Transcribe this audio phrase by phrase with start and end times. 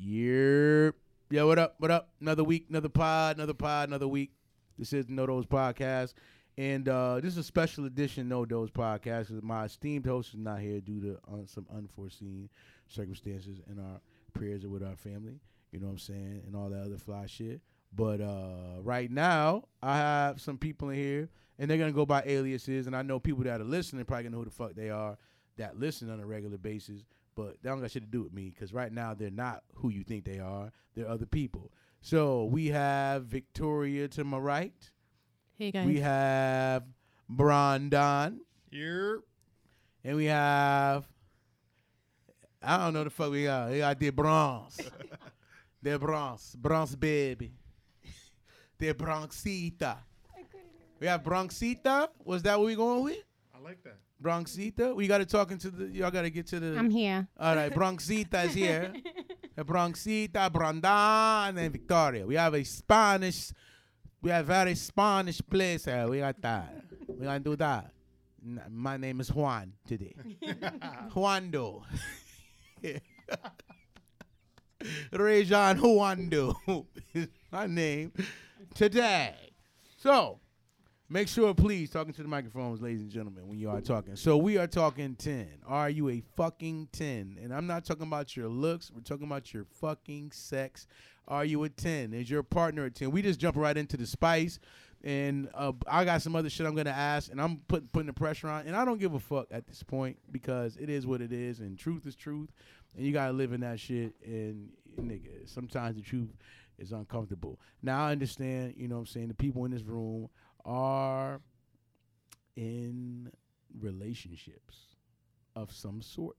[0.00, 0.90] Yeah.
[1.30, 1.74] Yeah, what up?
[1.78, 2.10] What up?
[2.20, 4.30] Another week, another pod, another pod, another week.
[4.78, 6.14] This is NoDhoz Podcast.
[6.56, 9.28] And uh, this is a special edition NoDhoz Podcast.
[9.28, 12.48] 'cause My esteemed host is not here due to uh, some unforeseen
[12.86, 14.00] circumstances, and our
[14.34, 15.40] prayers are with our family.
[15.72, 16.42] You know what I'm saying?
[16.46, 17.60] And all that other fly shit.
[17.94, 22.22] But uh, right now, I have some people in here, and they're gonna go by
[22.24, 22.86] aliases.
[22.86, 25.18] And I know people that are listening probably gonna know who the fuck they are
[25.56, 27.02] that listen on a regular basis.
[27.38, 29.90] But they don't got shit to do with me because right now they're not who
[29.90, 30.72] you think they are.
[30.96, 31.70] They're other people.
[32.00, 34.90] So we have Victoria to my right.
[35.56, 35.86] Hey guys.
[35.86, 36.82] We have
[37.28, 38.40] Brandon,
[38.72, 39.22] Here.
[40.02, 41.04] and we have
[42.60, 43.70] I don't know the fuck we got.
[43.70, 44.80] We got the Bronx,
[45.82, 47.52] the Bronx, Bronx baby,
[48.78, 49.98] the Bronxita.
[50.98, 52.08] We have Bronxita.
[52.24, 53.22] Was that what we going with?
[53.54, 53.98] I like that.
[54.22, 54.94] Bronxita.
[54.94, 55.86] We got to talking to the.
[55.88, 56.76] Y'all got to get to the.
[56.78, 57.26] I'm here.
[57.38, 58.92] All right, Bronxita is here.
[59.56, 62.24] The Bronxita, Brandon, and Victoria.
[62.24, 63.50] We have a Spanish,
[64.22, 66.06] we have very Spanish place here.
[66.06, 66.84] We got that.
[67.08, 67.90] We gonna do that.
[68.40, 70.14] N- My name is Juan today.
[71.12, 71.82] Juando.
[75.12, 78.12] Rejan Juando is my name
[78.74, 79.34] today.
[79.96, 80.38] So,
[81.10, 84.14] Make sure, please, talking to the microphones, ladies and gentlemen, when you are talking.
[84.14, 85.48] So we are talking 10.
[85.66, 87.38] Are you a fucking 10?
[87.42, 88.92] And I'm not talking about your looks.
[88.94, 90.86] We're talking about your fucking sex.
[91.26, 92.12] Are you a 10?
[92.12, 93.10] Is your partner a 10?
[93.10, 94.58] We just jump right into the spice.
[95.02, 97.32] And uh, I got some other shit I'm going to ask.
[97.32, 98.66] And I'm put, putting the pressure on.
[98.66, 101.60] And I don't give a fuck at this point because it is what it is.
[101.60, 102.50] And truth is truth.
[102.94, 104.12] And you got to live in that shit.
[104.26, 104.68] And,
[105.00, 106.36] nigga, sometimes the truth
[106.78, 107.58] is uncomfortable.
[107.82, 110.28] Now I understand, you know what I'm saying, the people in this room
[110.68, 111.40] are
[112.56, 113.30] in
[113.80, 114.76] relationships
[115.56, 116.36] of some sort.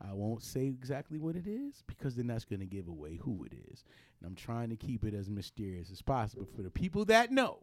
[0.00, 3.44] I won't say exactly what it is because then that's going to give away who
[3.44, 3.84] it is.
[4.20, 7.60] And I'm trying to keep it as mysterious as possible for the people that know.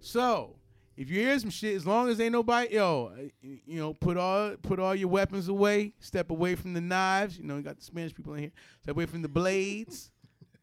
[0.00, 0.56] So,
[0.96, 4.16] if you hear some shit, as long as ain't nobody, yo, uh, you know, put
[4.16, 5.92] all put all your weapons away.
[5.98, 7.38] Step away from the knives.
[7.38, 8.52] You know, you got the Spanish people in here.
[8.82, 10.10] Step away from the blades,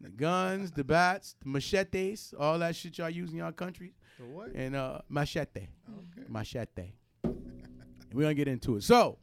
[0.02, 4.26] the guns, the bats, the machetes, all that shit y'all use in y'all countries The
[4.26, 4.52] what?
[4.54, 5.68] and uh machete.
[5.90, 6.28] Okay.
[6.28, 6.94] Machete.
[8.14, 8.84] We're gonna get into it.
[8.84, 9.18] So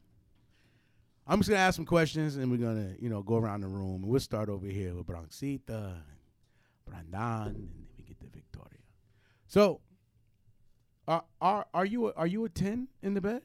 [1.26, 4.02] I'm just gonna ask some questions and we're gonna, you know, go around the room.
[4.02, 5.96] And we'll start over here with Bronxita,
[6.84, 8.80] Brandon, and then we get to Victoria.
[9.46, 9.80] So
[11.06, 13.42] are are are you a, are you a ten in the bed?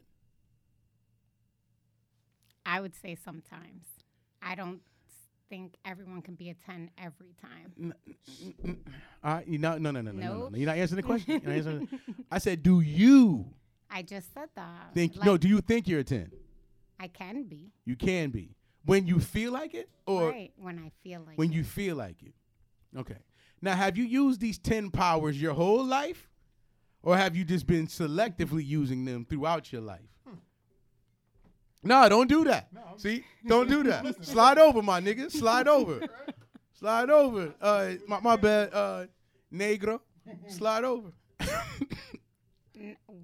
[2.65, 3.85] I would say sometimes.
[4.41, 4.81] I don't
[5.49, 7.93] think everyone can be a 10 every time.
[9.23, 10.57] Uh, you not, no, no, no, no, no, no, no.
[10.57, 11.41] You're not answering the question.
[11.43, 11.87] You're not answering
[12.31, 13.45] I said, do you
[13.89, 14.93] I just said that.
[14.93, 15.15] think?
[15.15, 16.31] Like, no, do you think you're a ten?
[16.99, 17.71] I can be.
[17.85, 18.55] You can be
[18.85, 20.51] when you feel like it, or right.
[20.57, 21.37] When I feel like it.
[21.37, 21.55] when it.
[21.55, 22.33] you feel like it.
[22.97, 23.17] Okay.
[23.61, 26.29] Now, have you used these 10 powers your whole life?
[27.01, 30.01] Or have you just been selectively using them throughout your life?
[31.85, 32.67] No, don't do that.
[32.73, 33.23] No, See?
[33.47, 34.23] Don't do that.
[34.25, 35.31] Slide over, my nigga.
[35.31, 36.01] Slide over.
[36.79, 37.53] Slide over.
[37.61, 39.05] Uh, my, my bad, uh,
[39.53, 39.99] negro.
[40.49, 41.11] Slide over.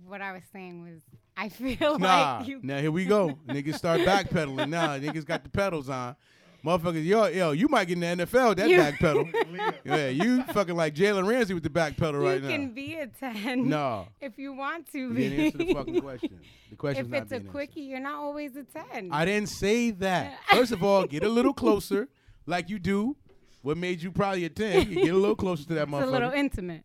[0.06, 1.02] What I was saying was,
[1.38, 2.38] I feel Nah.
[2.40, 2.60] like you.
[2.64, 3.38] Now here we go.
[3.48, 4.70] niggas start backpedaling.
[4.70, 6.16] Now niggas got the pedals on.
[6.64, 9.28] Motherfuckers, yo, yo, you might get in the NFL that You- back pedal.
[9.84, 12.74] Yeah, you fucking like Jalen Ramsey with the back pedal right now You right can
[12.74, 14.08] be a 10 No.
[14.22, 15.30] if you want to You be.
[15.30, 16.40] didn't answer the fucking question.
[16.70, 17.52] The question's if not it's a being answered.
[17.52, 19.10] quickie, you're not always a 10.
[19.12, 20.38] I didn't say that.
[20.52, 22.10] First of all, get a little closer,
[22.46, 23.18] like you do.
[23.64, 24.90] What made you probably a 10?
[24.92, 26.02] You get a little closer to that motherfucker.
[26.02, 26.84] it's a little intimate.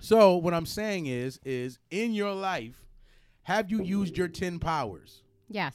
[0.00, 2.76] So what I'm saying is, is in your life,
[3.42, 5.22] have you used your 10 powers?
[5.48, 5.74] Yes.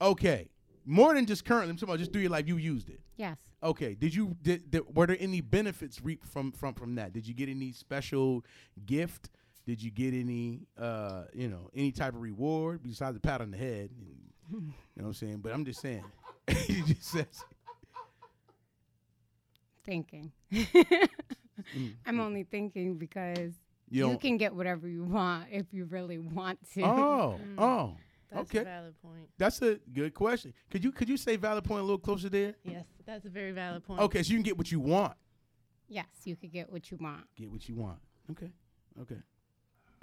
[0.00, 0.48] Okay.
[0.84, 3.00] More than just currently, I'm talking about just through your life, you used it.
[3.16, 3.38] Yes.
[3.62, 3.94] Okay.
[3.94, 7.12] Did you did, did were there any benefits reaped from from from that?
[7.12, 8.44] Did you get any special
[8.86, 9.30] gift?
[9.66, 13.50] Did you get any uh you know any type of reward besides the pat on
[13.52, 13.90] the head?
[13.90, 14.16] And,
[14.50, 15.38] you know what I'm saying?
[15.38, 16.04] But I'm just saying.
[16.66, 17.44] he just says
[19.84, 20.32] Thinking.
[20.52, 21.08] Mm,
[22.06, 23.52] I'm only thinking because
[23.90, 26.82] you you, can get whatever you want if you really want to.
[26.82, 27.62] oh Mm.
[27.62, 27.96] oh
[28.32, 28.60] That's Okay.
[28.60, 29.28] a valid point.
[29.38, 30.54] that's a good question.
[30.70, 32.54] Could you could you say valid point a little closer there?
[32.64, 34.00] Yes, that's a very valid point.
[34.00, 35.14] Okay, so you can get what you want.
[35.88, 37.24] yes, you could get what you want.
[37.36, 37.98] Get what you want.
[38.30, 38.50] Okay.
[39.00, 39.18] Okay.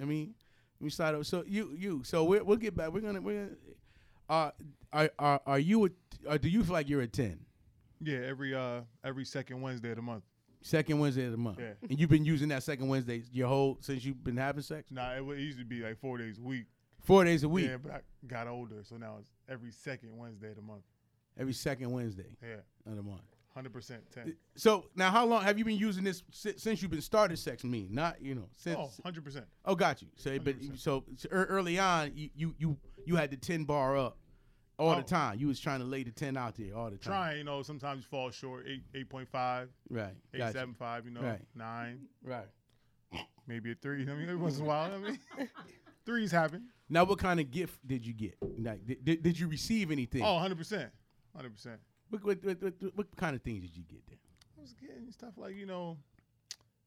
[0.00, 0.34] I mean,
[0.80, 1.24] let me start over.
[1.24, 2.90] So you you so we we'll get back.
[2.92, 3.56] We're gonna we're gonna.
[4.28, 4.50] Uh,
[4.92, 5.90] are are are you a?
[6.26, 7.40] Or do you feel like you're a ten?
[8.00, 10.24] Yeah, every uh every second Wednesday of the month.
[10.62, 11.58] Second Wednesday of the month.
[11.58, 11.72] Yeah.
[11.88, 14.90] And you've been using that second Wednesday your whole since you've been having sex?
[14.90, 16.66] Nah, it, would, it used to be like four days a week.
[17.02, 17.66] Four days a week.
[17.68, 20.82] Yeah, but I got older, so now it's every second Wednesday of the month.
[21.38, 22.56] Every second Wednesday Yeah,
[22.90, 23.22] of the month.
[23.54, 24.36] hundred percent ten.
[24.56, 27.64] So now, how long have you been using this si- since you've been started sex?
[27.64, 28.76] Me, not you know since.
[28.78, 29.46] Oh, 100 percent.
[29.64, 30.08] Oh, got you.
[30.16, 30.78] So, but 100%.
[30.78, 32.76] so, so early on, you, you you
[33.06, 34.18] you had the ten bar up
[34.78, 35.02] all the Oh.
[35.02, 35.38] time.
[35.38, 37.12] You was trying to lay the ten out there all the time.
[37.12, 38.66] Trying, you know, sometimes you fall short.
[38.68, 40.14] Eight, eight point five, Right.
[40.34, 41.06] eight seven five.
[41.06, 41.40] You know, Right.
[41.54, 42.00] nine.
[42.22, 42.48] Right.
[43.46, 44.02] maybe a three.
[44.10, 44.92] I mean, every once in a while.
[44.92, 45.18] I mean,
[46.04, 46.68] threes happen.
[46.92, 48.36] Now, what kind of gift did you get?
[48.58, 50.22] Like, did, did, did you receive anything?
[50.22, 50.90] Oh, 100 percent,
[51.34, 51.80] hundred percent.
[52.10, 54.18] What, what, what, what, what kind of things did you get then?
[54.58, 55.96] I was getting stuff like you know,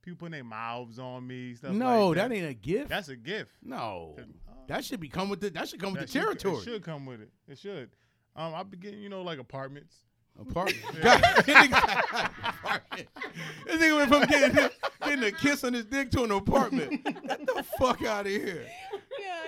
[0.01, 1.55] people putting their mouths on me.
[1.55, 2.29] Stuff No, like that.
[2.29, 2.35] that.
[2.35, 2.89] ain't a gift.
[2.89, 3.51] That's a gift.
[3.63, 4.15] no.
[4.19, 4.23] Uh,
[4.67, 5.50] That should be come with the.
[5.50, 6.57] That should come with that the should- territory.
[6.57, 7.29] It should come with it.
[7.47, 7.89] It should.
[8.35, 9.95] Um, I've been getting you know like apartments.
[10.39, 10.77] Apartment.
[10.99, 11.73] Apartment.
[13.65, 14.69] This nigga went from getting,
[15.03, 17.03] getting a kiss on his dick to an apartment.
[17.03, 18.67] Get the fuck out of here.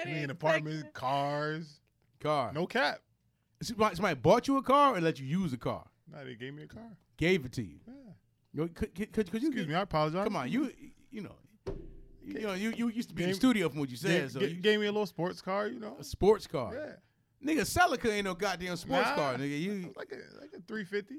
[0.05, 1.79] Yeah, I mean, apartments, cars.
[2.19, 2.51] Car.
[2.53, 2.99] No cap.
[3.61, 5.85] Somebody, somebody bought you a car or let you use a car?
[6.11, 6.83] No, they gave me a car.
[7.17, 7.79] Gave it to you.
[7.87, 7.93] Yeah.
[8.53, 10.23] No, could, could, could, could you Excuse me, I apologize.
[10.23, 10.71] Come on, you
[11.11, 11.35] you know,
[12.23, 14.21] you know, you, you used to be in the studio from what you said.
[14.21, 15.95] Gave, so you, gave me a little sports car, you know.
[15.99, 16.73] a sports car.
[16.73, 17.53] Yeah.
[17.53, 19.15] Nigga, Celica ain't no goddamn sports Nah.
[19.15, 19.61] car, nigga.
[19.61, 21.15] You Like a like a 350.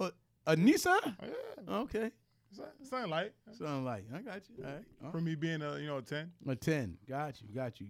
[0.00, 0.10] a,
[0.46, 0.98] a Nissan?
[1.04, 1.74] Oh, yeah.
[1.80, 2.10] Okay,
[2.52, 3.32] Something- Something light.
[3.52, 4.64] something like I got you.
[4.64, 6.30] All right, all For me being a you know a 10.
[6.48, 6.96] a ten.
[7.08, 7.86] Got you, got you.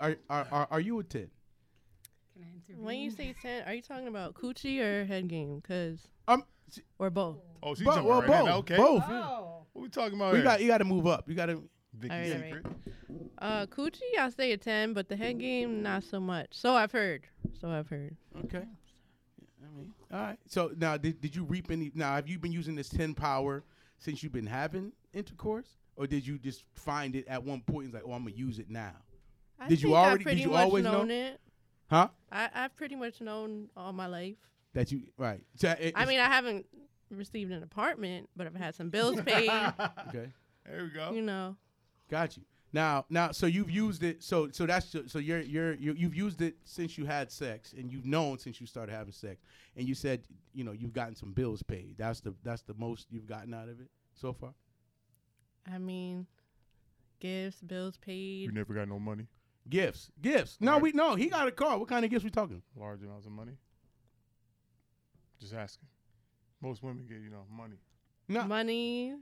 [0.00, 1.30] Are are are, are you a ten?
[2.34, 2.84] Can I intervene?
[2.84, 5.62] When you say 10, are you talking about coochie or head game?
[5.66, 6.44] Cause Um,
[6.98, 7.38] or both.
[7.62, 8.56] Oh, she's bo- jumping well, right both, now.
[8.58, 8.76] Okay.
[8.76, 9.04] both.
[9.08, 9.66] Oh.
[9.72, 10.44] What we talking about We here?
[10.44, 11.28] got you got to move up.
[11.28, 11.62] You got to.
[11.98, 12.44] Vicky All right, all right.
[12.54, 12.66] Secret.
[13.38, 16.48] Uh, coochie, I'll say a 10, but the head game, not so much.
[16.50, 17.26] So I've heard.
[17.58, 18.14] So I've heard.
[18.44, 18.58] Okay.
[18.64, 20.38] I mean, all right.
[20.46, 21.90] So now, did, did you reap any?
[21.94, 23.64] Now, have you been using this ten power
[23.98, 27.94] since you've been having intercourse, or did you just find it at one point and
[27.94, 28.92] like, oh, I'm gonna use it now?
[29.58, 30.92] I Did you already- did you much always know?
[30.92, 31.40] known it.
[31.88, 32.08] Huh?
[32.30, 34.36] I, I've pretty much known all my life.
[34.74, 35.40] That you right?
[35.56, 36.66] So it- I mean, I haven't
[37.10, 39.48] received an apartment, but I've had some bills paid.
[40.08, 40.32] okay,
[40.66, 41.12] There we go.
[41.12, 41.56] you know.
[42.10, 42.42] got you.
[42.76, 44.22] Now, now, so you've used it.
[44.22, 47.90] So, so that's so you're you're you you've used it since you had sex, and
[47.90, 49.40] you've known since you started having sex,
[49.78, 50.20] and you said
[50.52, 51.94] you know you've gotten some bills paid.
[51.96, 54.52] That's the that's the most you've gotten out of it so far.
[55.72, 56.26] I mean,
[57.18, 58.42] gifts, bills paid.
[58.42, 59.26] You never got no money.
[59.70, 60.58] Gifts, gifts.
[60.60, 61.14] No, we no.
[61.14, 61.78] He got a car.
[61.78, 62.60] What kind of gifts we talking?
[62.78, 63.52] Large amounts of money.
[65.40, 65.88] Just asking.
[66.60, 67.76] Most women get you know money.
[68.28, 69.14] No, Money,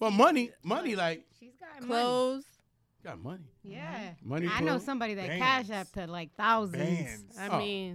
[0.00, 1.86] but money, money like She's got money.
[1.86, 2.57] clothes.
[3.04, 3.52] Got money.
[3.62, 4.10] Yeah.
[4.24, 4.48] Money.
[4.52, 5.68] I know somebody that Bands.
[5.68, 6.82] cash up to like thousands.
[6.82, 7.38] Bands.
[7.38, 7.58] I Oh.
[7.58, 7.94] mean,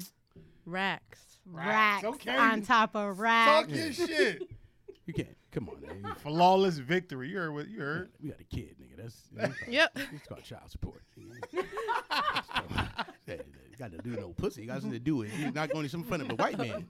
[0.66, 1.20] racks.
[1.46, 2.36] Racks Okay.
[2.38, 3.68] on top of racks.
[3.68, 4.44] Talk your shit.
[5.06, 5.36] You can't.
[5.52, 6.16] Come on, man.
[6.20, 7.28] Flawless victory.
[7.30, 8.10] You heard what you heard.
[8.22, 8.96] We got a kid, nigga.
[9.36, 9.98] That's Yep.
[10.14, 11.04] it's called child support.
[13.80, 14.62] got to do no pussy.
[14.62, 15.36] You got to do with it.
[15.36, 16.88] He's not going to some front of a white man.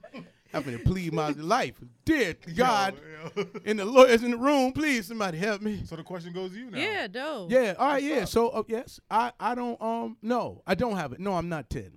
[0.52, 1.74] I'm going to plead my life.
[2.04, 2.94] Dear God,
[3.36, 3.46] Yo, yo.
[3.64, 5.82] and the lawyers in the room, please somebody help me.
[5.84, 6.78] So the question goes to you now.
[6.78, 7.50] Yeah, dope.
[7.50, 7.74] Yeah.
[7.78, 8.02] All right.
[8.02, 8.24] Yeah.
[8.24, 11.18] So uh, yes, I I don't um no I don't have it.
[11.20, 11.90] No, I'm not ten.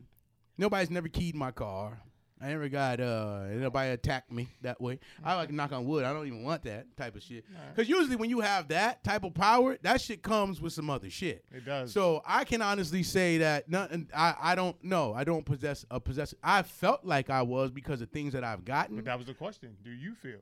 [0.57, 2.01] Nobody's never keyed my car.
[2.39, 4.99] I never got uh nobody attacked me that way.
[5.23, 6.05] I like knock on wood.
[6.05, 7.45] I don't even want that type of shit.
[7.75, 11.09] Because usually when you have that type of power, that shit comes with some other
[11.09, 11.43] shit.
[11.51, 11.91] It does.
[11.91, 14.07] So I can honestly say that nothing.
[14.15, 15.13] I I don't know.
[15.13, 16.33] I don't possess a possess.
[16.43, 18.97] I felt like I was because of things that I've gotten.
[18.97, 19.75] but that was the question.
[19.83, 20.39] Do you feel?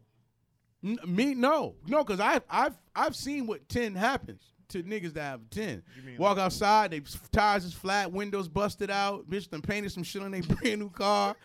[0.84, 5.22] N- me no no because I I've I've seen what ten happens to niggas that
[5.24, 5.82] have ten.
[6.06, 10.22] Mean Walk outside, they tires is flat, windows busted out, bitch done painted some shit
[10.22, 11.36] on their brand new car.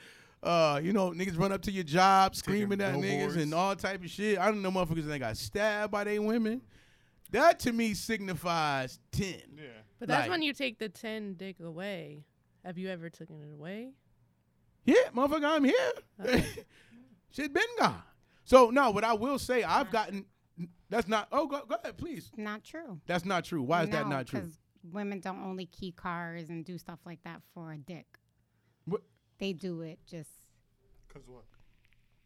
[0.42, 4.02] Uh, you know, niggas run up to your job screaming at niggas and all type
[4.02, 4.38] of shit.
[4.38, 6.62] I don't know motherfuckers that got stabbed by their women.
[7.30, 9.42] That to me signifies ten.
[9.56, 9.64] Yeah.
[9.98, 12.24] But that's Like- when you take the 10 dick away.
[12.64, 13.92] Have you ever taken it away?
[14.84, 15.92] Yeah, motherfucker, I'm here.
[17.30, 18.02] shit been gone.
[18.44, 20.24] So no, what I will say, I've gotten.
[20.88, 21.28] That's not.
[21.32, 22.30] Oh, go, go ahead, please.
[22.36, 22.98] Not true.
[23.06, 23.62] That's not true.
[23.62, 24.40] Why is that No, not true?
[24.40, 28.06] 'cause women don't only key cars and do stuff like that for a dick.
[28.86, 29.02] What?
[29.40, 30.30] They do it just.
[31.12, 31.44] Cause what?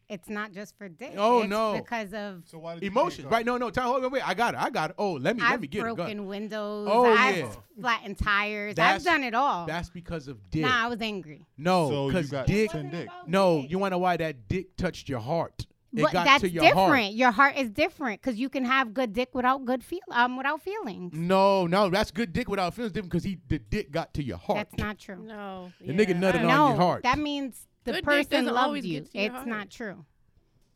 [0.09, 1.15] It's not just for dick.
[1.17, 1.81] Oh, it's no.
[1.81, 3.47] Because of So why did Emotions, right?
[3.47, 3.71] No, no.
[3.71, 4.27] Tell, hold on, wait.
[4.29, 4.61] I got it.
[4.61, 4.97] I got it.
[4.99, 5.85] Oh, let me, let I've me get it.
[5.85, 6.89] Go broken windows.
[6.91, 7.53] Oh, I've yeah.
[7.81, 8.75] flattened tires.
[8.75, 9.65] That's- I've done it all.
[9.67, 10.63] That's because of dick.
[10.63, 11.47] Nah, I was angry.
[11.57, 12.71] no, because got dick.
[12.71, 13.09] ten dick.
[13.27, 15.67] No, you want to know why that dick touched your heart?
[15.97, 16.89] It but got that's to your different.
[17.05, 17.13] heart.
[17.13, 20.61] Your heart is different because you can have good dick without good feel um without
[20.63, 21.13] feelings.
[21.15, 24.39] No, no, that's good dick without feelings different because he the dick got to your
[24.39, 24.57] heart.
[24.71, 25.23] That's not true.
[25.25, 25.73] No.
[25.81, 27.03] The nigga nutted I- on no, your heart.
[27.05, 29.01] that means the Good person doesn't loved you.
[29.03, 29.47] get to your It's heart.
[29.47, 30.05] not true.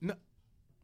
[0.00, 0.14] No,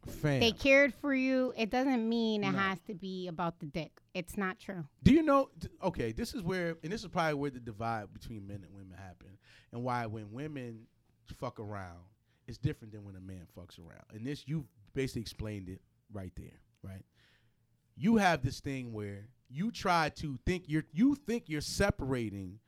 [0.07, 0.41] fam.
[0.41, 1.53] They cared for you.
[1.57, 2.59] It doesn't mean it No.
[2.59, 4.01] has to be about the dick.
[4.15, 4.85] It's not true.
[5.03, 5.51] Do you know?
[5.83, 8.97] Okay, this is where, and this is probably where the divide between men and women
[8.99, 9.39] happen,
[9.73, 10.87] and why when women
[11.39, 12.01] fuck around,
[12.47, 14.05] is different than when a man fucks around.
[14.13, 15.81] And this you basically explained it
[16.13, 17.05] right there, right?
[17.97, 22.59] You have this thing where you try to think you're you think you're separating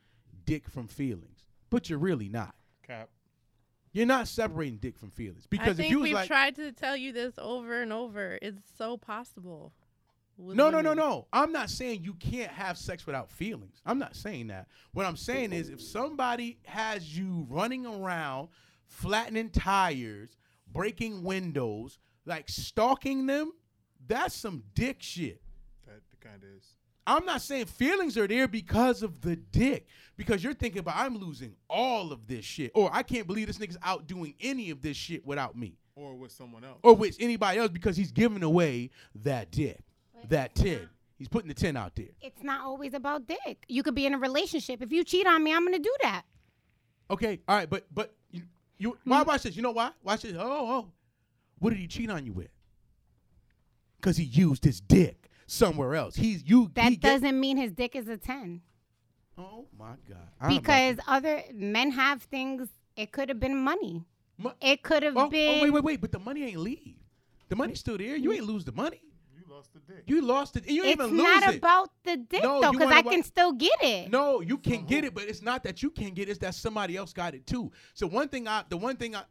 [0.45, 2.55] dick from feelings, but you're really not.
[2.87, 3.09] Cap.
[3.93, 6.57] You're not separating dick from feelings because I because think if you we've like, tried
[6.57, 8.39] to tell you this over and over.
[8.43, 9.73] It's so possible.
[10.37, 11.27] with no, no, no, no.
[11.33, 13.81] I'm not saying you can't have sex without feelings.
[13.87, 14.69] I'm not saying that.
[14.93, 18.49] What I'm saying is if somebody has you running around,
[18.87, 20.37] flattening tires,
[20.73, 23.53] breaking windows, like stalking them,
[24.07, 25.41] that's some dick shit.
[25.87, 26.65] That kind of is.
[27.07, 29.87] I'm not saying feelings are there because of the dick.
[30.17, 32.73] Because you're thinking about I'm losing all of this shit.
[32.75, 35.77] Or I can't believe this nigga's out doing any of this shit without me.
[35.95, 36.79] Or with someone else.
[36.83, 38.91] Or with anybody else because he's giving away
[39.23, 39.81] that dick.
[40.29, 40.89] That 10.
[41.17, 42.09] He's putting the 10 out there.
[42.21, 43.65] It's not always about dick.
[43.69, 44.83] You could be in a relationship.
[44.83, 46.23] If you cheat on me, I'm gonna do that.
[47.11, 48.15] Okay, all right, but but
[48.79, 49.57] you, you why watch this?
[49.57, 49.91] You know why?
[50.03, 50.35] Watch this.
[50.37, 50.89] Oh, oh.
[51.59, 52.49] What did he cheat on you with?
[54.03, 56.15] Cause he used his dick somewhere else.
[56.15, 58.61] He's you That he doesn't mean his dick is a ten.
[59.39, 60.19] Oh my God.
[60.41, 60.49] I.
[60.49, 62.69] Because other men have things.
[62.97, 64.05] It could have been money.
[64.39, 65.59] Mo- It could have oh, oh been.
[65.61, 66.01] oh, wait, wait, wait.
[66.01, 66.97] But the money ain't leave.
[67.49, 68.17] The money's still there.
[68.17, 69.01] You ain't lose the money.
[69.57, 70.03] You lost the dick.
[70.07, 70.69] You lost it.
[70.69, 73.23] You ain't It's even lose not about the dick No, though, because I wa- can
[73.23, 74.11] still get it.
[74.11, 74.85] No, you can uh-huh.
[74.87, 76.33] get it, but it's not that you can't get it.
[76.33, 77.73] It's that somebody else got it too.
[77.95, 79.23] So one thing I, the one thing I,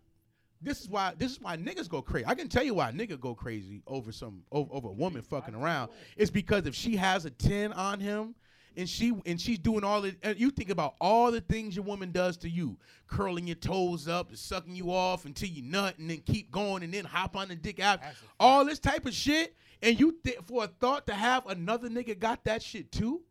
[0.61, 2.25] this is why this is why niggas go crazy.
[2.25, 5.21] I can tell you why a nigga go crazy over some over, over a woman
[5.21, 5.91] fucking around.
[6.17, 8.35] It's because if she has a ten on him.
[8.77, 11.85] And she and she's doing all the And you think about all the things your
[11.85, 12.77] woman does to you,
[13.07, 16.83] curling your toes up, and sucking you off until you nut, and then keep going,
[16.83, 19.55] and then hop on the dick out, That's a all this type of shit.
[19.81, 23.21] And you th- for a thought to have another nigga got that shit too,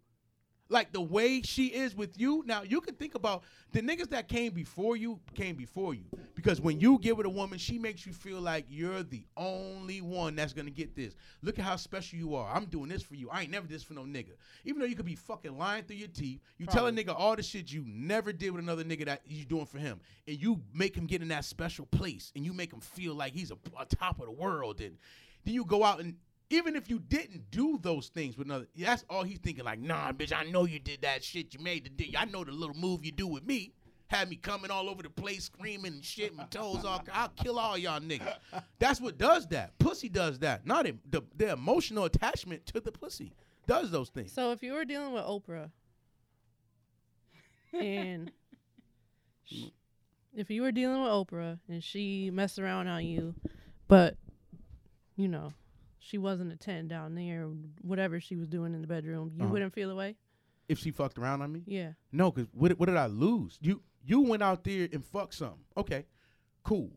[0.69, 2.43] like the way she is with you.
[2.47, 6.61] Now you can think about the niggas that came before you came before you because
[6.61, 10.37] when you get with a woman, she makes you feel like you're the only one
[10.37, 11.15] that's gonna get this.
[11.43, 12.55] Look at how special you are.
[12.55, 13.31] I'm doing this for you.
[13.31, 14.33] I ain't never did this for no nigga.
[14.65, 17.37] Even though you could be fucking lying through your teeth, you tell a nigga all
[17.37, 20.61] the shit you never did with another nigga that you doing for him, and you
[20.73, 23.57] make him get in that special place, and you make him feel like he's a,
[23.79, 24.97] a top of the world, and
[25.45, 26.17] then you go out and
[26.55, 29.65] even if you didn't do those things with another, that's all he's thinking.
[29.65, 31.53] Like, nah, bitch, I know you did that shit.
[31.53, 32.15] You made the dick.
[32.17, 33.73] I know the little move you do with me.
[34.07, 37.03] Had me coming all over the place, screaming and shit, my toes all.
[37.13, 38.37] I'll kill all y'all niggas.
[38.79, 39.77] That's what does that.
[39.79, 40.67] Pussy does that.
[40.67, 43.33] Not it, the the emotional attachment to the pussy
[43.67, 44.31] does those things.
[44.31, 45.71] So if you were dealing with Oprah,
[47.73, 48.31] and
[49.45, 49.71] sh-
[50.35, 53.35] if you were dealing with Oprah and she messed around on you,
[53.89, 54.17] but
[55.17, 55.55] you know
[56.05, 57.49] she wasn't a ten down there,
[57.81, 59.53] whatever she was doing in the bedroom, you Uh-huh.
[59.53, 60.17] wouldn't feel away.
[60.69, 61.93] If she fucked around on me, Yeah.
[62.13, 63.59] no, because what, what did I lose?
[63.61, 65.65] You you went out there and fucked something.
[65.79, 66.05] Okay,
[66.63, 66.91] cool.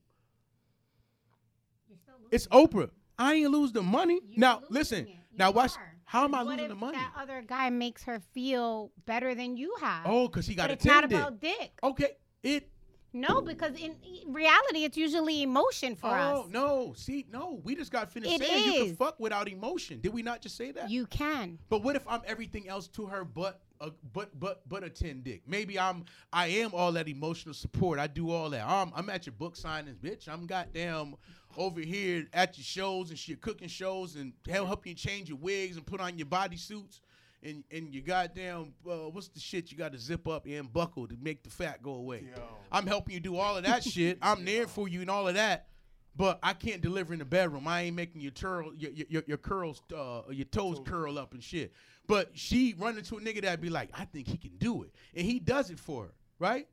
[2.32, 2.90] It's Oprah.
[3.18, 4.20] I ain't lose the money.
[4.28, 5.08] You're now listen.
[5.34, 5.72] Now watch.
[6.04, 6.98] How am I What losing if the money?
[6.98, 10.06] That other guy makes her feel better than you have.
[10.06, 11.20] Oh, because he got but a it's not 10 dick.
[11.20, 11.72] about dick.
[11.84, 12.12] Okay,
[12.44, 12.70] it.
[13.18, 13.96] No, because in
[14.28, 16.50] reality, it's usually emotion for oh us.
[16.50, 16.94] no!
[16.96, 18.98] See, no, we just got finished It saying you can is.
[18.98, 20.00] fuck without emotion.
[20.02, 20.90] Did we not just say that?
[20.90, 21.58] You can.
[21.70, 25.22] But what if I'm everything else to her but a but but but a ten
[25.22, 25.42] dick?
[25.48, 28.00] Maybe I'm I am all that emotional support.
[28.00, 28.66] I do all that.
[28.68, 30.28] I'm I'm at your book signings, bitch.
[30.30, 31.16] I'm goddamn
[31.58, 35.38] over here at your shows and shit, cooking shows and help help you change your
[35.38, 37.00] wigs and put on your bodysuits.
[37.44, 41.08] And, and you goddamn uh, what's the shit you got to zip up and buckle
[41.08, 42.26] to make the fat go away.
[42.36, 42.42] Yo.
[42.72, 44.18] I'm helping you do all of that shit.
[44.22, 45.68] I'm there for you and all of that.
[46.16, 47.68] But I can't deliver in the bedroom.
[47.68, 51.34] I ain't making your turl, your your, your, your curls, uh, your toes curl up
[51.34, 51.74] and shit.
[52.08, 54.96] But she run into a nigga that be like, I think he can do it,
[55.14, 56.68] and he does it for her, right?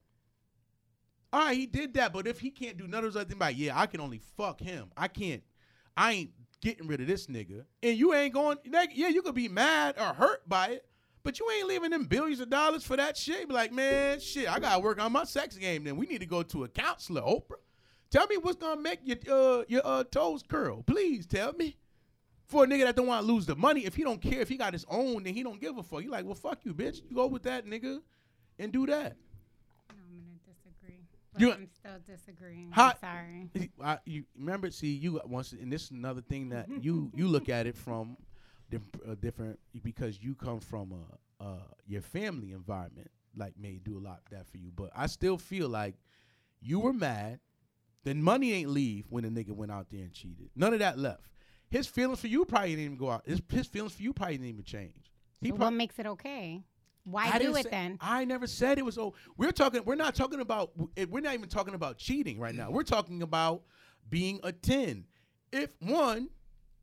[1.32, 2.12] All right, he did that.
[2.12, 4.20] But if he can't do none of those other things, like, yeah, I can only
[4.36, 4.92] fuck him.
[4.96, 5.42] I can't.
[5.96, 6.30] I ain't
[6.64, 8.58] getting rid of this nigga, and you ain't going.
[8.64, 10.86] Yeah, you could be mad or hurt by it.
[11.22, 13.48] But you ain't leaving them billions of dollars for that shit.
[13.48, 15.84] Be like, man, shit, I gotta work on my sex game.
[15.84, 17.62] Then we need to go to a counselor, Oprah.
[18.10, 20.82] Tell me what's gonna make your uh, your uh, toes curl.
[20.82, 21.76] Please tell me.
[22.46, 24.50] For a nigga that don't want to lose the money, if he don't care, if
[24.50, 26.02] he got his own, then he don't give a fuck.
[26.02, 27.00] You like, well, fuck you, bitch.
[27.08, 28.00] You go with that nigga,
[28.58, 29.16] and do that.
[29.88, 31.00] No, I'm gonna disagree.
[31.34, 32.70] But You- I'm still disagreeing.
[32.72, 33.70] How- I'm sorry.
[33.82, 34.70] I, you remember?
[34.70, 38.16] See, you once, and this is another thing that you you look at it from
[38.74, 40.92] uh, different because you come from
[41.40, 43.10] a, uh your family environment.
[43.36, 45.96] Like may do a lot of that for you, but I still feel like
[46.60, 47.40] you were mad.
[48.04, 50.50] Then money ain't leave when the nigga went out there and cheated.
[50.54, 51.26] None of that left.
[51.68, 53.22] His feelings for you probably didn't even go out.
[53.26, 55.10] His, his feelings for you probably didn't even change.
[55.40, 56.62] He So what makes it okay?
[57.04, 57.98] Why I do it say- then?
[58.00, 58.96] I never said it was.
[58.98, 59.82] Oh, we're talking.
[59.84, 60.72] We're not talking about.
[61.08, 62.70] We're not even talking about cheating right now.
[62.70, 63.62] We're talking about
[64.08, 65.04] being a ten.
[65.52, 66.30] If one,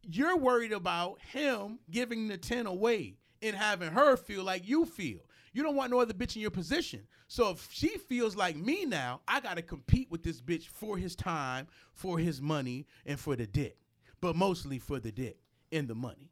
[0.03, 5.19] you're worried about him giving the ten away and having her feel like you feel.
[5.53, 7.07] You don't want no other bitch in your position.
[7.27, 11.15] So if she feels like me now, I gotta compete with this bitch for his
[11.15, 13.77] time, for his money, and for the dick.
[14.21, 15.37] But mostly for the dick
[15.71, 16.31] and the money,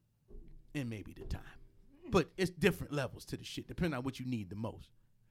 [0.75, 1.41] and maybe the time.
[2.11, 4.89] But it's different levels to the shit, depending on what you need the most.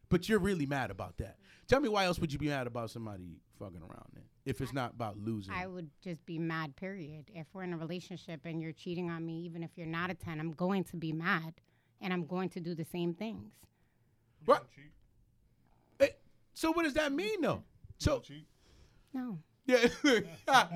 [0.08, 1.36] But you're really mad about that.
[1.66, 4.24] Tell me why else would you be mad about somebody fucking around then?
[4.46, 5.52] If it's not about losing.
[5.52, 7.26] I would just be mad, period.
[7.34, 10.14] If we're in a relationship and you're cheating on me, even if you're not a
[10.14, 11.54] 10, I'm going to be mad
[12.00, 13.52] and I'm going to do the same things.
[14.46, 14.60] Right.
[16.00, 16.08] Eh,
[16.54, 17.62] so what does that mean though?
[17.98, 18.46] So cheat.
[19.12, 19.38] No.
[19.66, 19.88] yeah.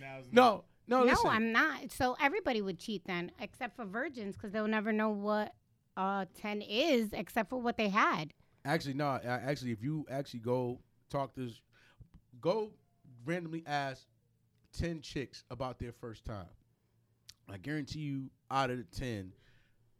[0.00, 1.30] Now it's no, no, No, listen.
[1.30, 1.92] I'm not.
[1.92, 5.54] So everybody would cheat then, except for virgins, because they'll never know what
[5.96, 8.32] uh, 10 is except for what they had.
[8.64, 9.20] Actually, no.
[9.24, 10.80] Actually, if you actually go
[11.10, 11.48] talk to,
[12.40, 12.70] go
[13.24, 14.06] randomly ask
[14.76, 16.48] ten chicks about their first time.
[17.50, 19.32] I guarantee you, out of the ten,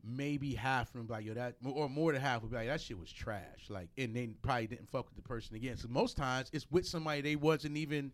[0.04, 2.68] maybe half of them be like, yo, that, or more than half would be like,
[2.68, 3.68] that shit was trash.
[3.68, 5.76] Like, and they probably didn't fuck with the person again.
[5.76, 8.12] So most times it's with somebody they wasn't even,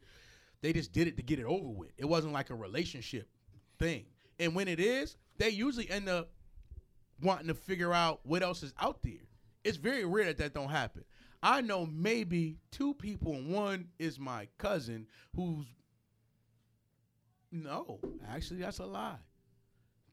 [0.65, 1.91] they just did it to get it over with.
[1.99, 3.29] It wasn't like a relationship
[3.79, 4.07] thing.
[4.39, 6.31] And when it is, they usually end up
[7.21, 9.29] wanting to figure out what else is out there.
[9.63, 11.05] It's very rare that that don't happen.
[11.43, 15.07] I know maybe two people, and one is my cousin
[15.37, 15.67] who's
[17.53, 19.19] no, actually that's a lie.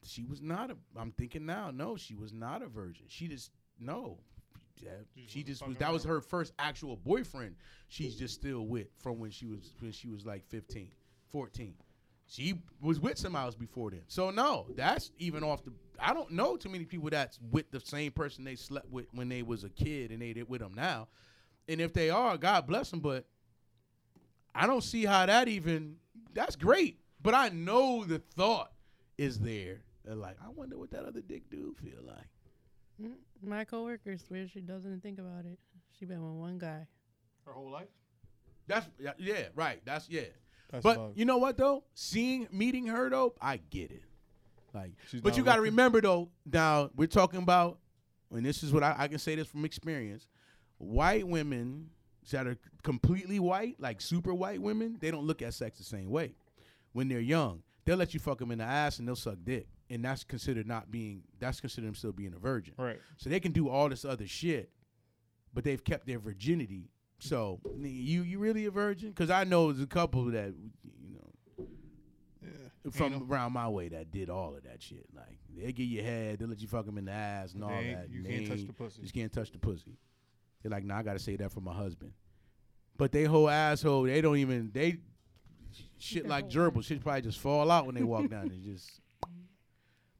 [0.04, 0.76] She was not a.
[0.96, 1.70] I'm thinking now.
[1.70, 3.06] No, she was not a virgin.
[3.08, 4.18] She just no.
[4.80, 4.90] Yeah,
[5.28, 5.76] she just was.
[5.76, 7.56] That was her first actual boyfriend.
[7.88, 10.90] She's just still with from when she was when she was like 15,
[11.30, 11.74] 14.
[12.26, 14.02] She was with somebody else before then.
[14.08, 15.72] So no, that's even off the.
[16.00, 19.28] I don't know too many people that's with the same person they slept with when
[19.28, 21.08] they was a kid and they did with them now.
[21.68, 23.00] And if they are, God bless them.
[23.00, 23.26] But
[24.54, 25.96] I don't see how that even.
[26.34, 28.72] That's great, but I know the thought
[29.18, 29.82] is there.
[30.04, 32.26] They're like, I wonder what that other dick dude feel like.
[33.00, 33.12] Mm,
[33.44, 35.58] My coworker swears she doesn't think about it.
[35.98, 36.86] She been with one guy.
[37.46, 37.88] Her whole life.
[38.66, 39.80] That's yeah, yeah, right.
[39.84, 40.22] That's yeah.
[40.70, 41.18] That's but fucked.
[41.18, 41.84] you know what though?
[41.94, 44.02] Seeing meeting her though, I get it.
[44.74, 46.30] Like, She's but you got to remember though.
[46.50, 47.78] Now we're talking about,
[48.34, 50.26] and this is what I, I can say this from experience.
[50.78, 51.90] White women
[52.30, 56.08] that are completely white, like super white women, they don't look at sex the same
[56.10, 56.34] way.
[56.92, 59.66] When they're young, they'll let you fuck them in the ass and they'll suck dick,
[59.92, 61.22] and that's considered not being.
[61.38, 62.74] That's considered them still being a virgin.
[62.78, 62.98] Right.
[63.18, 64.70] So they can do all this other shit,
[65.54, 66.90] but they've kept their virginity.
[67.18, 69.10] So you you really a virgin?
[69.10, 71.66] Because I know there's a couple that you know
[72.42, 72.90] Yeah.
[72.90, 75.06] from Ain't around my way that did all of that shit.
[75.14, 77.68] Like they get your head, they let you fuck them in the ass and no-
[77.68, 78.08] all that.
[78.10, 79.02] You can't touch the pussy.
[79.02, 79.96] Just can't touch the pussy.
[80.62, 82.12] They're like, nah, I gotta say that for my husband.
[82.96, 84.98] But they whole asshole, they don't even they
[85.98, 86.84] shit like whole gerbil.
[86.84, 88.46] Shit probably just fall out when they walk down.
[88.46, 89.00] It just.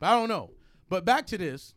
[0.03, 0.51] But I don't know.
[0.89, 1.75] But back to this.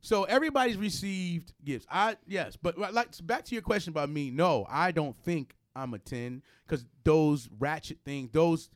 [0.00, 1.86] So everybody's received gifts.
[1.90, 4.30] I yes, but like back to your question about me.
[4.30, 8.70] No, I don't think I'm a ten because those ratchet things, those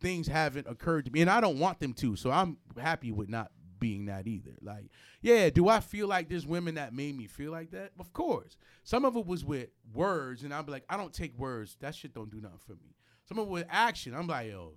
[0.00, 2.16] things haven't occurred to me, and I don't want them to.
[2.16, 4.56] So I'm happy with not being that either.
[4.62, 4.86] Like,
[5.20, 7.92] yeah, do I feel like there's women that made me feel like that?
[7.98, 8.56] Of course.
[8.82, 11.76] Some of it was with words, and I'm like, I don't take words.
[11.80, 12.94] That shit don't do nothing for me.
[13.28, 14.14] Some of it with action.
[14.14, 14.72] I'm like, yo,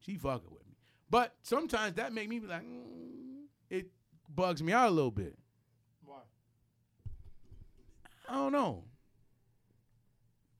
[0.00, 0.65] she fucking with me.
[1.10, 3.86] But sometimes that make me be like, mm, it
[4.34, 5.36] bugs me out a little bit.
[6.04, 6.18] Why?
[8.28, 8.84] I don't know.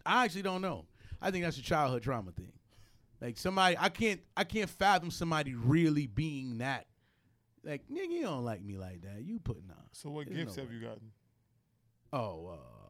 [0.04, 0.86] I actually don't know.
[1.20, 2.52] I think that's a childhood trauma thing.
[3.20, 6.86] Like somebody, I can't, I can't fathom somebody really being that.
[7.64, 9.22] Like nigga, you don't like me like that.
[9.24, 9.82] You putting on.
[9.92, 10.76] So what There's gifts no have way.
[10.76, 11.10] you gotten?
[12.12, 12.88] Oh, uh,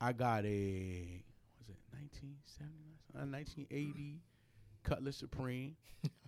[0.00, 1.22] I got a
[1.60, 2.72] was it 1970,
[3.14, 4.20] uh, 1980
[4.82, 5.76] Cutlass Supreme.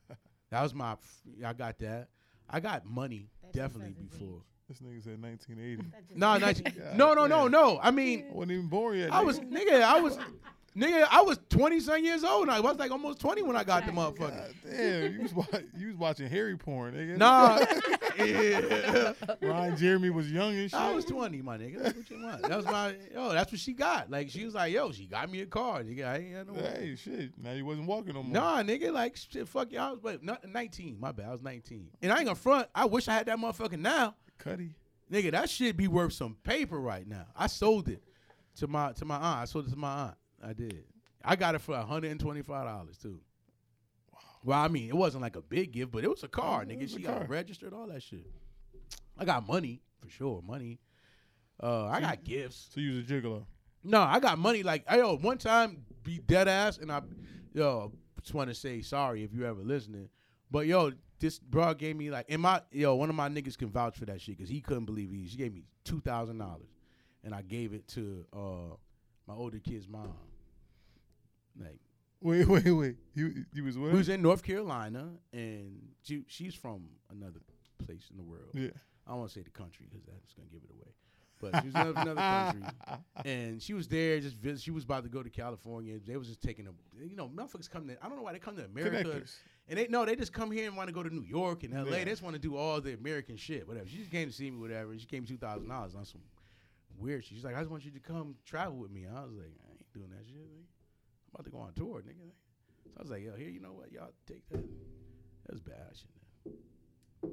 [0.56, 0.92] that was my.
[0.92, 2.08] f- I got that.
[2.48, 4.40] I got money That definitely before.
[4.68, 5.82] This nigga said 1980.
[6.16, 7.78] No, 19, no, no, no, no.
[7.82, 9.12] I mean, I wasn't even born yet.
[9.12, 9.66] I was nigga.
[9.68, 9.82] nigga.
[9.82, 10.18] I was
[10.76, 11.06] nigga.
[11.10, 12.48] I was twenty some years old.
[12.48, 14.18] I was like almost twenty when I got the motherfucker.
[14.36, 15.44] God damn, you was wa-
[15.76, 17.16] you was watching Harry porn, nigga.
[17.16, 17.58] Nah,
[18.18, 19.12] yeah.
[19.42, 20.78] Ron Jeremy was young and shit.
[20.78, 21.82] I was twenty, my nigga.
[21.82, 22.42] That's what you want.
[22.42, 23.32] That was my yo.
[23.32, 24.10] That's what she got.
[24.10, 26.06] Like she was like, yo, she got me a car, nigga.
[26.06, 26.62] I ain't got no.
[26.62, 27.32] Hey, shit.
[27.36, 28.32] Now you wasn't walking no more.
[28.32, 29.78] Nah, nigga, like shit, fuck you.
[29.78, 30.98] I was wait, not 19.
[31.00, 31.26] My bad.
[31.26, 31.88] I was 19.
[32.02, 32.68] And I ain't gonna front.
[32.74, 34.14] I wish I had that motherfucker now.
[34.38, 34.70] Cuddy.
[35.10, 37.26] Nigga, that shit be worth some paper right now.
[37.36, 38.02] I sold it
[38.56, 39.40] to my to my aunt.
[39.42, 40.14] I sold it to my aunt.
[40.42, 40.84] I did.
[41.24, 43.20] I got it for $125 too.
[44.46, 46.68] Well, I mean, it wasn't like a big gift, but it was a car, it
[46.68, 46.82] nigga.
[46.82, 48.30] was a She got registered, all that shit.
[49.18, 50.40] I got money for sure.
[50.40, 50.78] Money.
[51.60, 52.68] Uh, I got gifts.
[52.72, 53.44] So you was a gigolo.
[53.82, 54.62] No, I got money.
[54.62, 57.02] Like, I yo, one time be dead ass, and I,
[57.54, 57.90] yo,
[58.22, 60.08] just want to say sorry if you ever listening.
[60.48, 63.68] But yo, this bro gave me like, and my yo, one of my niggas can
[63.70, 65.26] vouch for that shit because he couldn't believe he.
[65.26, 66.68] She gave me two thousand dollars,
[67.24, 68.76] and I gave it to uh
[69.26, 70.14] my older kid's mom.
[71.58, 71.80] Like,
[72.22, 72.96] Wait, wait, wait.
[73.14, 77.40] You you was we was in North Carolina, and she she's from another
[77.84, 78.48] place in the world.
[78.54, 78.70] Yeah.
[79.06, 80.92] I don't want to say the country because that's gonna give it away.
[81.38, 82.62] But she was in another country,
[83.26, 84.62] and she was there just visit.
[84.62, 85.98] She was about to go to California.
[86.04, 86.70] They was just taking a,
[87.04, 88.02] you know, motherfuckers come to.
[88.02, 89.34] I don't know why they come to America, Connectors.
[89.68, 91.74] and they no, they just come here and want to go to New York and
[91.74, 91.90] L.A.
[91.90, 92.04] Yeah.
[92.04, 93.86] They just want to do all the American shit, whatever.
[93.86, 94.98] She just came to see me, whatever.
[94.98, 96.22] She gave me two thousand dollars on some
[96.98, 97.34] weird shit.
[97.36, 99.04] She's like, I just want you to come travel with me.
[99.06, 100.38] I was like, I ain't doing that shit.
[100.38, 100.65] Like,
[101.36, 102.30] about to go on tour, nigga.
[102.84, 103.92] So I was like, yo, here, you know what?
[103.92, 104.64] Y'all take that.
[105.46, 105.76] That was bad.
[105.80, 107.32] I shouldn't have.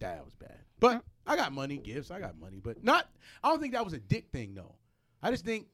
[0.00, 0.58] That was bad.
[0.80, 2.10] But I got money, gifts.
[2.10, 3.08] I got money, but not.
[3.42, 4.74] I don't think that was a dick thing though.
[5.22, 5.66] I just think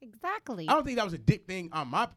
[0.00, 0.68] Exactly.
[0.68, 2.08] I don't think that was a dick thing on my.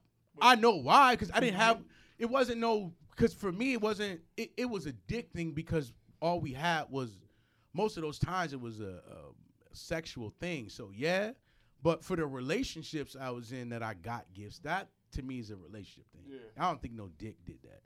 [0.41, 1.81] I know why because I didn't have.
[2.17, 2.93] It wasn't no.
[3.09, 4.21] Because for me, it wasn't.
[4.37, 7.17] It, it was a dick thing because all we had was
[7.73, 10.69] most of those times it was a, a sexual thing.
[10.69, 11.31] So yeah,
[11.81, 15.51] but for the relationships I was in that I got gifts, that to me is
[15.51, 16.23] a relationship thing.
[16.27, 16.39] Yeah.
[16.57, 17.81] I don't think no dick did that.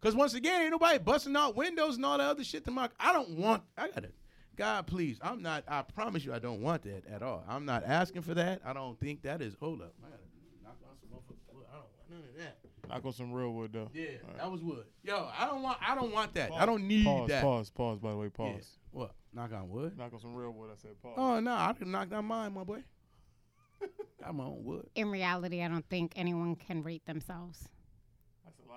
[0.00, 2.88] Cause once again, ain't nobody busting out windows and all that other shit to my.
[3.00, 3.64] I don't want.
[3.76, 4.10] I gotta.
[4.54, 5.18] God, please.
[5.22, 5.64] I'm not.
[5.66, 7.44] I promise you, I don't want that at all.
[7.48, 8.60] I'm not asking for that.
[8.64, 9.54] I don't think that is.
[9.60, 9.94] Hold up.
[10.04, 10.22] I gotta
[10.62, 11.64] knock on some motherfucking wood.
[11.68, 12.58] I don't want none of that.
[12.88, 13.90] Knock on some real wood though.
[13.92, 14.36] Yeah, right.
[14.38, 14.84] that was wood.
[15.02, 15.78] Yo, I don't want.
[15.80, 16.52] I don't want that.
[16.52, 17.42] I don't need pause, that.
[17.42, 17.70] Pause.
[17.70, 17.98] Pause.
[17.98, 18.52] By the way, Yeah.
[18.52, 18.70] pause.
[18.92, 19.14] What?
[19.34, 19.98] Knock on wood.
[19.98, 20.70] Knock on some real wood.
[20.72, 21.14] I said pause.
[21.16, 22.82] Oh no, I can knock down mine, my boy.
[24.22, 24.86] Got my own wood.
[24.94, 27.68] In reality, I don't think anyone can rate themselves.
[28.44, 28.76] That's a lie.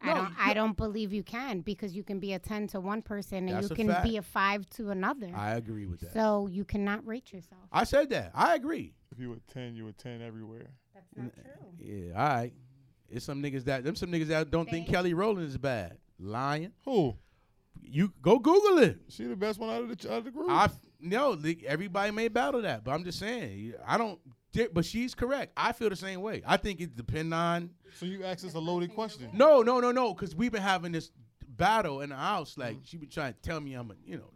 [0.00, 0.30] I No, don't.
[0.30, 3.48] you- I don't believe you can because you can be a ten to one person
[3.48, 4.04] and That's you can fact.
[4.04, 5.30] be a five to another.
[5.34, 6.12] I agree with that.
[6.12, 7.62] so you cannot rate yourself.
[7.72, 8.32] I said that.
[8.34, 8.94] I agree.
[9.10, 10.70] If you were ten, you were ten everywhere.
[10.94, 11.44] That's not true.
[11.78, 12.52] Yeah, all right.
[13.08, 15.98] It's some niggas that them some niggas that don't think Kelly Rowland is bad.
[16.18, 16.72] Lying.
[16.84, 17.16] Who?
[17.80, 18.98] You go Google it.
[19.08, 20.50] She the best one out of the out of the group.
[20.50, 20.68] I
[21.00, 21.36] no,
[21.66, 23.74] everybody may battle that, but I'm just saying.
[23.86, 24.18] I don't.
[24.72, 25.52] But she's correct.
[25.56, 26.42] I feel the same way.
[26.46, 27.70] I think it depend on.
[27.98, 29.30] so you asked us a loaded question.
[29.32, 30.12] No, no, no, no.
[30.14, 31.10] Because we've been having this
[31.48, 32.56] battle in the house.
[32.58, 32.80] Like Mm.
[32.86, 34.30] she been trying to tell me I'm a, you know.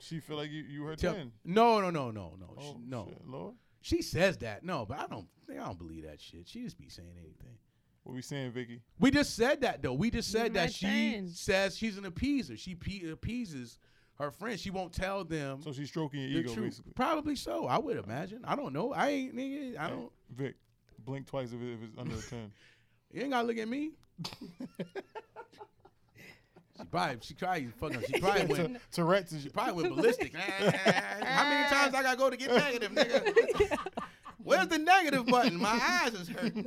[0.00, 1.32] She feel like you you her Tell, ten.
[1.44, 3.06] no, no, no, no, no, she- Oh, no.
[3.08, 3.54] shit, Lord.
[3.80, 4.62] She says that.
[4.64, 5.26] No, but I don't.
[5.50, 6.46] I don't believe that shit.
[6.46, 7.56] She just be saying anything.
[8.04, 8.80] What we saying, Vicky?
[9.00, 9.92] We just said that though.
[9.94, 11.30] We just said my that she friend.
[11.30, 12.58] says she's an appeaser.
[12.58, 13.78] She pe- appeases
[14.18, 14.60] her friends.
[14.60, 16.64] She won't tell them So she's stroking your ego, truth.
[16.70, 16.92] basically.
[16.94, 17.66] Probably so.
[17.66, 18.40] I would imagine.
[18.44, 18.92] I don't know.
[18.92, 19.78] I ain't nigga.
[19.78, 20.10] I don't.
[20.34, 20.54] Vic,
[21.04, 22.50] blink twice if, it, if it's under a ten.
[23.10, 23.92] You ain't gotta look at me.
[26.76, 27.16] she probably.
[27.22, 28.02] She probably fucking.
[28.06, 28.78] She probably went.
[28.92, 30.34] Tourette's She probably went ballistic.
[30.34, 33.78] How many times I gotta go to get negative, nigga?
[34.44, 35.56] Where's the negative button?
[35.58, 36.66] My eyes is hurting.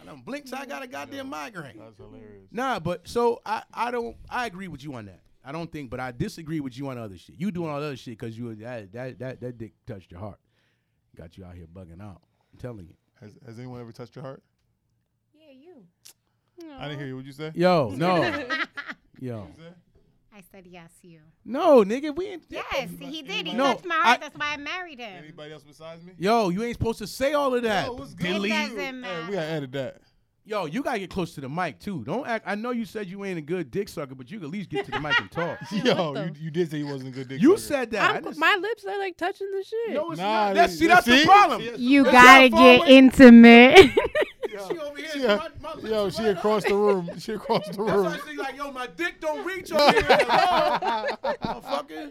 [0.00, 0.48] I done blinked.
[0.48, 1.78] so I got a goddamn migraine.
[1.78, 2.48] That's hilarious.
[2.50, 5.20] Nah, but so I, I don't I agree with you on that.
[5.44, 7.36] I don't think, but I disagree with you on other shit.
[7.38, 10.38] You doing all other shit because you that that that that dick touched your heart,
[11.16, 12.20] got you out here bugging out.
[12.52, 12.94] I'm telling you.
[13.20, 14.42] Has Has anyone ever touched your heart?
[15.34, 15.84] Yeah, you.
[16.78, 17.14] I didn't hear you.
[17.16, 17.52] What'd you say?
[17.54, 18.16] Yo, no,
[19.20, 19.72] yo, What'd you say?
[20.34, 21.18] I said yes, you.
[21.44, 22.44] no, nigga, we ain't.
[22.48, 23.48] Yes, he did.
[23.48, 24.18] He No, touched my heart.
[24.18, 25.24] I- That's why I married him.
[25.24, 26.12] Anybody else besides me?
[26.18, 27.86] Yo, you ain't supposed to say all of that.
[27.86, 28.34] Yo, what's good?
[28.34, 28.52] Delete.
[28.52, 29.22] It doesn't matter.
[29.22, 29.96] Hey, we gotta edit that.
[30.48, 32.02] Yo, you gotta get close to the mic too.
[32.04, 32.46] Don't act.
[32.48, 34.70] I know you said you ain't a good dick sucker, but you can at least
[34.70, 35.58] get to the mic and talk.
[35.70, 37.42] Yo, the- you, you did say he wasn't a good dick.
[37.42, 37.80] You sucker.
[37.80, 38.14] said that.
[38.14, 39.92] I I'm, just- my lips are like touching the shit.
[39.94, 40.54] no, it's Nah, not.
[40.54, 41.20] That's, see, that's see?
[41.20, 41.60] the problem.
[41.60, 43.90] See, You That's gotta get away- intimate.
[44.50, 45.06] She over here.
[45.12, 46.68] She, my, my lips yo, she right across up.
[46.70, 47.08] the room.
[47.18, 48.04] She across the That's room.
[48.06, 50.02] why she's like, yo, my dick don't reach over here.
[50.02, 52.10] Motherfucker.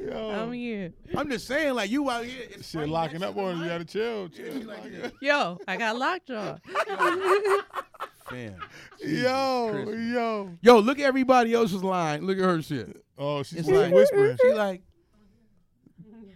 [0.00, 0.92] Yo, I'm here.
[1.16, 2.46] I'm just saying, like, you out here.
[2.50, 3.56] It's shit locking up to the on us.
[3.56, 3.70] You mic.
[3.72, 4.28] gotta chill.
[4.28, 4.52] Chill.
[4.52, 5.10] she like, yeah.
[5.20, 6.58] Yo, I got lockjaw.
[8.28, 8.54] Fam.
[9.00, 10.06] Yo, Christmas.
[10.12, 10.50] yo.
[10.60, 12.24] Yo, look at everybody else's line.
[12.26, 13.02] Look at her shit.
[13.16, 14.36] Oh, she's It's like- whispering.
[14.40, 14.82] She like,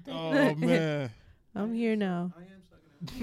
[0.09, 1.11] Oh man.
[1.55, 2.33] I'm here now.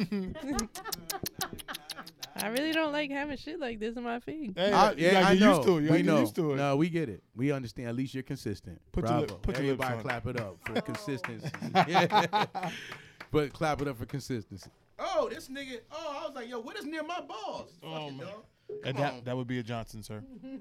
[2.41, 4.53] I really don't like having shit like this in my feet.
[4.55, 5.55] Hey, I, you yeah, gotta I get know.
[5.55, 5.81] used to it.
[5.81, 6.13] You we gotta know.
[6.15, 6.55] get used to it.
[6.57, 7.23] No, we get it.
[7.35, 7.87] We understand.
[7.89, 8.81] At least you're consistent.
[8.91, 9.33] Put your Bravo.
[9.33, 10.03] lip- put your lips Everybody on it.
[10.03, 11.49] clap it up for consistency.
[13.31, 14.69] but clap it up for consistency.
[14.97, 15.79] Oh, this nigga.
[15.91, 17.71] Oh, I was like, yo, what is near my balls?
[17.83, 18.27] Oh, Fucking man.
[18.27, 18.43] dog.
[18.85, 19.15] And Come on.
[19.15, 20.23] that that would be a Johnson, sir.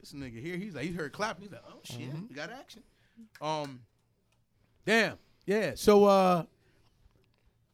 [0.00, 1.42] This nigga here, he's like, he heard clapping.
[1.42, 2.28] He's like, oh shit, Mm-hmm.
[2.30, 2.82] we got action.
[3.42, 3.80] Um,
[4.86, 5.72] damn, yeah.
[5.74, 6.44] So, uh,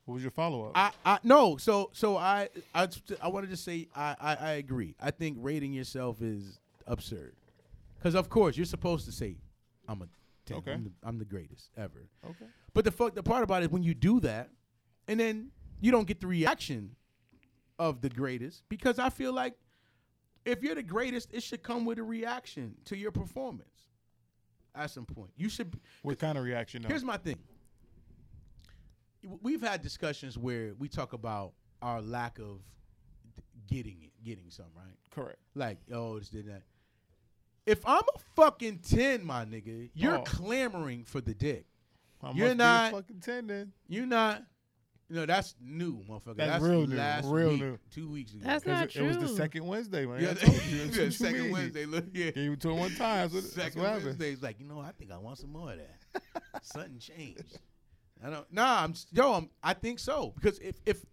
[0.07, 0.73] What was your follow up?
[0.75, 2.89] I, I no, so, so I, I,
[3.21, 4.95] I wanted to say, I, I, I agree.
[5.01, 7.35] I think rating yourself is absurd,
[7.99, 9.37] because of course you're supposed to say,
[9.89, 10.09] I'm a
[10.47, 10.59] 10.
[10.59, 10.73] Okay.
[10.73, 12.09] I'm the, I'm the greatest ever.
[12.25, 12.47] Okay.
[12.73, 14.49] But the fuck the part about it is when you do that,
[15.09, 16.95] and then you don't get the reaction
[17.79, 19.55] of the greatest because I feel like
[20.45, 23.69] if you're the greatest, it should come with a reaction to your performance.
[24.75, 25.75] At some point, you should.
[26.03, 26.83] What kind of reaction?
[26.83, 26.89] Though?
[26.89, 27.39] Here's my thing.
[29.43, 32.61] We've had discussions where we talk about our lack of
[33.67, 34.95] getting it, getting some right.
[35.11, 35.39] correct.
[35.55, 36.63] Like, oh, this did that.
[37.67, 40.23] If I'm a fucking ten, my nigga, you're Oh.
[40.23, 41.67] clamoring for the dick.
[42.23, 43.73] I You're must not- be a fucking ten then.
[43.89, 44.43] You're not.
[45.09, 46.37] You know that's new, motherfucker.
[46.37, 47.79] That's That's, real new, last real week, new.
[47.93, 48.43] two weeks ago.
[48.45, 50.21] That's 'Cause not it, it was the second Wednesday, man.
[50.21, 50.91] yeah, you.
[51.05, 51.53] Yeah, second mean.
[51.53, 51.87] Wednesday.
[51.87, 53.29] Look, yeah, Gave you to him one time.
[53.31, 54.03] That's what, second what.
[54.03, 54.33] Wednesday.
[54.33, 56.23] It's like you know, I think I want some more of that.
[56.63, 57.61] Something changed.
[58.27, 58.53] I don't.
[58.53, 59.35] Nah, I'm yo.
[59.35, 61.05] I'm, I think so because if if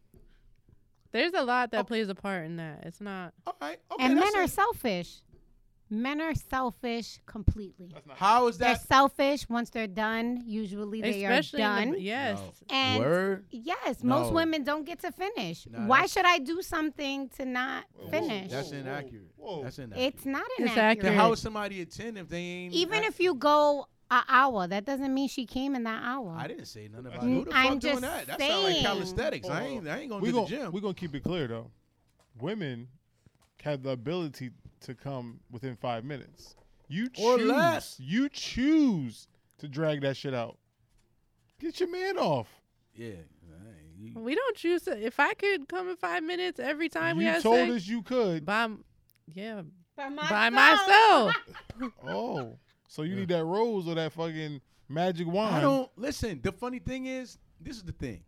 [1.12, 1.84] There's a lot that Oh.
[1.84, 2.80] plays a part in that.
[2.86, 3.34] It's not.
[3.46, 4.50] all right, okay, and men are it.
[4.50, 5.22] selfish.
[5.90, 7.92] Men are selfish completely.
[7.94, 8.88] That's not How is They're that?
[8.88, 10.42] selfish once they're done.
[10.44, 11.92] Usually they Especially are in done.
[11.94, 12.40] the, yes.
[12.40, 12.76] No.
[12.76, 13.46] And Word.
[13.52, 14.22] yes, No.
[14.22, 15.68] most women don't get to finish.
[15.70, 18.50] Nah, Why should I do something to not Whoa, whoa, finish?
[18.50, 19.32] That's Whoa, whoa, inaccurate.
[19.36, 19.64] whoa.
[19.64, 20.06] That's inaccurate.
[20.16, 20.84] It's not It's inaccurate.
[20.84, 21.04] accurate.
[21.12, 22.74] Then how is somebody a ten if they ain't?
[22.74, 23.88] Even I, if you go
[24.20, 26.36] an hour, that doesn't mean she came in that hour.
[26.38, 28.28] I didn't say nothing about Mm, who the fuck I'm doing just that.
[28.28, 28.86] That sounds like saying.
[28.86, 29.50] calisthenics.
[29.50, 29.88] I ain't.
[29.88, 30.72] I ain't gonna we do gon' the gym.
[30.72, 31.72] We're gonna keep it clear though.
[32.40, 32.88] Women
[33.64, 36.56] have the ability to come within five minutes.
[36.90, 37.26] You choose.
[37.26, 37.98] Or less.
[38.00, 39.28] You choose
[39.60, 40.58] to drag that shit out.
[41.60, 42.48] Get your man off.
[42.96, 43.08] yeah.
[43.08, 44.98] I ain't- you- We don't choose to.
[45.02, 47.88] If I could come in five minutes every time we you had told sex, us
[47.88, 48.46] you could.
[48.46, 48.84] by, m-
[49.34, 49.62] yeah,
[49.96, 51.34] By by myself.
[52.08, 52.58] Oh,
[52.94, 55.56] so you need that rose or that fucking magic wand?
[55.56, 56.40] I don't listen.
[56.44, 58.24] The funny thing is, this is the thing.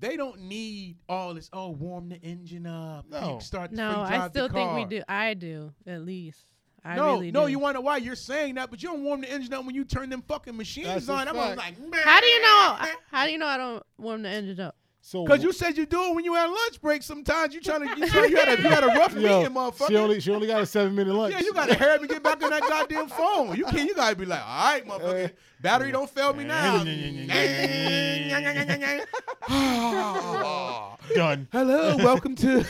[0.00, 1.48] They don't need all this.
[1.52, 3.06] Oh, warm the engine up.
[3.08, 3.38] No.
[3.38, 5.04] Start no, before I still the think we do.
[5.08, 6.44] I do at least.
[6.84, 7.52] I no, really no, do.
[7.52, 9.76] you want to why you're saying that, but you don't warm the engine up when
[9.76, 11.28] you turn them fucking machines That's on.
[11.28, 11.78] I'm always fact.
[11.80, 12.78] like, How do you know?
[13.12, 14.74] How do you know I don't warm the engine up?
[15.02, 17.02] So Because you said you do it when you had lunch break.
[17.02, 19.54] Sometimes you trying to, you, trying, you had a, you had a rough Yo, meeting,
[19.54, 19.88] motherfucker.
[19.88, 21.32] she only she only got a seven minute lunch.
[21.34, 23.56] yeah, you gotta hurry up and get back on that goddamn phone.
[23.56, 23.88] You can't.
[23.88, 25.24] You gotta be like, all right, motherfucker.
[25.26, 25.28] Uh,
[25.62, 26.78] Battery don't fail me now.
[31.14, 31.48] done.
[31.52, 32.64] Hello, welcome to.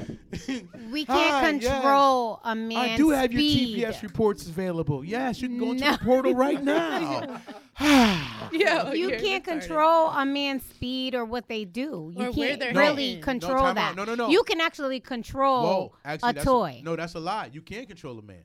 [0.92, 1.74] We Hi, can't yes.
[1.74, 3.78] control a man's I do have speed.
[3.80, 5.04] your TPS reports available.
[5.04, 5.92] Yes, you can go into No.
[5.94, 7.42] the portal right now.
[7.80, 8.52] Yeah,
[8.94, 12.14] You can't control a man's speed or what they do.
[12.16, 13.20] You Or where can't they're really heading.
[13.20, 13.90] No, control time that.
[13.92, 13.96] out.
[13.98, 14.30] No, no, no.
[14.30, 16.82] You can actually control Whoa, actually, a that's toy.
[16.84, 17.50] no, that's a lie.
[17.52, 18.44] You can't control a man.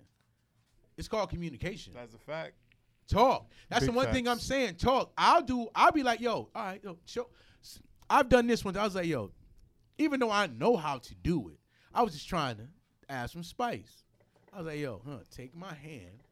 [0.96, 1.92] It's called communication.
[1.94, 2.54] That's a fact.
[3.10, 3.50] Talk.
[3.68, 4.76] That's Big the one thing I'm saying.
[4.76, 5.12] Talk.
[5.18, 5.68] I'll do.
[5.74, 7.28] I'll be like, yo, all right, yo, show.
[8.08, 8.76] I've done this one.
[8.76, 9.30] I was like, yo,
[9.98, 11.58] even though I know how to do it,
[11.94, 12.64] I was just trying to
[13.08, 14.04] add some spice.
[14.52, 16.24] I was like, yo, huh, take my hand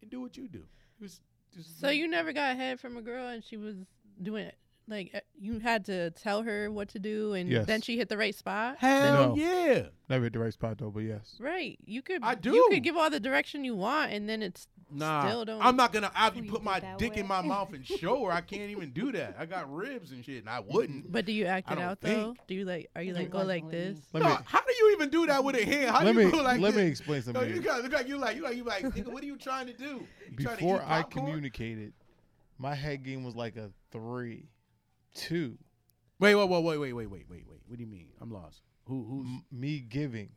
[0.00, 0.60] and do what you do.
[1.00, 1.20] It was
[1.56, 3.74] just So you never got head from a girl and she was
[4.22, 4.54] doing it
[4.86, 7.66] like uh, you had to tell her what to do and Yes.
[7.66, 8.76] then she hit the right spot.
[8.78, 9.36] hell No.
[9.36, 9.88] yeah.
[10.08, 11.36] Never hit the right spot though, but yes.
[11.40, 11.78] Right.
[11.84, 12.54] You could I do.
[12.54, 15.76] You could give all the direction you want and then it's Nah, Still don't- I'm
[15.76, 16.10] not gonna.
[16.14, 18.32] I'll be Oh, put my that dick in my mouth and show her.
[18.32, 19.36] I can't even do that.
[19.38, 21.12] I got ribs and shit, and I wouldn't.
[21.12, 22.34] but do you act it don't out though?
[22.46, 23.98] Do you like are you like go like this?
[24.14, 25.90] Let No, me how do you even do that with a hand?
[25.90, 26.82] How do you me go like let this?
[26.82, 27.54] me explain No, something.
[27.54, 29.12] you got look like you like you like you like nigga.
[29.12, 29.84] What are you trying to do?
[30.30, 31.92] You trying to Before I communicated,
[32.56, 34.48] my head game was like a three,
[35.14, 35.58] two.
[36.20, 37.60] Wait, wait, wait, wait, wait, wait, wait, wait, wait.
[37.66, 38.08] What do you mean?
[38.20, 38.62] I'm lost.
[38.86, 40.30] Who who's M- me giving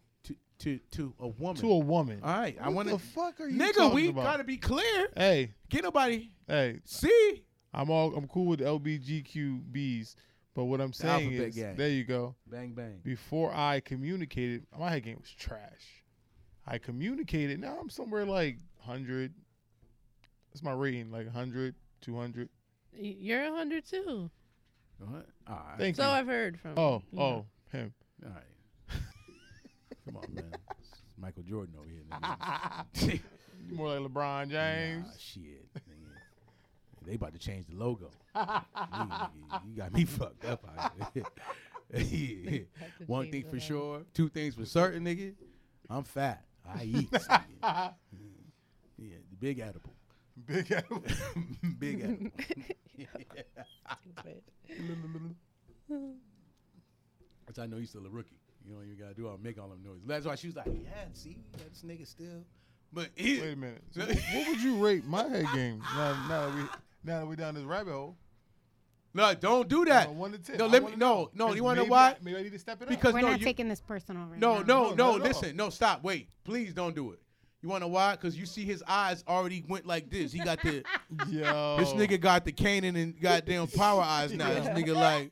[0.62, 1.62] to to to a woman?
[1.62, 2.20] to a woman.
[2.24, 4.24] All right, I What want the fuck are you Nigga, talking we about?
[4.24, 5.10] gotta be clear.
[5.16, 7.44] Hey, Get nobody hey, see.
[7.74, 10.16] I'm all I'm cool with LBGQBs,
[10.54, 11.76] but what I'm saying alphabet is, gang.
[11.78, 12.36] there you go.
[12.48, 13.00] Bang bang.
[13.04, 16.04] Before I communicated, my head game was trash.
[16.68, 17.60] I communicated.
[17.60, 19.34] Now I'm somewhere like 100.
[20.52, 22.50] That's my rating, like 100, 200.
[22.94, 24.30] Y- You're a hundred too.
[25.00, 25.26] What?
[25.48, 25.78] All right.
[25.80, 26.10] Thank So you.
[26.10, 26.78] I've heard from.
[26.78, 27.24] oh, you know.
[27.24, 27.46] oh,
[27.78, 27.94] him.
[28.24, 28.44] All right.
[30.06, 30.52] Come on, man.
[30.80, 32.04] It's Michael Jordan over here.
[32.96, 33.22] nigga.
[33.76, 35.06] More like LeBron James.
[35.06, 35.74] Nah, shit.
[35.76, 37.06] nigga.
[37.06, 38.10] They about to change the logo.
[38.36, 39.30] Nigga,
[39.68, 41.24] you got me fucked up out here.
[41.94, 42.60] Yeah.
[43.06, 45.34] One thing for sure, two things for certain, nigga.
[45.90, 46.46] I'm fat.
[46.66, 47.12] I eat.
[47.12, 47.94] nigga.
[48.98, 49.94] yeah, the big edible.
[50.46, 51.04] Big Apple.
[51.80, 52.32] big edible.
[57.46, 58.40] Which I know he's still a rookie.
[58.66, 60.04] You know, what you gotta do all make all them noises.
[60.06, 61.38] That's why she was like, "Yeah, see,
[61.70, 62.46] this nigga still."
[62.94, 63.82] But he, Wait a minute.
[63.92, 66.62] So what would you rate my head game now, now that we
[67.04, 68.18] now that we down this rabbit hole?
[69.14, 70.08] no, don't do that.
[70.08, 70.58] On one to ten.
[70.58, 70.86] No, I let me.
[70.86, 71.30] wanna No, know.
[71.34, 71.48] no.
[71.48, 72.10] 'Cause You wanna know why?
[72.12, 72.90] I- maybe I need to step it up.
[72.90, 74.62] Because We're no, not you, taking this personal right no, now.
[74.62, 74.90] no, No, no.
[74.90, 75.28] not at all.
[75.42, 76.04] Listen, no, stop.
[76.04, 77.20] Wait, please don't do it.
[77.62, 78.16] You wanna why?
[78.16, 80.32] Cause you see his eyes already went like this.
[80.32, 80.84] He got the
[81.30, 81.78] Yo.
[81.78, 84.50] this nigga got the Kanan and goddamn power eyes now.
[84.50, 85.32] This nigga like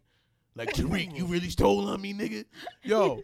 [0.60, 2.46] like Tariq, you really stole on me, nigga.
[2.84, 3.24] Yo,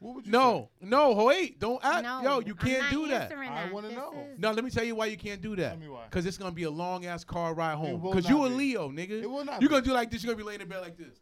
[0.00, 2.02] What would you no, no, wait, don't act.
[2.02, 3.22] no, Yo, you I'm can't do that.
[3.30, 4.12] answering I wanna know.
[4.32, 5.70] is- No, let me tell you why you can't do that.
[5.72, 6.06] Tell me why.
[6.10, 8.00] Cause it's gonna be a long ass car ride home.
[8.00, 8.54] Cause you a be.
[8.56, 9.22] Leo, nigga.
[9.22, 9.72] It will not You be.
[9.74, 10.24] gonna do like this?
[10.24, 11.20] You're gonna be laying in bed like this?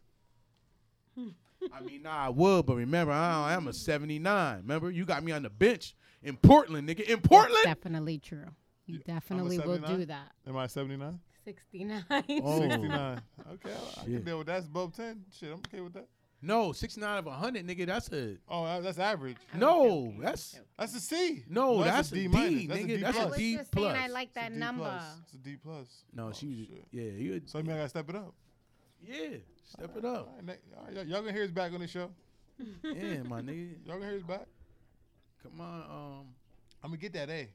[1.73, 4.57] I mean, nah, I would, but remember, I am a 79.
[4.61, 5.93] Remember, you got me on the bench
[6.23, 7.01] in Portland, nigga.
[7.01, 7.65] In Portland.
[7.65, 8.45] Definitely true.
[8.85, 10.31] You definitely will do that.
[10.47, 11.19] Am I 79?
[11.45, 12.03] 69.
[12.43, 12.59] Oh.
[12.69, 13.21] 69.
[13.53, 14.25] Okay, I, I can Shit.
[14.25, 14.57] deal with that.
[14.59, 15.25] It's above 10.
[15.37, 16.07] Shit, I'm okay with that.
[16.41, 17.85] No, 69 of 100, nigga.
[17.87, 19.35] That's a Oh, uh, that's average.
[19.55, 20.13] No.
[20.21, 21.43] That's That's a C.
[21.49, 22.67] No, that's, that's a a D D, minus.
[22.67, 22.87] That's a nigga.
[22.87, 23.29] D That's a I plus.
[23.31, 24.83] was D just saying I like that D number.
[24.83, 25.03] plus.
[25.25, 26.03] It's a D plus.
[26.13, 26.27] no.
[26.27, 26.57] Oh, she was
[26.91, 27.01] yeah.
[27.03, 28.33] You So I mean, I gotta step it up.
[29.05, 29.37] yeah.
[29.65, 30.31] Step it All up.
[30.35, 32.09] right, ne- all right, y'all- y'all gonna hear his back on this show.
[32.83, 33.75] Yeah, my nigga.
[33.85, 34.45] Y'all gonna hear his back.
[35.43, 35.81] Come on.
[35.81, 36.25] Um,
[36.83, 37.49] I'm gonna get that A.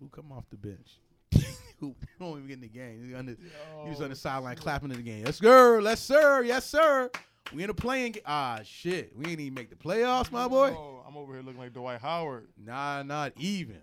[0.00, 0.98] who come off the bench?
[1.82, 3.08] who don't even get in the game?
[3.08, 3.36] He, on the,
[3.84, 5.24] he was on the sideline clapping in the game.
[5.26, 5.80] Yes, sir.
[5.80, 6.42] Yes, sir.
[6.42, 7.10] Yes, sir.
[7.52, 8.22] We in a playing game.
[8.24, 9.12] Ah, shit.
[9.16, 10.70] We ain't even make the playoffs, my boy.
[10.70, 12.48] Oh, I'm over here looking like Dwight Howard.
[12.56, 13.80] Nah, not even.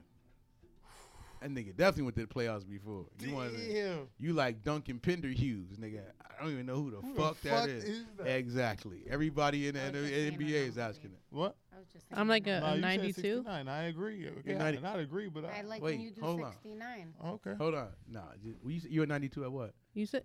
[1.42, 3.06] That nigga definitely went to the playoffs before.
[3.20, 4.08] You want Damn.
[4.18, 6.02] you like Duncan Pinder Hughes, nigga.
[6.38, 7.84] I don't even know who the Who fuck that fuck is.
[7.84, 8.28] is that?
[8.28, 9.04] Exactly.
[9.10, 11.20] Everybody in the, I was the just saying NBA is asking it.
[11.30, 11.56] What?
[11.74, 12.64] I was just I'm like that.
[12.64, 13.22] a- Nah, you said 92?
[13.22, 13.68] 69.
[13.68, 14.28] I agree.
[14.40, 16.52] Okay, Yeah, I not agree, but I I, like Wait, when you do hold on.
[16.52, 17.14] 69.
[17.26, 17.54] okay.
[17.58, 17.88] Hold on.
[18.10, 19.74] Nah, j- you you're 92 at what?
[19.94, 20.24] You said,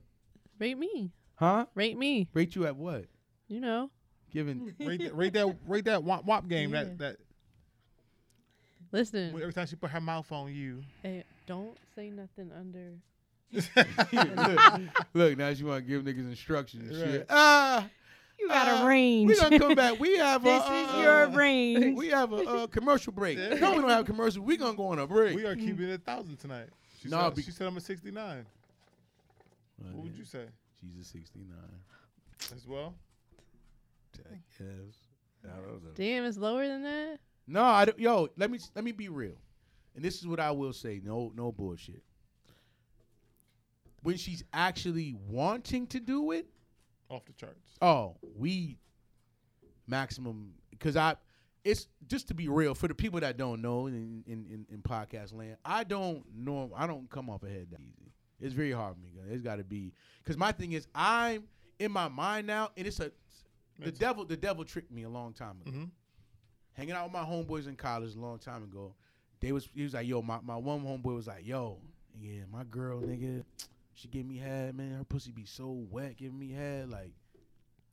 [0.59, 1.67] rate me, Huh?
[1.75, 2.29] rate me.
[2.35, 3.05] Rate you at what?
[3.49, 3.91] You know,
[4.33, 6.73] Given rate that, rate that, rate that wop, wop game.
[6.73, 6.85] Yeah.
[6.85, 7.17] That that
[8.95, 9.35] listen.
[9.35, 10.83] every time she put her mouth on you.
[11.03, 12.93] Hey, don't say nothing under.
[14.13, 14.81] look,
[15.15, 17.11] look, now she want to give niggas instructions and Right.
[17.13, 17.27] shit.
[17.31, 17.87] Ah,
[18.41, 19.29] You got uh, a range.
[19.29, 20.01] We gonna come back.
[20.01, 21.97] We have this a, is uh, your uh, range.
[21.97, 23.39] We have a, uh commercial break.
[23.39, 24.43] No, we don't have a commercial.
[24.43, 25.37] We gonna go on a break.
[25.37, 26.69] we are keeping it a thousand tonight.
[27.01, 28.47] She, Nah, said, be- she said I'm a 69.
[29.79, 30.47] Well, What would you say
[30.81, 31.57] She's a 69.
[32.57, 32.95] as well?
[34.31, 34.97] I guess.
[35.45, 35.49] I.
[35.95, 37.19] Damn, it's lower than that.
[37.47, 39.37] No, I don't, yo, let me let me be real.
[39.95, 42.03] And this is what I will say, no no bullshit.
[44.03, 46.47] When she's actually wanting to do it,
[47.09, 47.71] Off the charts.
[47.81, 48.79] oh, we
[49.87, 51.17] maximum cuz I
[51.65, 54.83] it's just to be real for the people that don't know in in, in, in
[54.83, 58.13] podcast land, I don't know I don't come off ahead that easy.
[58.41, 59.33] It's very hard for me.
[59.33, 59.93] It's got to be
[60.25, 61.45] cuz my thing is I'm
[61.79, 63.11] in my mind now and it's a
[63.79, 65.91] the devil the devil tricked me a long time ago Mhm.
[66.75, 68.95] Hanging out with my homeboys in college a long time ago.
[69.41, 71.79] They was he was like, yo, my, my one homeboy was like, yo,
[72.21, 73.43] yeah, my girl, nigga,
[73.95, 74.93] she give me head, man.
[74.99, 77.13] Her pussy be so wet, giving me head, like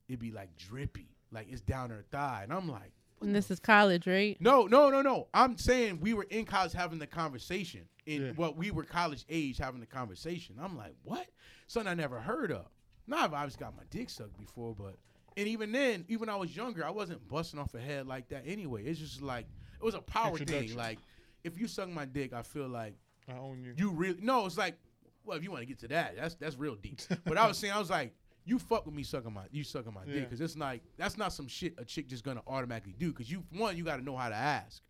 [0.08, 2.92] it be like drippy, like it's down her thigh, and I'm like,
[3.22, 4.38] And this is college, right?
[4.40, 5.28] no, no, no, no.
[5.34, 7.82] I'm saying we were in college having the conversation.
[8.06, 8.32] In Yeah.
[8.36, 10.56] well, we were college age having the conversation.
[10.62, 11.28] I'm like, what?
[11.68, 12.66] Something I never heard of.
[13.08, 14.96] Now I've obviously got my dick sucked before, but
[15.38, 18.30] and even then, even when I was younger, I wasn't busting off a head like
[18.30, 18.84] that anyway.
[18.86, 19.46] It's just like
[19.80, 20.76] it was a power thing.
[20.76, 21.00] Like
[21.44, 22.96] if you suck my dick, I feel like
[23.30, 23.74] I own you.
[23.78, 24.46] you really no.
[24.46, 24.76] It's like
[25.24, 27.00] well, if you want to get to that, that's that's real deep.
[27.26, 28.14] but I was saying, I was like,
[28.44, 30.14] you fuck with me sucking my you sucking my Yeah.
[30.14, 33.30] dick because it's like that's not some shit a chick just gonna automatically do because
[33.32, 34.82] you one you got to know how to ask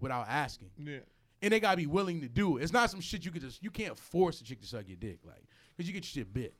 [0.00, 0.98] without asking Yeah.
[1.40, 2.64] and they gotta be willing to do it.
[2.64, 4.96] It's not some shit you could just you can't force a chick to suck your
[4.96, 5.44] dick like
[5.76, 6.54] because you get your shit bit.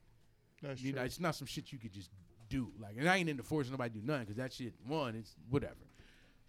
[0.63, 1.01] That's You true.
[1.01, 2.11] know, it's not some shit you could just
[2.49, 2.73] do.
[2.81, 5.35] Like, and I ain't into forcing nobody to do nothing because that shit, one, it's
[5.51, 5.75] whatever.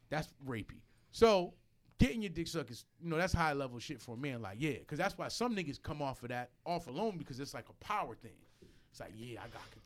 [0.09, 0.81] That's rapey.
[1.11, 1.53] So,
[1.99, 4.41] getting your dick sucked is, you know, that's high level shit for a man.
[4.41, 7.53] Like, yeah, because that's why some niggas come off of that off alone because it's
[7.53, 8.31] like a power thing.
[8.91, 9.61] It's like, yeah, I got.
[9.71, 9.81] Con-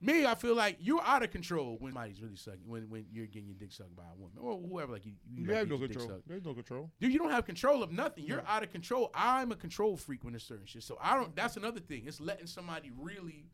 [0.00, 3.26] Me, I feel like you're out of control when somebody's really sucking, when when you're
[3.26, 4.94] getting your dick sucked by a woman or whoever.
[4.94, 6.22] Like you, you, you like have no get your dick control.
[6.26, 6.90] There's no control.
[7.00, 8.24] Dude, you don't have control of nothing.
[8.24, 9.12] You're out of control.
[9.14, 10.82] I'm a control freak when there's certain shit.
[10.82, 11.36] So I don't.
[11.36, 12.02] That's another thing.
[12.06, 13.44] It's letting somebody really.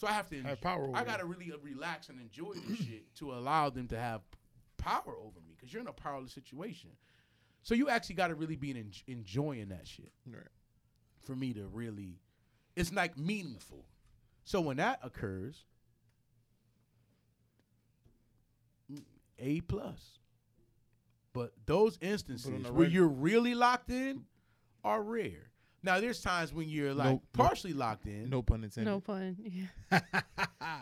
[0.00, 0.42] So I have to.
[0.42, 3.86] Have power over I gotta really uh, relax and enjoy this shit to allow them
[3.88, 4.22] to have
[4.78, 6.88] power over me because you're in a powerless situation.
[7.62, 10.40] So you actually got to really be en- enjoying that shit Right.
[11.26, 12.18] for me to really.
[12.76, 13.84] It's like meaningful.
[14.44, 15.66] So when that occurs,
[18.90, 19.02] mm,
[19.38, 20.18] A plus.
[21.34, 24.24] But those instances where reg- you're really locked in
[24.82, 25.49] are rare.
[25.82, 28.28] Now there's times when you're like No- no- partially locked in.
[28.30, 28.90] No pun intended.
[28.90, 29.36] No pun.
[29.40, 30.00] Yeah.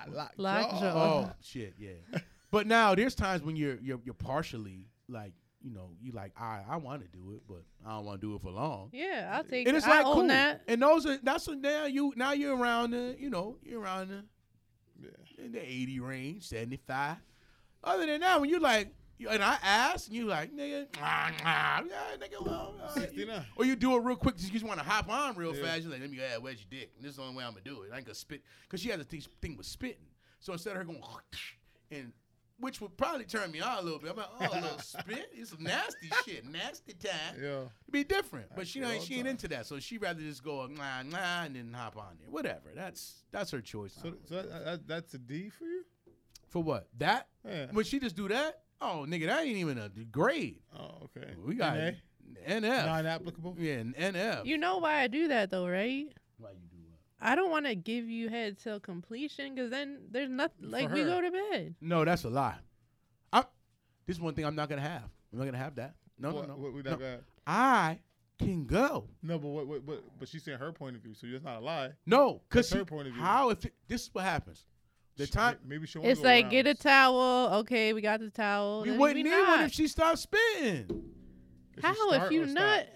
[0.08, 0.92] Lock Lockjaw.
[0.94, 2.18] Oh shit, yeah.
[2.50, 5.32] but now there's times when you're you're you're partially like
[5.62, 8.26] you know you like I I want to do it, but I don't want to
[8.26, 8.90] do it for long.
[8.92, 9.78] Yeah, I'll take And it.
[9.78, 10.28] it's I like own cool.
[10.28, 10.62] that.
[10.68, 14.08] And those are that's what now you now you're around the you know you're around
[14.08, 14.24] the
[15.00, 15.44] Yeah.
[15.44, 17.16] in the 80 range, 75.
[17.84, 18.92] Other than that, when you're like,
[19.28, 22.72] and I ask, and you like, nigga, nah, nah, yeah, nigga, right.
[22.82, 23.44] Uh, 69.
[23.56, 25.64] or you do it real quick just you want to hop on real Yeah.
[25.64, 25.82] fast.
[25.82, 26.90] You're like, let me, add, where's your dick?
[26.96, 27.90] And this is the only way I'm gonna do it.
[27.92, 30.06] I ain't gonna spit, cause she has a th- thing with spitting.
[30.40, 31.02] So instead of her going,
[31.90, 32.12] and
[32.60, 34.10] which would probably turn me on a little bit.
[34.10, 37.12] I'm like, oh, a little spit, it's some nasty shit, nasty time.
[37.40, 37.48] Yeah.
[37.60, 39.30] It'd be different, but she ain't she ain't time.
[39.30, 39.66] into that.
[39.66, 42.28] So she rather just go nah nah and then hop on there.
[42.30, 42.70] Whatever.
[42.74, 43.96] That's that's her choice.
[44.02, 45.84] So, so that, that, that's a D for you?
[46.48, 46.88] For what?
[46.98, 47.28] That?
[47.46, 47.66] Yeah.
[47.72, 48.62] When she just do that?
[48.80, 50.60] Oh, nigga, that ain't even a grade.
[50.78, 51.34] Oh, okay.
[51.44, 51.90] We got NA?
[52.46, 52.86] NF.
[52.86, 53.56] Non-applicable.
[53.58, 54.46] yeah, an NF.
[54.46, 56.06] You know why I do that though, right?
[56.38, 56.98] Why you do what?
[57.20, 60.70] I don't want to give you head till completion because then there's nothing.
[60.70, 61.74] Like we go to bed.
[61.80, 62.58] No, that's a lie.
[63.32, 63.44] I,
[64.06, 65.10] this is one thing I'm not gonna have.
[65.32, 65.94] I'm not gonna have that.
[66.18, 66.60] No, what, no, no.
[66.60, 66.90] What, we no.
[66.90, 67.20] not got?
[67.46, 67.98] I
[68.38, 69.08] can go.
[69.22, 71.58] No, but what, what, what, but she's saying her point of view, so that's not
[71.58, 71.90] a lie.
[72.06, 73.22] No, cause That's her point of view.
[73.22, 74.64] how if it, this is what happens.
[75.18, 75.98] The time maybe she.
[76.00, 77.54] It's like get a towel.
[77.60, 78.82] Okay, we got the towel.
[78.82, 79.48] we wouldn't need not.
[79.48, 80.86] one if she stopped spitting.
[81.82, 82.86] How if you not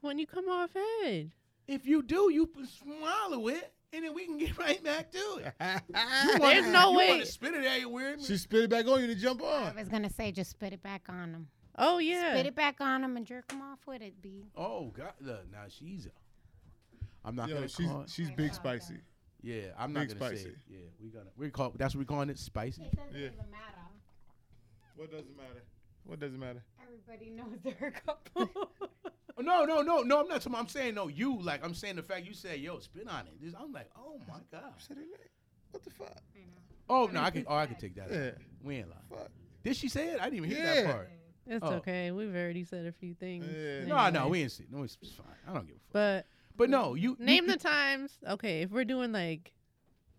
[0.00, 0.70] when you come off
[1.02, 1.30] head?
[1.68, 5.18] If you do, you p- swallow it, and then we can get right back to
[5.18, 5.52] it.
[5.94, 8.16] You There's wanna- no you way- wanna spit it everywhere.
[8.20, 9.72] She spit it back on you to jump on.
[9.76, 11.48] I was gonna say just spit it back on them.
[11.78, 12.32] Oh yeah.
[12.34, 14.44] Spit it back on them and jerk them off with it, B.
[14.56, 16.06] Oh God, look, now she's.
[16.06, 16.10] A,
[17.24, 18.02] I'm not Yo, gonna she's call.
[18.02, 18.96] it- she's big spicy.
[19.42, 20.36] Yeah, I'm not big gonna say.
[20.42, 20.48] spicy.
[20.50, 20.58] It.
[20.70, 22.82] Yeah, we gonna we call that's what we calling it spicy.
[22.82, 23.26] It doesn't Yeah.
[23.26, 23.82] even matter.
[24.96, 25.62] What doesn't matter?
[26.04, 26.62] What doesn't matter?
[26.82, 28.50] Everybody knows they're a couple.
[28.56, 29.10] Oh,
[29.42, 30.20] No, no, no, no.
[30.20, 30.42] I'm not.
[30.42, 31.08] talking- I'm saying no.
[31.08, 31.64] You like.
[31.64, 34.38] I'm saying the fact you said, "Yo, spit on it." This- I'm like, oh my
[34.52, 34.72] god.
[34.78, 35.10] Said her name.
[35.72, 36.16] What the fuck?
[36.88, 37.44] Oh no, I can.
[37.48, 38.12] Oh, I can take that.
[38.12, 38.30] Yeah.
[38.62, 39.00] We ain't lying.
[39.10, 39.30] Fuck.
[39.64, 40.20] Did she say it?
[40.20, 40.74] I didn't even hear Yeah.
[40.82, 41.10] that part.
[41.46, 41.72] It's Oh.
[41.76, 42.10] okay.
[42.12, 43.46] We've already said a few things.
[43.52, 43.84] Yeah.
[43.86, 44.28] No, no, anyway.
[44.30, 44.66] we ain't see.
[44.70, 45.26] No, it's, it's fine.
[45.48, 45.92] I don't give a fuck.
[45.92, 46.26] But
[46.56, 48.18] But no, you you- name you, the times.
[48.28, 49.52] Okay, if we're doing like,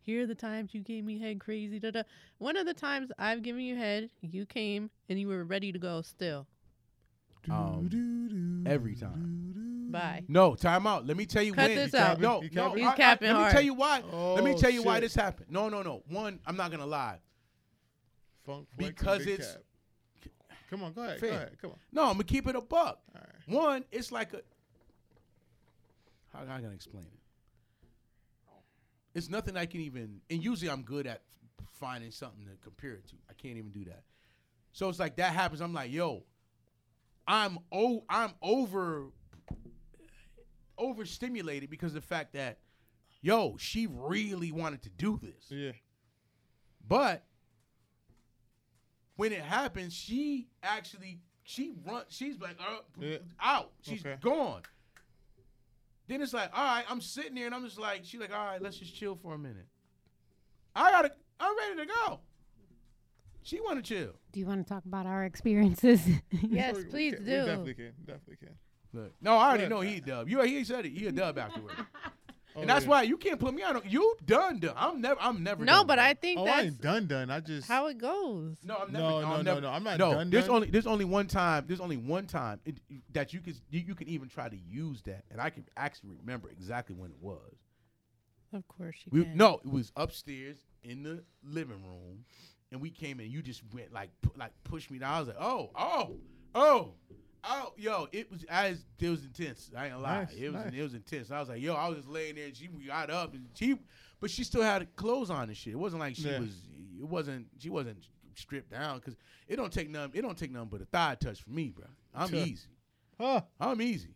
[0.02, 1.80] here are the times you gave me head crazy.
[1.80, 2.04] Da da.
[2.40, 5.80] One of the times I've given you head, you came and you were ready to
[5.80, 6.48] go still.
[7.50, 9.88] Um, every time.
[9.92, 10.24] Bye.
[10.28, 11.06] No, time out.
[11.06, 11.76] Let me tell you Cut when.
[11.78, 12.20] this out.
[12.20, 12.74] No, He no.
[12.74, 13.52] He's I- I- capping Let me hard.
[13.54, 14.00] tell you why.
[14.00, 15.52] let me Oh, tell you why this happened.
[15.52, 16.04] No, no, no.
[16.08, 17.20] One, I'm not gonna lie.
[18.46, 19.54] Funk Because it's-
[20.22, 20.32] Cap.
[20.70, 21.20] Come on, go ahead.
[21.20, 21.30] Fair.
[21.30, 21.58] Go ahead.
[21.62, 21.78] Come on.
[21.92, 23.00] No, I'm gonna keep it a buck.
[23.14, 23.48] All right.
[23.56, 24.42] One, it's like a.
[26.34, 27.20] How can I gonna explain it?
[29.16, 30.22] It's nothing I can even.
[30.30, 31.22] And usually, I'm good at
[31.80, 33.16] finding something to compare it to.
[33.30, 34.04] I can't even do that.
[34.72, 35.62] So it's like that happens.
[35.62, 36.24] I'm like, yo,
[37.28, 39.12] I'm oh, I'm over
[40.78, 42.58] overstimulated because of the fact that,
[43.22, 45.46] yo, she really wanted to do this.
[45.50, 45.74] Yeah.
[46.88, 47.24] But
[49.16, 52.04] when it happens, she actually she run.
[52.10, 53.18] She's like, uh, Yeah.
[53.40, 53.74] out.
[53.82, 54.18] She's Okay.
[54.22, 54.64] gone.
[56.08, 58.46] Then it's like, all right, I'm sitting there and I'm just like, she's like, all
[58.46, 59.68] right, let's just chill for a minute.
[60.76, 62.20] I gotta, I'm ready to go.
[63.42, 64.12] She want to chill.
[64.32, 66.02] Do you want to talk about our experiences?
[66.32, 67.32] Yes, We- we please can- do.
[67.32, 67.92] We definitely can.
[68.06, 68.56] Definitely can.
[68.94, 69.70] Look, no, I already Good.
[69.70, 70.30] know he dub.
[70.30, 70.92] You, he said it.
[70.92, 71.74] He a dub afterward,
[72.56, 72.90] Oh, and that's yeah.
[72.92, 73.82] why you can't put me on.
[73.88, 74.74] You done done.
[74.78, 75.20] I'm never.
[75.20, 75.66] I'm never.
[75.66, 76.06] No, done but done.
[76.06, 77.08] I think Oh, I that's ain't done.
[77.08, 77.30] Done.
[77.32, 77.68] I just.
[77.68, 78.58] how it goes.
[78.64, 79.04] No, I'm never.
[79.04, 80.56] No, no, I'm no, never, no, I'm not No, done, there's done.
[80.56, 81.66] only there's only one time.
[81.68, 82.78] There's only one time it,
[83.14, 86.12] that you can you, you can even try to use that, and I can actually
[86.20, 87.40] remember exactly when it was.
[88.54, 89.36] Of course you We, can.
[89.38, 92.24] no, it was upstairs in the living room,
[92.72, 93.32] and we came in.
[93.32, 95.12] You just went like pu- like pushed me down.
[95.14, 96.16] I was like, oh, oh,
[96.54, 96.94] oh,
[97.44, 99.72] oh, yo, it was as it was intense.
[99.76, 100.74] I ain't gonna lie, Nice, it was nice.
[100.74, 101.32] it was intense.
[101.32, 103.78] I was like, yo, I was just laying there, and she got up, and she,
[104.20, 105.74] but she still had clothes on and shit.
[105.74, 106.40] It wasn't like she Yeah.
[106.40, 106.56] was.
[107.00, 107.48] It wasn't.
[107.60, 107.98] She wasn't
[108.36, 109.16] stripped down because
[109.48, 110.12] it don't take nothing.
[110.16, 111.86] It don't take nothing but a thigh touch for me, bro.
[112.16, 112.40] I'm Sure.
[112.40, 112.68] easy.
[113.20, 113.42] Huh.
[113.60, 114.16] I'm easy.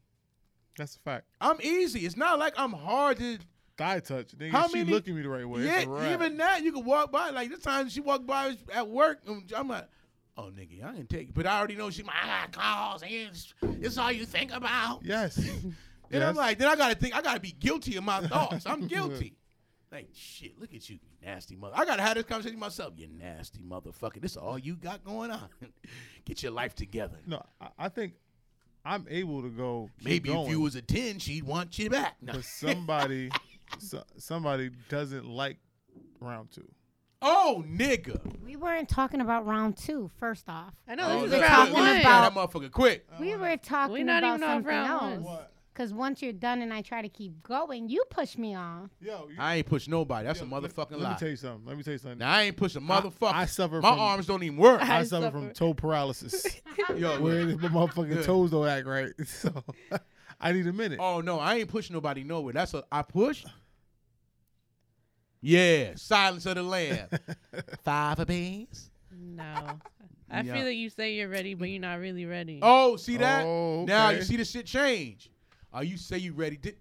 [0.78, 1.26] That's a fact.
[1.42, 2.06] I'm easy.
[2.06, 3.40] It's not like I'm hard to.
[3.78, 4.30] Thigh touch.
[4.38, 5.64] Nigga, How she looking me the right way.
[5.64, 6.14] Yeah, It's a wrap.
[6.14, 7.30] even that you can walk by.
[7.30, 9.88] Like this time she walked by at work, and I'm like,
[10.38, 12.04] "Oh, nigga, I ain't take it." But I already know she.
[12.04, 13.02] I got calls.
[13.02, 15.02] And it's, it's all you think about.
[15.04, 15.38] Yes.
[16.10, 16.30] And Yes.
[16.30, 17.14] I'm like, then I gotta think.
[17.14, 18.66] I gotta be guilty of my thoughts.
[18.66, 19.36] I'm guilty.
[19.92, 20.58] like shit.
[20.58, 21.74] Look at you, you nasty mother.
[21.78, 22.94] I gotta have this conversation myself.
[22.96, 24.22] You nasty motherfucker.
[24.22, 25.50] This is all you got going on.
[26.24, 27.18] Get your life together.
[27.26, 28.14] No, I, I think
[28.86, 29.90] I'm able to go.
[30.02, 32.16] Maybe going, if you was a ten, she'd want you back.
[32.22, 32.32] No.
[32.32, 33.30] but somebody,
[33.80, 35.58] so, somebody doesn't like
[36.22, 36.70] round two.
[37.22, 38.20] Oh, nigga.
[38.44, 40.10] we weren't talking about round two.
[40.20, 42.00] First off, I know Oh, this look, is round look, look, one.
[42.00, 43.08] about- That motherfucker quick.
[43.20, 45.34] we oh, were talking We're not about even off something round one.
[45.38, 45.42] else.
[45.74, 48.90] Because once you're done and I try to keep going, you push me off.
[49.00, 50.26] Yo, you, I ain't push nobody.
[50.26, 51.04] That's yo, a let- motherfucking let, lie.
[51.10, 51.66] Let me tell you something.
[51.68, 52.18] Let me tell you something.
[52.18, 53.32] Now I ain't push a motherfucker.
[53.34, 54.82] I suffer My from- arms don't even work.
[54.90, 56.48] I, I suffer from toe paralysis.
[56.98, 57.62] Yo, where look.
[57.62, 58.22] my motherfucking Yeah.
[58.24, 59.12] toes don't act right.
[59.26, 59.52] So
[60.42, 61.00] I need a minute.
[61.00, 62.54] oh no, I ain't pushing nobody nowhere.
[62.54, 63.46] That's a I push.
[65.48, 67.08] Yeah, silence of the lamb.
[67.86, 68.90] Five of beans.
[69.18, 69.44] No.
[70.30, 70.54] I Yeah.
[70.56, 72.60] feel like you say you're ready, but you're not really ready.
[72.62, 73.46] Oh, see that?
[73.46, 75.30] Oh, Now you see the shit change.
[75.74, 76.58] Oh, you say you ready?
[76.58, 76.76] Di-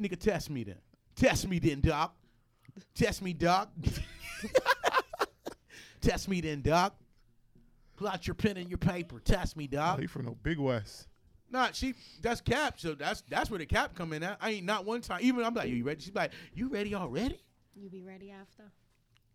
[0.00, 0.78] nigga, test me then.
[1.16, 2.14] Test me then, doc.
[2.94, 3.68] Test me, doc.
[6.00, 6.94] test me then, doc.
[7.96, 9.20] Pull out your pen and your paper.
[9.20, 10.00] Test me, Oh, doc.
[10.00, 11.08] he from the Big West.
[11.50, 12.80] Nah, she that's cap.
[12.80, 14.38] So that's that's where the cap come in at.
[14.40, 15.18] I ain't not one time.
[15.22, 16.00] Even I'm like, you ready?
[16.00, 17.38] She's like, you ready already?
[17.78, 18.64] You be ready after?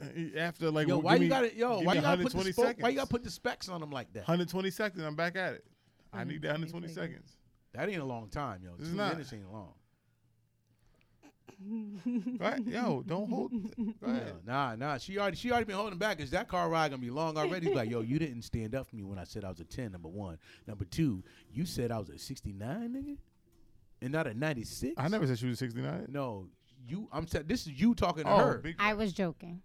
[0.02, 2.54] Uh, After like, Yo, why you got to Yo, why you gotta put the spo-
[2.56, 2.84] seconds.
[2.84, 4.22] why you gotta put the specs on them like that?
[4.28, 5.04] 120 seconds?
[5.04, 5.66] I'm back at it.
[6.12, 7.38] I need that 120 120 seconds.
[7.74, 8.72] That ain't a long time, yo.
[8.80, 9.14] It's Two not.
[9.14, 9.74] minutes ain't long.
[12.40, 12.62] Right?
[12.66, 13.52] Yo, don't hold.
[13.78, 14.34] Go Yeah, ahead.
[14.46, 14.98] nah, nah.
[14.98, 16.20] She already she already been holding back.
[16.20, 17.68] Cause that car ride gonna be long already.
[17.68, 19.64] He's like, yo, you didn't stand up for me when I said I was a
[19.64, 19.92] ten.
[19.94, 20.38] Number one.
[20.68, 21.24] Number two,
[21.54, 23.18] you said I was a sixty nine, nigga,
[24.02, 24.94] and not a ninety six.
[24.98, 26.08] I never said she was 69.
[26.10, 26.48] No,
[26.88, 27.08] you.
[27.12, 28.58] I'm saying this is you talking to Oh, her.
[28.60, 28.76] big.
[28.80, 29.62] I was joking.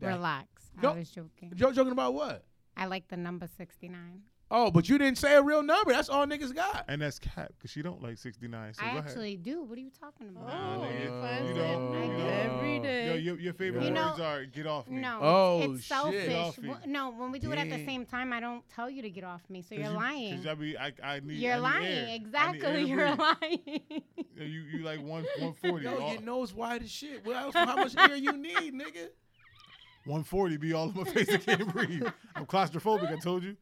[0.00, 0.48] That- Relax.
[0.82, 0.92] No.
[0.92, 1.52] I was joking.
[1.54, 2.44] Joe joking about what?
[2.76, 4.22] I like the number 69.
[4.50, 5.92] Oh, but you didn't say a real number.
[5.92, 6.86] That's all niggas got.
[6.88, 8.72] And that's cap because she don't like 69.
[8.72, 9.62] So I go actually do.
[9.62, 10.48] What are you talking about?
[10.48, 12.82] Oh, nigga, you find you it don't- I do don't- every ahead.
[12.82, 13.06] day.
[13.08, 16.30] Yo, your, your favorite You know- are "get off me." No, Oh, it's, it's shit.
[16.30, 16.64] selfish.
[16.66, 19.10] Well, no, when we do it at the same time, I don't tell you to
[19.10, 20.36] get off me, so 'Cause you're you- lying.
[20.38, 21.84] 'cause I, be, I, I need, You're I need lying.
[21.84, 21.90] air.
[21.90, 23.80] I need air Exactly, you're lying.
[24.38, 25.84] You, you like one, 140.
[25.84, 27.26] Yo, all- your nose wide as shit.
[27.26, 27.54] What else?
[27.54, 29.08] How much air you need, nigga?
[30.04, 31.28] 140 be all in my face.
[31.28, 32.06] I can't breathe.
[32.34, 33.12] I'm claustrophobic.
[33.12, 33.56] I told you.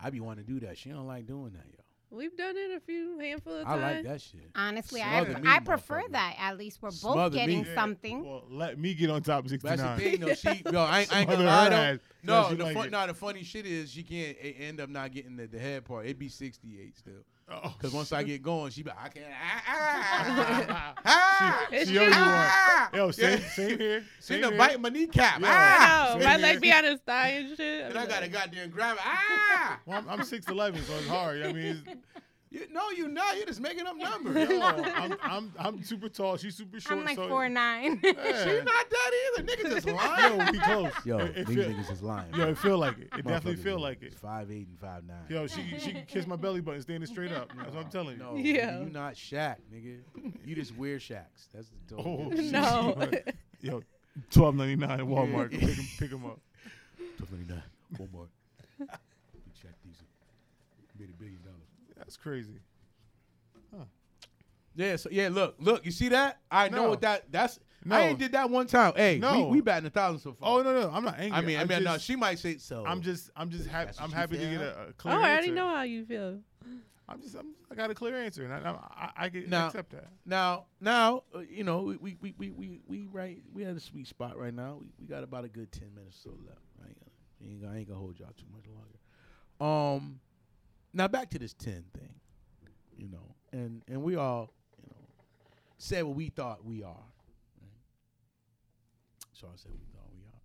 [0.00, 0.78] I be wanting to do that.
[0.78, 1.80] She don't like doing that, yo.
[2.16, 3.82] We've done it a few handful of times.
[3.82, 4.48] I like that shit.
[4.54, 6.36] Honestly, Smother I, me, I prefer that.
[6.38, 7.40] At least we're both Smother me.
[7.46, 8.24] getting Yeah, something.
[8.24, 9.96] Well, let me get on top of But that's 69.
[9.98, 10.34] the thing, though.
[10.34, 11.74] She, yo, I ain't, I ain't gonna lie, though.
[11.76, 11.98] ass.
[12.22, 12.90] No, she the like fun, it.
[12.92, 16.04] nah, the funny shit is she can't end up not getting the, the head part.
[16.06, 17.12] It'd be 68 still.
[17.48, 19.26] Oh, Because once I get going, she be like, I can't.
[19.32, 22.88] Ah, ah, ah, she, It's she owe you ah.
[22.90, 23.00] one.
[23.00, 23.48] Yo, same, Yeah.
[23.50, 24.00] same here.
[24.00, 24.58] She Same done here.
[24.58, 25.40] biting my kneecap.
[25.40, 25.46] Yo.
[25.48, 26.10] Ah.
[26.10, 26.20] I know.
[26.20, 26.60] Same My leg here.
[26.60, 27.84] be on his thigh and shit.
[27.86, 29.02] And I gotta goddamn grab it.
[29.04, 29.78] Ah.
[29.86, 31.42] Well, I'm, I'm 6'11", so it's hard.
[31.42, 31.96] I mean, it's,
[32.48, 33.36] You, no, you're not.
[33.36, 34.48] You're just making up numbers.
[34.48, 36.36] yo, I'm, I'm, I'm super tall.
[36.36, 37.00] She's super short.
[37.00, 38.00] I'm like so, four nine.
[38.04, 38.44] Yeah.
[38.44, 39.42] She not that either.
[39.42, 40.38] Niggas just lying.
[40.40, 40.92] Yo, we close.
[41.04, 42.32] Yo, it, it these feel, niggas is lying.
[42.34, 43.08] yo, it feel like it.
[43.18, 44.14] It definitely feel like it.
[44.14, 45.24] Five eight and five nine.
[45.28, 47.50] Yo, she she can kiss my belly button standing straight up.
[47.56, 48.22] That's what I'm telling you.
[48.22, 48.70] No, Yeah.
[48.70, 49.98] nigga, you not Shaq, nigga.
[50.44, 51.48] You just wear Shaqs.
[51.52, 52.28] That's the Oh.
[52.30, 53.10] No.
[53.60, 53.82] Yo,
[54.30, 55.50] twelve ninety nine at Walmart.
[55.50, 56.38] Pick him, pick him up.
[57.18, 57.62] Twelve ninety nine
[57.96, 58.28] One more.
[58.80, 60.06] Shaq decent.
[60.98, 62.15] Made a billion dollars.
[62.26, 62.60] That's crazy.
[64.78, 66.38] Yeah, so yeah, look, look, you see that?
[66.50, 67.96] I know what that that's No.
[67.96, 68.92] I ain't did that one time.
[68.94, 69.46] Hey, No.
[69.46, 70.50] we, we batting a thousand so far.
[70.50, 71.32] Oh no, no, I'm not angry.
[71.32, 72.84] I mean, I I'm mean, no, she might say so.
[72.86, 73.92] I'm just, I'm just happy.
[73.98, 75.54] I'm you happy to get a, a Oh, clear I already answer.
[75.54, 76.40] know how you feel.
[77.08, 78.58] I'm just, I'm, I got a clear answer, and I,
[78.94, 80.08] I, I can Now- accept that.
[80.26, 83.80] now, now, uh, you know, we we we we we, we right we at a
[83.80, 84.76] sweet spot right now.
[84.78, 86.60] We, we got about a good ten minutes or so left.
[86.84, 89.94] I ain't gonna, ain't gonna, I ain't gonna hold y'all too much longer.
[89.96, 90.20] Um,
[90.96, 92.14] now back to this ten thing,
[92.96, 94.50] you know, and and we all,
[94.82, 94.96] you know,
[95.78, 97.06] said what we thought we are.
[97.60, 97.70] Right?
[99.32, 100.40] So I said we thought we are.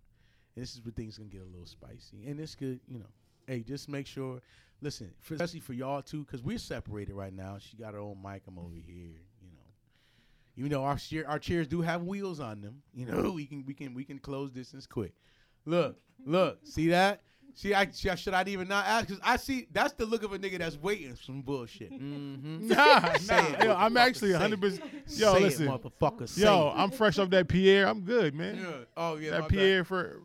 [0.54, 3.08] And this is where things gonna get a little spicy, and this could you know.
[3.46, 4.40] Hey, just make sure.
[4.80, 7.56] Listen, for, especially for y'all too, because we're separated right now.
[7.58, 8.42] She got her own mic.
[8.46, 9.16] I'm over here.
[9.40, 9.66] You know,
[10.54, 12.82] you know our chair, our chairs do have wheels on them.
[12.94, 15.14] You know, we can we can we can close distance quick.
[15.64, 17.20] Look, look, see that?
[17.54, 19.08] See, I should, should I even not ask?
[19.08, 21.90] Cause I see that's the look of a nigga that's waiting for some bullshit.
[22.02, 22.68] Mm-hmm.
[22.68, 23.46] Nah, nah.
[23.58, 24.60] it, Yo, I'm actually 100.
[24.60, 25.68] percent Yo, say listen.
[25.68, 26.28] it, motherfucker.
[26.28, 26.72] Say Yo, it.
[26.76, 27.86] I'm fresh off that Pierre.
[27.88, 28.56] I'm good, man.
[28.56, 28.70] Yeah.
[28.96, 29.48] Oh yeah, my that bad.
[29.50, 30.22] Pierre for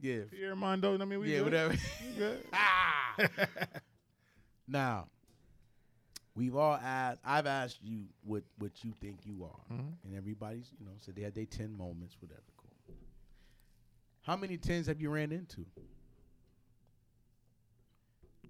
[0.00, 0.98] Yeah, Pierre Mondo.
[0.98, 1.44] I mean, we yeah, good.
[1.44, 1.74] whatever.
[1.74, 2.44] We good.
[2.54, 3.16] ah.
[4.68, 5.08] now,
[6.34, 7.20] we've all asked.
[7.24, 9.92] I've asked you what what you think you are, Mhm.
[10.04, 12.40] and everybody's you know said they had their ten moments, whatever.
[12.56, 12.96] Cool.
[14.22, 15.66] How many tens have you ran into?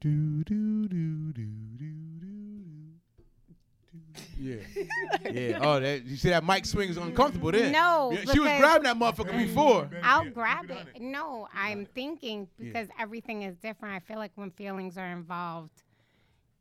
[0.05, 1.47] Do do do do
[1.79, 2.27] do do.
[4.37, 4.57] Yeah,
[5.31, 5.59] yeah.
[5.63, 7.73] Oh, that you see that mic swing is uncomfortable then.
[7.73, 9.89] No, Yeah, she was grabbing that motherfucker before.
[10.03, 11.01] I'll grab it it.
[11.01, 12.67] No, I'm thinking Yeah.
[12.67, 13.95] because everything is different.
[13.95, 15.83] I feel like when feelings are involved,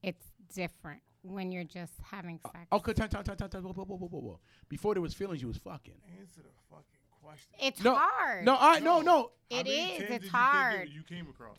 [0.02, 0.26] it's
[0.56, 2.68] different when you're just having oh, sex.
[2.72, 3.64] Okay, time, time, time, time, time.
[3.64, 4.40] Whoa, whoa, whoa, whoa, whoa, whoa.
[4.70, 5.96] Before there was feelings, you was fucking.
[6.18, 6.86] Answer the fucking
[7.22, 7.52] question.
[7.62, 8.46] It's No, hard.
[8.46, 10.04] No, I no no It How many is.
[10.10, 10.88] It's hard.
[10.88, 11.58] You, you came across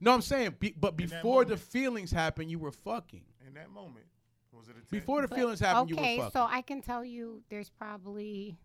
[0.00, 0.12] no.
[0.14, 3.24] I'm saying, be, but In that before the feelings happened, you were fucking.
[3.46, 4.06] in that moment.
[4.52, 4.84] Was it a 10?
[4.90, 6.40] Before the But- feelings happened, okay, you were fucking.
[6.40, 8.56] so I can tell you there's probably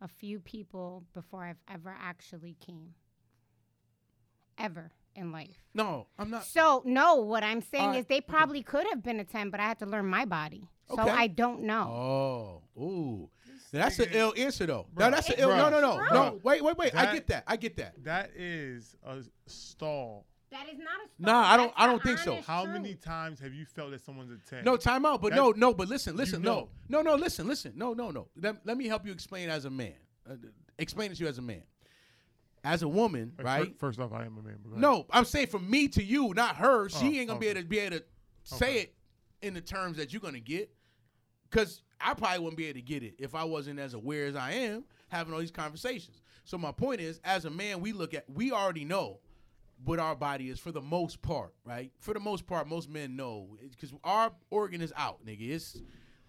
[0.00, 2.94] a few people before I've ever actually came.
[4.58, 5.62] Ever in life.
[5.74, 6.44] no, I'm not.
[6.44, 8.26] So no, what I'm saying Alright, is they okay.
[8.28, 10.68] probably could have been a ten, but I had to learn my body.
[10.88, 11.10] So Okay.
[11.10, 12.62] I don't know.
[12.76, 13.30] Oh, ooh.
[13.72, 14.86] That's an ill answer though.
[14.94, 15.00] Bruh.
[15.00, 15.48] No, that's an ill.
[15.48, 15.56] Bruh.
[15.56, 16.04] No, no, no, no.
[16.32, 16.44] Bruh.
[16.44, 16.94] Wait, wait, wait.
[16.94, 17.44] I get that.
[17.46, 18.04] I get that.
[18.04, 20.26] That is a stall.
[20.50, 21.14] That is not a stall.
[21.18, 22.32] Nah, I don't- That's I don't think so.
[22.32, 22.74] honest How truth.
[22.74, 24.64] many times have you felt that someone's a ten?
[24.64, 25.22] No, time out.
[25.22, 25.72] But That- no, no.
[25.72, 26.42] But listen, listen.
[26.42, 26.68] know.
[26.90, 27.16] No, no, no.
[27.16, 27.72] Listen, listen.
[27.74, 28.28] No, no, no.
[28.36, 29.94] Let, let me help you explain as a man.
[30.30, 30.34] Uh,
[30.78, 31.62] explain it to you as a man.
[32.64, 33.78] As a woman, Fir- right?
[33.78, 34.58] First off, I am a man.
[34.64, 34.78] but.
[34.78, 36.88] No, I'm saying from me to you, not her.
[36.90, 38.04] She Oh, ain't gonna be able to be able to
[38.44, 38.78] say Okay.
[38.82, 38.94] it
[39.40, 40.70] in the terms that you're gonna get.
[41.52, 44.34] Cause I probably wouldn't be able to get it if I wasn't as aware as
[44.34, 46.20] I am having all these conversations.
[46.44, 49.20] So my point is, as a man, we look at we already know
[49.84, 51.92] what our body is for the most part, right?
[51.98, 55.50] For the most part, most men know because our organ is out, nigga.
[55.50, 55.80] It's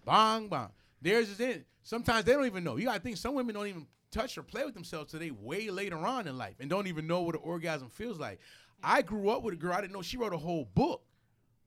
[0.04, 0.68] bang bang.
[1.02, 1.64] Theirs is in.
[1.82, 2.76] Sometimes they don't even know.
[2.76, 5.70] You gotta think some women don't even touch or play with themselves till they way
[5.70, 8.40] later on in life and don't even know what an orgasm feels like.
[8.82, 9.72] I grew up with a girl.
[9.72, 11.02] I didn't know she wrote a whole book.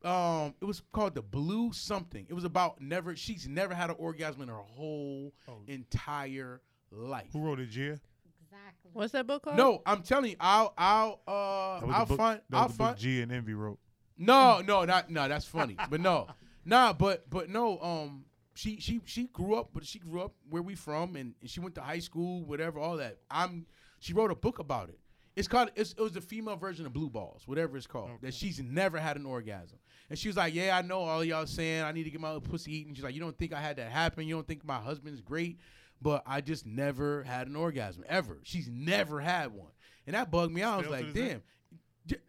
[0.04, 2.26] Um, it was called the Blue Something.
[2.30, 3.16] It was about never.
[3.16, 5.62] She's never had an orgasm in her whole Oh.
[5.68, 7.28] entire life.
[7.34, 8.00] Who wrote it, Gia?
[8.43, 8.91] Exactly.
[8.93, 9.58] What's that book called?
[9.58, 12.78] No, I'm telling you, I'll, I'll, uh, That was I'll book, find, that I'll was
[12.78, 12.98] book find.
[13.00, 13.80] Gia and Envy wrote.
[14.18, 15.28] No, no, not no.
[15.28, 16.28] That's funny, but no,
[16.66, 17.80] nah, but but no.
[17.80, 18.26] Um,
[18.56, 21.60] she she she grew up, but she grew up where we from, and, and she
[21.60, 23.18] went to high school, whatever, all that.
[23.30, 23.66] I'm.
[24.00, 25.00] She wrote a book about it.
[25.38, 25.70] It's called.
[25.76, 28.10] It's, it was the female version of Blue Balls, whatever it's called.
[28.22, 29.78] That she's never had an orgasm,
[30.10, 32.34] and she was like, "Yeah, I know all y'all saying I need to get my
[32.34, 34.28] little pussy eaten." She's like, "You don't think I had that happen?
[34.28, 35.60] You don't think my husband's great?"
[36.02, 38.40] But I just never had an orgasm ever.
[38.44, 39.70] She's never had one,
[40.08, 40.74] and that bugged me out.
[40.74, 41.44] I was like, "Damn."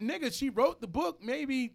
[0.01, 1.23] Nigga, she wrote the book.
[1.23, 1.73] Maybe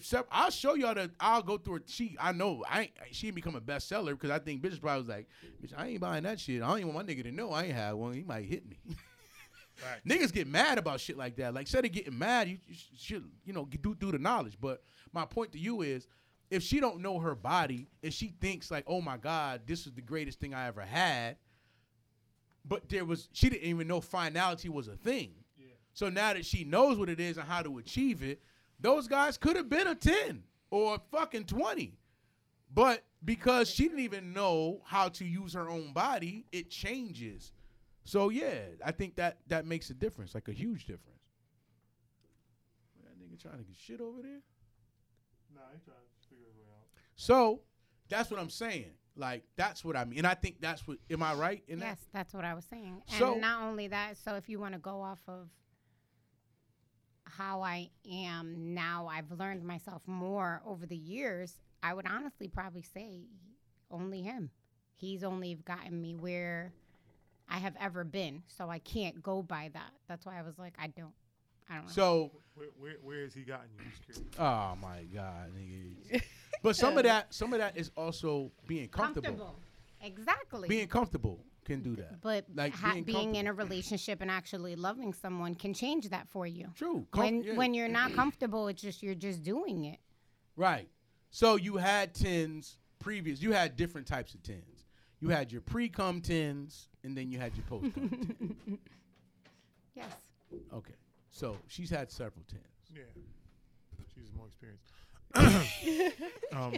[0.00, 1.10] sep- I'll show y'all the.
[1.18, 1.82] I'll go through it.
[1.86, 5.08] She, I know, I she ain't become a bestseller because I think bitches probably was
[5.08, 5.26] like,
[5.62, 6.62] bitch, I ain't buying that shit.
[6.62, 8.14] I don't even want my nigga to know I ain't had one.
[8.14, 8.78] He might hit me.
[9.80, 10.02] Facts.
[10.06, 11.54] Niggas get mad about shit like that.
[11.54, 14.56] Like, instead of getting mad, you, you should, you know, do do the knowledge.
[14.60, 16.06] But my point to you is,
[16.50, 19.92] if she don't know her body, if she thinks like, oh my god, this is
[19.92, 21.36] the greatest thing I ever had,
[22.64, 25.32] but there was, she didn't even know finality was a thing.
[25.92, 28.40] So now that she knows what it is and how to achieve it,
[28.78, 31.98] those guys could have been a 10 or a fucking 20.
[32.72, 37.52] But because she didn't even know how to use her own body, it changes.
[38.04, 41.20] So yeah, I think that that makes a difference, like a huge difference.
[43.04, 44.40] That nigga trying to get shit over there.
[45.54, 46.86] Nah, he trying to figure his way out.
[47.16, 47.60] So
[48.08, 48.92] that's what I'm saying.
[49.16, 50.98] Like that's what I mean, and I think that's what.
[51.10, 51.86] Am I right in that?
[51.86, 53.02] Yes, that's what I was saying.
[53.08, 55.48] And So- not only that, so if you want to go off of
[57.24, 61.60] how I am now, I've learned myself more over the years.
[61.82, 63.20] I would honestly probably say
[63.90, 64.50] only him.
[64.94, 66.72] He's only gotten me where
[67.50, 68.42] I have ever been.
[68.46, 69.90] So I can't go by that.
[70.08, 71.12] That's why I was like, I don't.
[71.68, 71.92] I don't know.
[71.92, 74.24] So Where, where, where has he gotten you?
[74.38, 76.22] Oh my god, nigga.
[76.62, 79.54] but some of that, some of that is also being comfortable.
[80.02, 80.68] Exactly.
[80.68, 82.20] Being comfortable can do that.
[82.22, 86.26] but like ha- being being, in a relationship and actually loving someone can change that
[86.28, 86.68] for you.
[86.74, 87.06] True.
[87.12, 87.54] Com- when yeah.
[87.54, 89.98] when you're not comfortable, it's just you're just doing it.
[90.56, 90.88] right.
[91.32, 93.40] So you had tens previous.
[93.40, 94.64] You had different types of tens.
[95.20, 98.08] You had your pre-cum tens, and then you had your post-cum.
[98.66, 98.78] tens.
[99.94, 100.06] Yes.
[100.72, 100.94] Okay.
[101.30, 102.64] So she's had several tens.
[102.94, 103.02] Yeah.
[104.14, 104.92] She's more experienced.
[106.52, 106.74] um,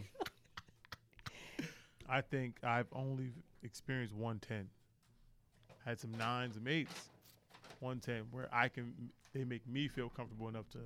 [2.08, 3.32] I think I've only
[3.62, 4.68] experienced 110.
[5.84, 7.08] Had some nines and eights.
[7.80, 8.92] 110 where I can
[9.34, 10.78] they make me feel comfortable enough to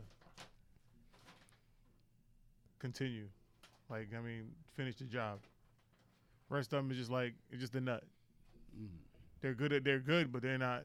[2.79, 3.27] continue.
[3.91, 5.41] Like I mean, finish the job.
[6.49, 8.05] Rest of them is just like it's just a nut.
[8.81, 8.89] Mm.
[9.41, 10.85] They're good at they're good, but they're not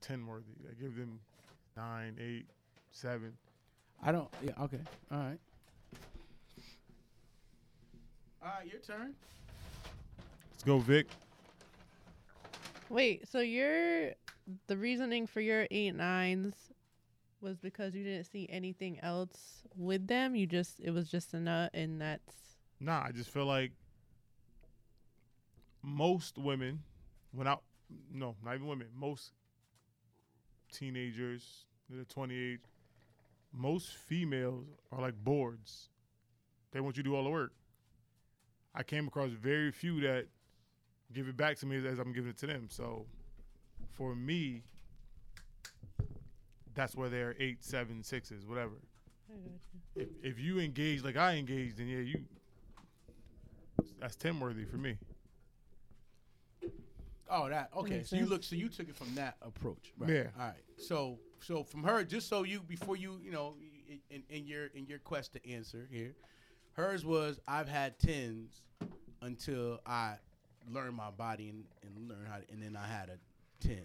[0.00, 0.52] ten worthy.
[0.68, 1.18] I give them
[1.76, 2.46] nine, eight,
[2.90, 3.32] seven.
[4.02, 4.28] I don't.
[4.42, 4.52] Yeah.
[4.62, 4.80] Okay.
[5.10, 5.38] All right.
[8.42, 8.70] All right.
[8.70, 9.14] Your turn.
[10.52, 11.06] Let's go, Vic.
[12.88, 14.12] Wait, so your
[14.66, 16.54] the reasoning for your eight nines
[17.40, 20.34] was because you didn't see anything else with them.
[20.34, 22.34] You just it was just a nut, and that's
[22.80, 23.72] Nah, I just feel like
[25.82, 26.80] most women,
[27.32, 27.56] when I
[28.12, 29.32] no, not even women, most
[30.72, 32.60] teenagers, they're 28,
[33.52, 35.88] most females are like boards.
[36.72, 37.52] They want you to do all the work.
[38.74, 40.26] I came across very few that
[41.12, 42.68] give it back to me as, as I'm giving it to them.
[42.70, 43.06] So
[43.94, 44.62] for me,
[46.74, 48.74] that's where they're eight, seven, sixes, whatever.
[49.96, 52.20] If, if you engage like I engaged, then yeah, you
[54.00, 54.96] that's ten worthy for me.
[57.30, 57.96] Oh, that okay.
[57.96, 58.30] makes So you sense.
[58.30, 58.42] look.
[58.42, 60.10] So you took it from that approach, right?
[60.10, 60.24] Yeah.
[60.38, 60.54] All right.
[60.78, 63.54] So so from her, just so you before you you know
[64.10, 66.14] in, in your in your quest to answer here,
[66.72, 68.62] hers was I've had tens,
[69.22, 70.14] until I
[70.70, 73.18] learned my body and, and learned how to, and then I had a
[73.66, 73.82] 10.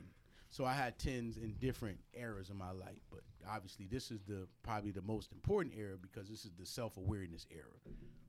[0.49, 4.47] So I had 10s in different eras of my life, but obviously this is the
[4.61, 7.63] probably the most important era because this is the self-awareness era.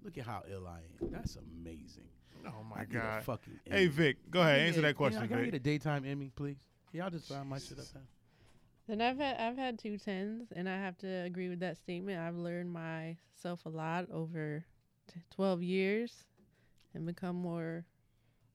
[0.05, 1.11] Look at how ill I am.
[1.11, 2.05] That's amazing.
[2.46, 3.22] Oh my I get a God.
[3.24, 4.61] fucking Hey Vic, go ahead.
[4.61, 5.61] Yeah, Answer yeah, that question, Can I, can I get Vic.
[5.61, 6.59] a daytime Emmy, please?
[6.92, 8.02] Y'all just sign my shit up there.
[8.86, 12.20] Then I've had I've had two tens, and I have to agree with that statement.
[12.20, 14.62] I've learned myself a lot over
[15.12, 16.24] t- twelve years,
[16.92, 17.86] and become more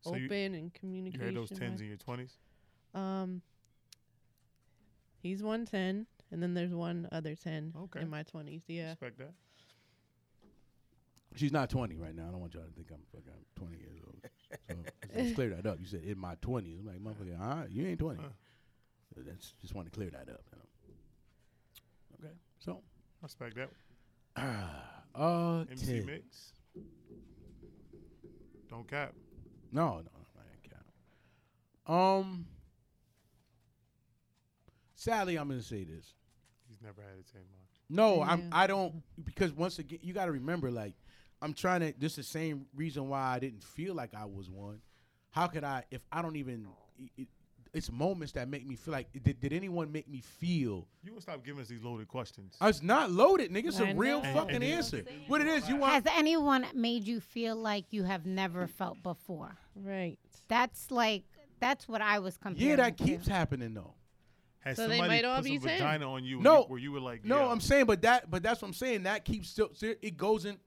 [0.02, 2.38] So you, open and you had those tens in your twenties.
[2.94, 3.42] Um,
[5.24, 8.02] he's one ten, and then there's one other ten Okay.
[8.02, 8.62] in my twenties.
[8.68, 9.34] Yeah, Respect that.
[11.36, 12.28] She's not 20 right now.
[12.28, 14.18] I don't want y'all to think I'm fucking 20 years old.
[14.68, 15.80] So let's, let's clear that up.
[15.80, 16.80] You said in my 20s.
[16.80, 18.20] I'm like, motherfucker, all right, you ain't 20.
[18.22, 18.30] Huh.
[19.16, 20.42] So That's just want to clear that up.
[20.52, 20.58] You
[22.24, 22.28] know?
[22.28, 22.34] Okay.
[22.60, 22.82] So,
[23.22, 23.70] I Respect that.
[25.16, 26.06] uh, MC tens.
[26.06, 26.54] Mix.
[28.70, 29.14] Don't cap.
[29.72, 31.92] No, no, no, I ain't cap.
[31.94, 32.46] Um,
[34.96, 36.14] sadly, I'm gonna say this.
[36.68, 37.60] He's never had a ten, man.
[37.90, 38.50] No, I'm.
[38.52, 40.94] I don't because once again, you got to remember, like,
[41.42, 41.94] I'm trying to.
[41.98, 44.82] This is the same reason why I didn't feel like I was one.
[45.32, 46.68] How could I if I don't even?
[46.98, 47.28] It, it-
[47.72, 49.10] it's moments that make me feel like.
[49.24, 50.88] Did, did anyone make me feel?
[51.04, 52.56] You will stop giving us these loaded questions.
[52.60, 53.68] Uh, I was not loaded, nigga.
[53.68, 54.34] It's a I real know.
[54.34, 55.06] fucking And- and- answer.
[55.28, 55.94] What it is, you want?
[55.94, 59.56] Has anyone made you feel like you have never felt before?
[59.76, 60.18] right.
[60.48, 61.26] That's like
[61.60, 62.72] that's what I was comparing.
[62.72, 63.04] Yeah, that to.
[63.04, 63.94] keeps happening though.
[64.62, 65.78] Has So they somebody might all put be some 10.
[65.78, 66.40] vagina on you?
[66.42, 66.62] No.
[66.62, 67.52] you- where you were like, No, yeah.
[67.52, 69.04] I'm saying, but that, but that's what I'm saying.
[69.04, 69.70] That keeps still.
[69.76, 70.58] still- It goes in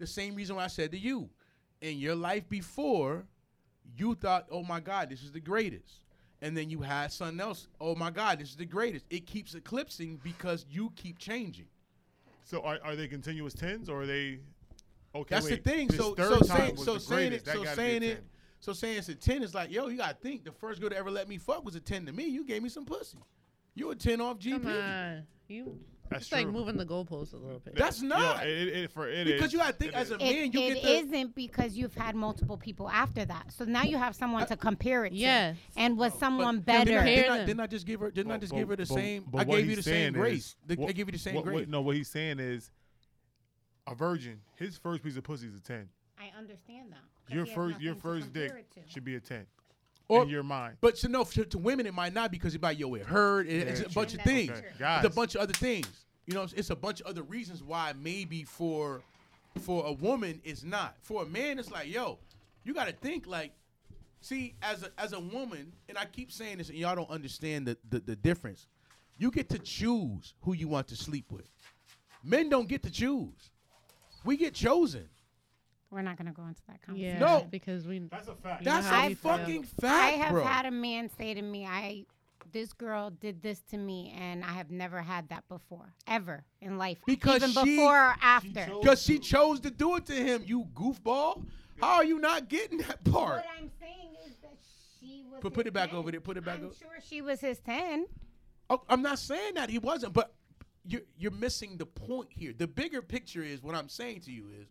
[0.00, 1.28] the same reason why I said to you,
[1.80, 3.24] in your life before,
[3.96, 6.00] you thought, oh my God, this is the greatest,
[6.42, 7.68] and then you had something else.
[7.80, 9.04] Oh my God, this is the greatest.
[9.10, 11.66] It keeps eclipsing because you keep changing.
[12.44, 14.40] So are, are they continuous tens or are they?
[15.14, 15.92] Okay, That's wait, the thing.
[15.92, 18.24] So, so saying, was so saying it, so gotta be a saying it,
[18.60, 20.44] so saying it's a ten is like, yo, you gotta think.
[20.44, 22.24] The first girl to ever let me fuck was a ten to me.
[22.24, 23.18] You gave me some pussy.
[23.74, 24.62] You a ten off GP.
[24.62, 25.78] Come on, you.
[26.10, 27.76] That's it's like moving the goalpost a little bit.
[27.76, 28.44] That's Yo, not.
[28.44, 29.52] it, it, for it Because is.
[29.52, 30.18] you gotta think It as a is.
[30.20, 30.90] man, It, you it get the.
[30.96, 33.52] isn't because you've had multiple people after that.
[33.52, 35.16] So now you have someone uh, to compare it to.
[35.16, 35.56] Yes.
[35.76, 36.96] And was oh, someone But didn't I- better?
[36.98, 38.10] Compare Didn't I, didn't I just give her?
[38.10, 39.24] Didn't I just but- give her the but- same?
[39.30, 40.46] but I gave you the same grace.
[40.46, 41.68] is- The- I gave you the same what- what- grace.
[41.68, 42.72] no, what he's saying is,
[43.86, 45.88] a virgin, his first piece of pussy is a ten.
[46.18, 47.34] I understand that.
[47.34, 48.92] Your first, your first dick compare it to.
[48.92, 49.46] should be a ten.
[50.10, 50.76] Or- in your mind.
[50.80, 53.46] But to know to, to women it might not because it's about yo, it hurt.
[53.46, 54.50] It, it's a Very bunch of things.
[54.50, 55.86] Okay, It's a bunch of other things.
[56.26, 59.02] You know, it's, it's a bunch of other reasons why maybe for
[59.60, 60.96] for a woman it's not.
[61.02, 62.18] For a man, it's like yo,
[62.64, 63.52] you got to think like.
[64.22, 67.66] See, as a as a woman, and I keep saying this, and y'all don't understand
[67.66, 68.66] the, the the difference.
[69.16, 71.48] You get to choose who you want to sleep with.
[72.22, 73.50] Men don't get to choose.
[74.24, 75.08] We get chosen.
[75.90, 77.14] We're not gonna go into that conversation.
[77.16, 77.18] Yeah.
[77.18, 77.44] conversation.
[77.46, 77.50] No.
[77.50, 77.98] because we.
[78.00, 78.64] That's a fact.
[78.64, 79.32] That's a we feel.
[79.38, 80.44] fucking I have bro.
[80.44, 82.04] had a man say to me, "I,
[82.52, 86.78] this girl did this to me, and I have never had that before, ever in
[86.78, 90.42] life, Because even she- before or after." Because she chose to do it to him,
[90.46, 91.44] you goofball.
[91.80, 93.36] How are you not getting that part?
[93.38, 94.54] What I'm saying is that
[95.00, 95.40] she was.
[95.40, 95.98] Put- put his it back 10.
[95.98, 98.06] over there, put it back I'm o- sure she was his ten.
[98.68, 100.34] Oh, I'm not saying that he wasn't, but
[100.86, 102.52] you're you're missing the point here.
[102.56, 104.68] The bigger picture is what I'm saying to you is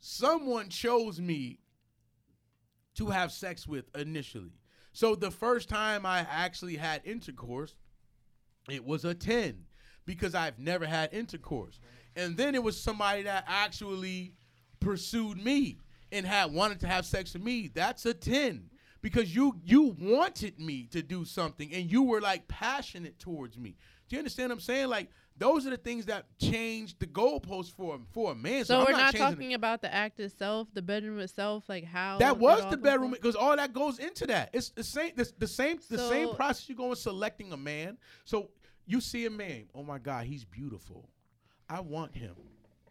[0.00, 1.58] someone chose me
[2.94, 4.52] to have sex with initially.
[4.92, 7.74] So the first time I actually had intercourse,
[8.68, 9.64] it was a 10
[10.04, 11.78] because I've never had intercourse.
[12.16, 14.34] And then it was somebody that actually
[14.80, 15.78] pursued me
[16.10, 17.70] and had wanted to have sex with me.
[17.72, 18.70] That's a 10
[19.02, 23.76] because you you wanted me to do something and you were like passionate towards me.
[24.08, 24.88] Do you understand what I'm saying?
[24.88, 28.64] Like those are the things that change the goalposts for for a man.
[28.64, 31.84] So, So I'm we're not, not talking about the act itself, the bedroom itself, like
[31.84, 34.50] how that was the bedroom because all that goes into that.
[34.52, 37.96] It's the same the, the same the same process you go in selecting a man.
[38.24, 38.50] So
[38.86, 41.08] you see a man, oh my God, he's beautiful.
[41.68, 42.34] I want him.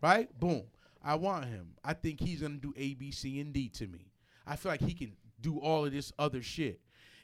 [0.02, 0.28] Right?
[0.40, 0.64] Boom.
[1.04, 1.76] I want him.
[1.84, 4.12] I think he's gonna do A, B, C, and D to me.
[4.48, 6.82] I feel like he can do all of this other shit.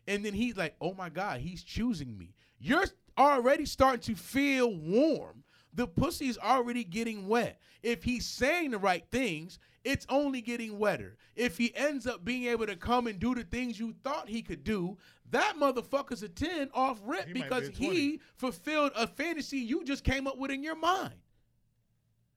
[0.07, 2.35] And then he's like, oh my God, he's choosing me.
[2.59, 2.85] You're
[3.17, 5.43] already starting to feel warm.
[5.73, 7.59] The pussy's already getting wet.
[7.83, 11.17] If he's saying the right things, it's only getting wetter.
[11.35, 14.41] If he ends up being able to come and do the things you thought he
[14.41, 14.97] could do,
[15.31, 19.83] that motherfucker's a 10 off rip He might be because he fulfilled a fantasy you
[19.83, 21.13] just came up with in your mind.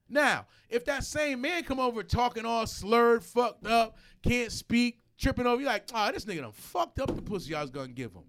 [0.08, 5.46] Now, if that same man come over talking all slurred, fucked up, can't speak, tripping
[5.46, 8.12] over, you like, oh, this nigga done fucked up the pussy I was gonna give
[8.12, 8.24] him.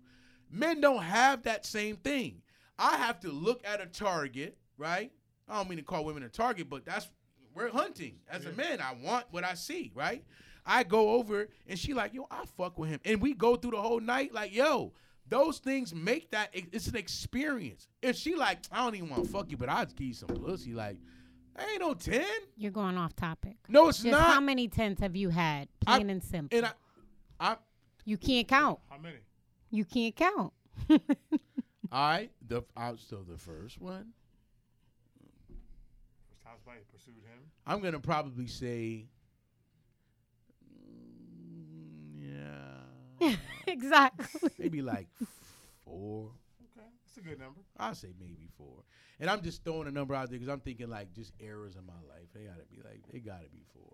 [0.52, 2.42] Men don't have that same thing.
[2.78, 5.12] I have to look at a target, right?
[5.48, 7.08] I don't mean to call women a target, but that's
[7.54, 8.16] we're hunting.
[8.30, 10.24] As a man, I want what I see, right?
[10.66, 13.72] I go over and she like, yo, I fuck with him, and we go through
[13.72, 14.34] the whole night.
[14.34, 14.94] Like, yo,
[15.28, 17.88] those things make that it's an experience.
[18.02, 20.30] If she like, I don't even want to fuck you, but I'll give you some
[20.30, 20.74] pussy.
[20.74, 20.98] Like,
[21.60, 22.24] ain't no ten.
[22.56, 23.58] You're going off topic.
[23.68, 24.34] No, it's Just not.
[24.34, 25.68] how many tens have you had?
[25.88, 26.58] I- Plain and simple.
[26.58, 26.72] and I,
[27.40, 27.58] I,
[28.06, 28.80] you can't count.
[28.90, 29.18] How many?
[29.72, 30.54] You can't count.
[31.92, 34.14] I, the, I, so the first one,
[36.30, 37.40] First time somebody pursued him.
[37.66, 39.06] I'm gonna probably say,
[40.72, 42.30] mm,
[43.20, 43.36] yeah,
[43.68, 44.52] exactly.
[44.60, 45.08] maybe like
[45.84, 46.32] four.
[46.78, 47.62] Okay, that's a good number.
[47.78, 48.84] I'll say maybe four.
[49.20, 51.86] And I'm just throwing a number out there because I'm thinking like just errors in
[51.86, 52.28] my life.
[52.34, 53.94] They gotta be like they gotta be four.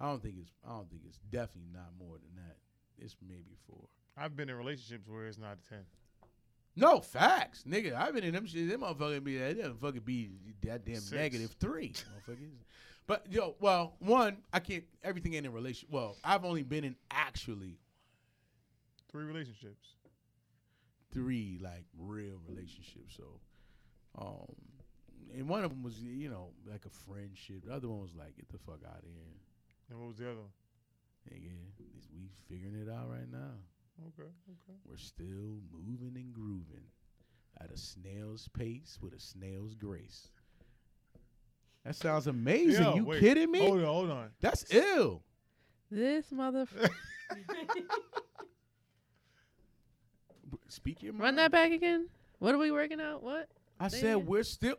[0.00, 2.56] I don't think it's I don't think it's definitely not more than that.
[2.98, 3.88] It's maybe four.
[4.16, 5.84] I've been in relationships where it's not a ten.
[6.74, 7.94] No facts, nigga.
[7.94, 8.68] I've been in them shit.
[8.68, 10.30] Them motherfuckers be that them fucking be
[10.62, 11.12] that damn Six.
[11.12, 12.50] negative three, motherfuckers.
[13.06, 14.84] But yo, well, one, I can't.
[15.02, 15.88] Everything ain't in relation.
[15.90, 17.78] Well, I've only been in actually
[19.10, 19.88] Three relationships.
[21.12, 23.14] three like real relationships.
[23.16, 23.24] So,
[24.18, 24.54] um,
[25.36, 27.66] and one of them was you know like a friendship.
[27.66, 29.36] The other one was like get the fuck out of here,
[29.90, 30.52] And what was the other one?
[31.30, 31.50] nigga.
[32.14, 33.56] We figuring it out right now.
[34.00, 34.78] Okay, okay.
[34.88, 36.84] We're still moving and grooving
[37.60, 40.28] at a snail's pace with a snail's grace.
[41.84, 42.82] That sounds amazing.
[42.84, 43.20] Yo, you wait.
[43.20, 43.60] kidding me?
[43.60, 44.30] Hold on, hold on.
[44.40, 45.22] That's ill.
[45.90, 46.90] This motherfucker.
[50.68, 51.22] Speak your mind.
[51.22, 52.08] Run that back again.
[52.38, 53.22] What are we working out?
[53.22, 53.48] What?
[53.78, 54.26] I Say said it.
[54.26, 54.76] we're still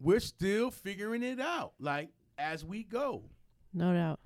[0.00, 3.22] we're still figuring it out, like as we go.
[3.72, 4.20] No doubt.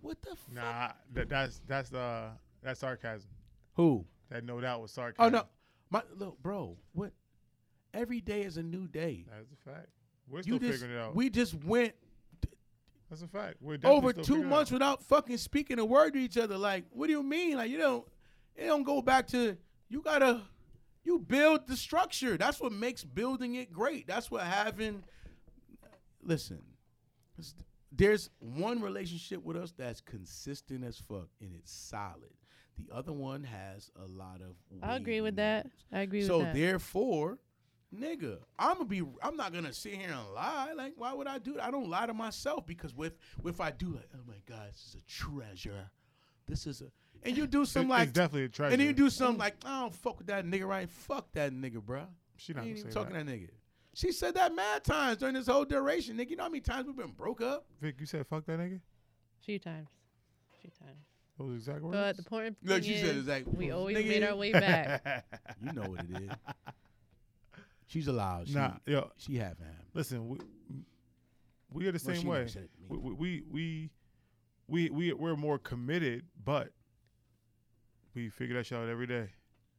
[0.00, 0.52] What the fuck?
[0.52, 2.30] Nah, that, that's that's uh
[2.62, 3.30] that's sarcasm.
[3.74, 4.04] Who?
[4.30, 5.34] That no doubt was oh, sarcasm.
[5.34, 5.44] Oh no,
[5.90, 6.76] my look, bro.
[6.92, 7.12] What?
[7.94, 9.24] Every day is a new day.
[9.30, 9.88] That's a fact.
[10.28, 11.14] We're still just figuring it out.
[11.14, 11.94] we just went
[13.10, 13.56] that's a fact.
[13.60, 14.74] We're over two months out.
[14.74, 16.58] without fucking speaking a word to each other.
[16.58, 17.56] Like, what do you mean?
[17.56, 18.06] Like, you don't,
[18.54, 19.56] it don't go back to
[19.88, 20.42] you gotta,
[21.04, 22.36] you build the structure.
[22.36, 24.06] That's what makes building it great.
[24.06, 25.04] That's what having.
[26.22, 26.60] Listen,
[27.90, 32.34] there's one relationship with us that's consistent as fuck and it's solid.
[32.86, 34.54] The other one has a lot of.
[34.82, 35.66] I agree with that.
[35.92, 36.54] I agree So with that.
[36.54, 37.38] So therefore,
[37.94, 39.02] nigga, I'm gonna be.
[39.22, 40.72] I'm not gonna sit here and lie.
[40.76, 41.64] Like, why would I do that?
[41.64, 43.12] I don't lie to myself because if
[43.44, 45.90] if I do, like, oh my god, this is a treasure.
[46.46, 46.86] This is a,
[47.24, 48.72] and you do It- some it's like, definitely a treasure.
[48.74, 50.88] and you do something like, I don't fuck with that nigga, right?
[50.88, 52.06] Fuck that nigga, bro.
[52.36, 53.26] She I not ain't gonna even say talking that.
[53.26, 53.48] that nigga.
[53.94, 56.30] She said that mad times during this whole duration, nigga.
[56.30, 57.66] You know how many times we've been broke up?
[57.80, 58.80] Vic, you said fuck that nigga.
[59.40, 59.88] few times.
[60.62, 61.00] few times.
[61.38, 61.96] Those exact words.
[61.96, 64.34] But the point Look, thing she said is, it's like we always nigga, made our
[64.36, 65.24] way back.
[65.62, 66.30] You know what it is.
[67.86, 68.48] She's allowed.
[68.48, 69.74] She, nah, yo, she have him.
[69.94, 70.38] listen, we
[71.70, 72.38] we are the Well, same she way.
[72.38, 72.98] never said it to me.
[73.00, 73.90] We we we
[74.66, 76.72] we we we're more committed, but
[78.14, 79.30] we figure that shit out every day.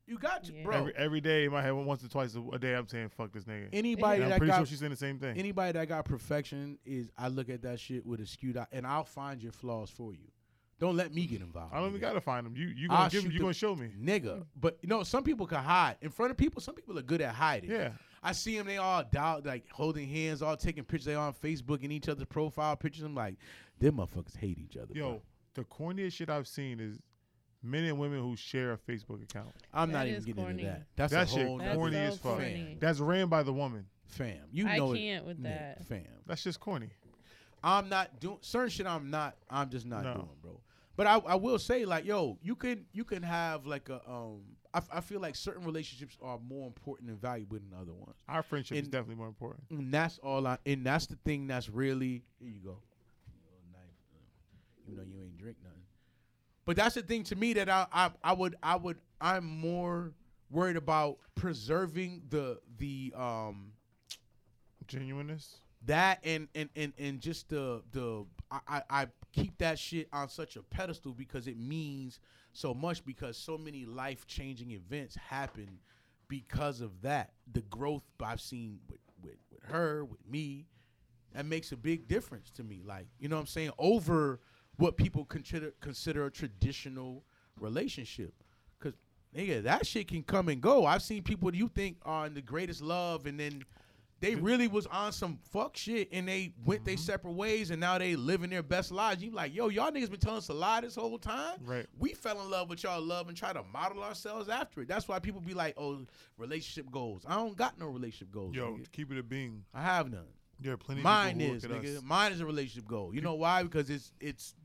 [0.07, 0.63] You got to, Yeah.
[0.63, 0.77] bro.
[0.77, 3.31] Every every day in my head, once or twice a, a day, I'm saying fuck
[3.31, 3.67] this nigga.
[3.73, 5.37] anybody And I'm that pretty got sure she's saying the same thing.
[5.37, 8.87] anybody that got perfection is I look at that shit with a skewed eye, and
[8.87, 10.31] I'll find your flaws for you.
[10.79, 11.73] Don't let me get involved.
[11.73, 12.03] I don't even nigga.
[12.03, 12.55] gotta find them.
[12.55, 13.89] You you I'll gonna give shoot you the- gonna show me.
[14.01, 14.45] nigga.
[14.59, 16.61] But you know, some people can hide in front of people.
[16.61, 17.69] Some people are good at hiding.
[17.69, 17.91] Yeah.
[18.23, 18.65] I see them.
[18.67, 21.05] They all doubt, like holding hands, all taking pictures.
[21.05, 23.03] They on Facebook and each other's profile pictures.
[23.03, 23.35] I'm like,
[23.79, 24.93] them motherfuckers hate each other.
[24.93, 25.21] Yo, bro.
[25.55, 26.99] the corniest shit I've seen is
[27.63, 29.49] men and women who share a Facebook account.
[29.73, 30.63] I'm That not even getting corny.
[30.63, 30.83] into that.
[30.95, 32.31] That's That a shit whole That's nother corny so as fuck.
[32.35, 32.77] corny.
[32.79, 33.85] That's ran by the woman.
[34.05, 34.37] fam.
[34.51, 35.85] You I know it, I can't with Nick, that.
[35.85, 36.03] fam.
[36.25, 36.89] That's just corny.
[37.63, 38.87] I'm not doing certain shit.
[38.87, 39.35] I'm not.
[39.49, 40.13] I'm just not No.
[40.13, 40.61] doing, bro.
[40.99, 44.41] But I, I will say, like, yo, you can you can have like a um.
[44.73, 48.17] I, f- I feel like certain relationships are more important and valuable than other ones,
[48.27, 49.63] Our friendship is definitely more important.
[49.69, 50.57] and that's all I.
[50.65, 52.49] And that's the thing that's really here.
[52.49, 52.77] You go,
[54.87, 55.83] Even though you ain't drink nothing,
[56.65, 60.11] but that's the thing to me that I I, I would I would I'm more
[60.51, 63.71] worried about preserving the the um
[64.85, 65.61] Genuineness.
[65.85, 70.55] That and and and, and just the the I, I keep that shit on such
[70.55, 72.19] a pedestal because it means
[72.51, 75.79] so much because so many life changing events happen
[76.27, 77.33] because of that.
[77.51, 80.65] The growth I've seen with, with with her, with me,
[81.33, 82.81] that makes a big difference to me.
[82.85, 83.71] Like, you know what I'm saying?
[83.77, 84.39] Over
[84.77, 87.23] what people consider consider a traditional
[87.59, 88.33] relationship.
[88.79, 88.93] Cause
[89.35, 90.85] nigga, that shit can come and go.
[90.85, 93.63] I've seen people you think are in the greatest love and then
[94.21, 97.01] they really was on some fuck shit and they went their mm-hmm.
[97.01, 99.23] separate ways and now they living their best lives.
[99.23, 101.57] You like, yo, y'all niggas been telling us a lie this whole time.
[101.63, 101.85] Right.
[101.97, 104.87] We fell in love with y'all love and try to model ourselves after it.
[104.87, 105.99] That's why people be like, oh,
[106.37, 107.23] relationship goals.
[107.27, 108.55] I don't got no relationship goals.
[108.55, 108.91] Yo, nigga.
[108.91, 109.63] keep it a being.
[109.73, 110.25] I have none.
[110.61, 111.97] There are plenty Mine of people who is, nigga.
[111.97, 112.03] us.
[112.03, 113.15] Mine is a relationship goal.
[113.15, 113.63] You know why?
[113.63, 114.55] Because it's it's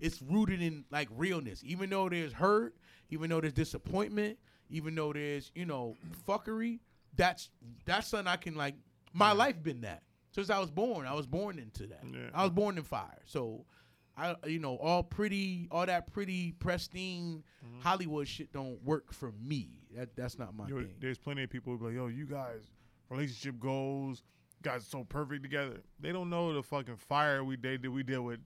[0.00, 1.62] it's rooted in like realness.
[1.64, 2.74] Even though there's hurt,
[3.10, 4.38] even though there's disappointment,
[4.70, 5.96] even though there's you know
[6.26, 6.80] fuckery,
[7.16, 7.50] that's
[7.84, 8.74] that's something I can like.
[9.12, 10.02] My life been that
[10.32, 11.06] since I was born.
[11.06, 12.02] I was born into that.
[12.04, 12.30] Yeah.
[12.34, 13.22] I was born in fire.
[13.24, 13.64] So,
[14.16, 17.80] I you know all pretty, all that pretty pristine mm-hmm.
[17.80, 19.80] Hollywood shit don't work for me.
[19.96, 20.94] That that's not my Yo, thing.
[21.00, 22.70] there's plenty of people who be like, yo, you guys,
[23.10, 24.22] relationship goals,
[24.62, 25.80] guys so perfect together.
[26.00, 28.40] They don't know the fucking fire we they that we deal with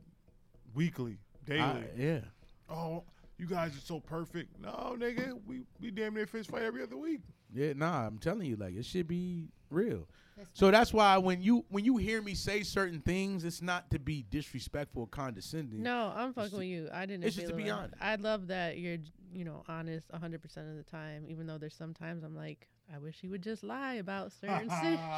[0.74, 1.62] weekly, daily.
[1.62, 2.20] I- yeah.
[2.68, 3.04] oh,
[3.38, 4.60] you guys are so perfect.
[4.60, 7.20] No, nigga, we we damn near fist fight every other week.
[7.55, 10.09] Yeah, nah, I'm telling you, like it should be real.
[10.36, 13.90] That's So that's why when you when you hear me say certain things, it's not
[13.90, 15.82] to be disrespectful or condescending.
[15.82, 16.88] No, I'm fucking to- with you.
[16.92, 17.24] I didn't.
[17.24, 17.94] it's just to be honest.
[18.00, 18.98] I love that you're,
[19.34, 21.24] you know, honest 100 percent of the time.
[21.28, 24.70] Even though there's sometimes I'm like, I wish he would just lie about certain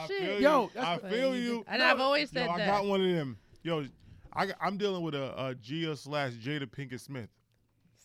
[0.09, 0.41] shit.
[0.41, 1.57] Yo, I feel you you.
[1.59, 2.67] just- and I've always Yo, said I that.
[2.67, 3.39] got one of them.
[3.63, 3.87] Yo,
[4.33, 7.29] I, I'm dealing with a, a Gia slash Jada Pinkett Smith.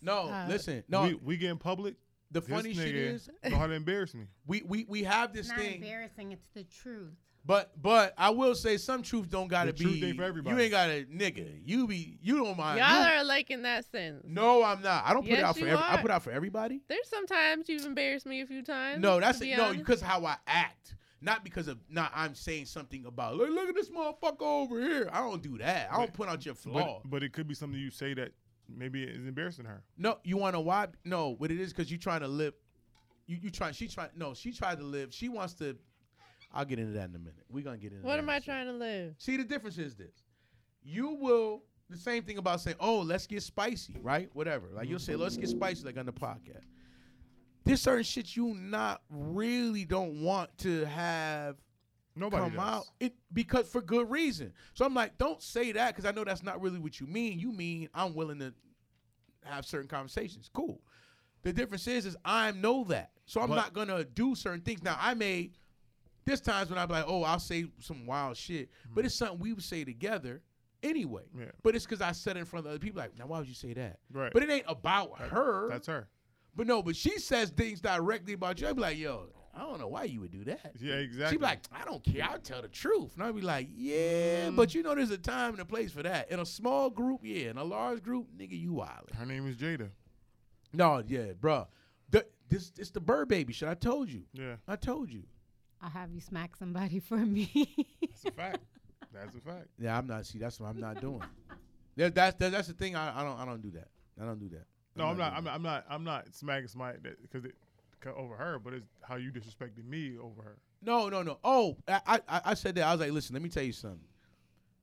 [0.03, 1.01] no, Uh, listen, no.
[1.03, 1.95] we, we get in public.
[2.31, 4.25] The this funny shit is, know how to embarrass me.
[4.47, 6.31] we we we have this It's not thing, embarrassing.
[6.31, 7.13] It's the truth.
[7.45, 10.07] but but I will say some truth don't gotta The truth be.
[10.07, 10.55] ain't for everybody.
[10.55, 11.61] You ain't gotta, nigga.
[11.65, 12.79] You be you don't mind.
[12.79, 14.23] Y'all you- are like in that sense.
[14.27, 15.03] no, I'm not.
[15.05, 15.65] I don't put it out for.
[15.67, 16.81] Every, I put out for everybody.
[16.87, 19.01] There's sometimes you've embarrassed me a few times.
[19.01, 19.79] No, that's to be no honest.
[19.79, 22.11] because how I act, not because of not.
[22.13, 25.09] I'm saying something about look, look at this motherfucker over here.
[25.11, 25.89] I don't do that.
[25.91, 26.99] I don't But- put out your flaw.
[27.03, 28.33] But, but it could be something you say that
[28.75, 29.83] maybe it's embarrassing her.
[29.97, 30.87] No, you want to why?
[31.05, 32.53] No, what it is because you trying to live.
[33.27, 33.73] You you trying?
[33.73, 34.09] She trying?
[34.15, 35.13] No, she tried to live.
[35.13, 35.77] She wants to.
[36.51, 37.43] I'll get into that in a minute.
[37.49, 38.05] We're gonna get into.
[38.05, 38.53] What that am in a I second.
[38.53, 39.15] trying to live?
[39.19, 40.23] See, the difference is this.
[40.83, 44.29] You will the same thing about saying, "Oh, let's get spicy," right?
[44.33, 44.67] Whatever.
[44.73, 46.65] Like you'll say, "Let's get spicy," like on the podcast.
[47.65, 51.57] There's certain shit you not really don't want to have
[52.19, 52.61] Nobody come does.
[52.61, 54.53] out it because for good reason.
[54.73, 57.39] So I'm like, don't say that because I know that's not really what you mean.
[57.39, 58.53] You mean I'm willing to
[59.43, 60.49] have certain conversations.
[60.53, 60.81] Cool.
[61.41, 64.83] The difference is, is I know that, so I'm But- not gonna do certain things.
[64.83, 65.51] Now I may.
[66.25, 68.93] There's times when I'm like, oh, I'll say some wild shit, mm-hmm.
[68.93, 70.43] but it's something we would say together
[70.83, 71.23] anyway.
[71.35, 71.45] Yeah.
[71.63, 73.01] But it's because I said it in front of other people.
[73.01, 73.97] Like, now why would you say that?
[74.11, 74.31] Right.
[74.31, 75.69] But it ain't about her.
[75.69, 76.07] That's her.
[76.55, 78.67] But no, but she says things directly about you.
[78.67, 80.71] I'd be like, yo, I don't know why you would do that.
[80.79, 81.35] Yeah, exactly.
[81.35, 82.23] She'd be like, I don't care.
[82.23, 83.11] I'll tell the truth.
[83.15, 84.55] And I'd be like, yeah, mm.
[84.55, 86.31] but you know there's a time and a place for that.
[86.31, 87.49] In a small group, yeah.
[87.49, 89.15] In a large group, nigga, you wildin'.
[89.15, 89.89] her name is Jada.
[90.71, 91.67] No, yeah, bro.
[92.09, 93.67] The, this it's the bird baby shit.
[93.67, 94.23] I told you.
[94.33, 95.23] Yeah, I told you.
[95.81, 97.87] I'll have you smack somebody for me.
[98.01, 98.59] that's a fact.
[99.13, 99.67] That's a fact.
[99.77, 100.25] Yeah, I'm not.
[100.25, 101.23] See, that's what I'm not doing.
[101.97, 102.95] That, that's that, that's the thing.
[102.95, 103.89] I, I don't I don't do that.
[104.21, 104.65] I don't do that.
[104.95, 105.35] No, I'm not.
[105.35, 105.53] doing I'm not.
[105.55, 105.85] I'm not.
[105.89, 107.51] I'm not smacking somebody because it 'cause
[108.07, 110.57] over her, but it's how you disrespected me over her.
[110.81, 111.37] No, no, no.
[111.43, 112.85] Oh, I, I, I said that.
[112.85, 113.99] I was like, listen, let me tell you something.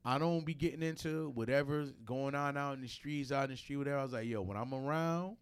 [0.05, 3.57] I don't be getting into whatever's going on out in the streets, out in the
[3.57, 3.99] street, whatever.
[3.99, 5.37] I was like, yo, when I'm around,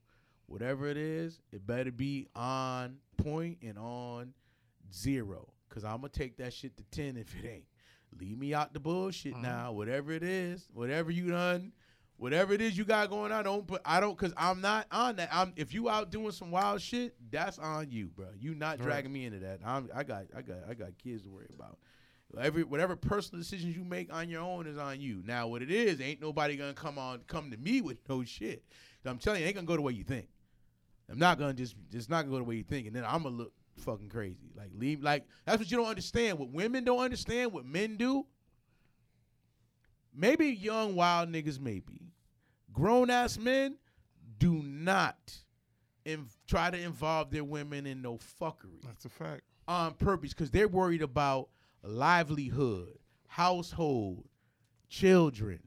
[0.47, 4.33] whatever it is, it better be on point and on
[4.93, 5.49] zero.
[5.69, 7.65] Cause I'm gonna take that shit to ten if it ain't.
[8.21, 9.43] Leave me out the bullshit Mhm.
[9.43, 9.73] now.
[9.73, 11.73] Whatever it is, whatever you done,
[12.17, 13.81] whatever it is you got going on, don't put.
[13.85, 15.29] I don't, cause I'm not on that.
[15.33, 18.27] I'm if you out doing some wild shit, that's on you, bro.
[18.39, 18.85] You not Right.
[18.85, 19.61] dragging me into that.
[19.65, 21.79] I'm, I got, I got, I got kids to worry about.
[22.41, 25.23] Every whatever personal decisions you make on your own is on you.
[25.25, 28.65] Now, what it is, ain't nobody gonna come on, come to me with no shit.
[29.05, 30.27] I'm telling you, ain't gonna go the way you think.
[31.11, 33.23] I'm not gonna just, it's not gonna go the way you think, and then I'm
[33.23, 34.51] gonna look fucking crazy.
[34.57, 36.39] Like leave, like that's what you don't understand.
[36.39, 38.27] What women don't understand, what men do.
[40.17, 42.13] Maybe young wild niggas, maybe
[42.73, 43.77] grown ass men
[44.39, 45.17] do not
[46.05, 49.43] in, try to involve their women in no fuckery That's a fact.
[49.67, 51.49] on purpose because they're worried about
[51.83, 54.25] livelihood, household,
[54.89, 55.61] children.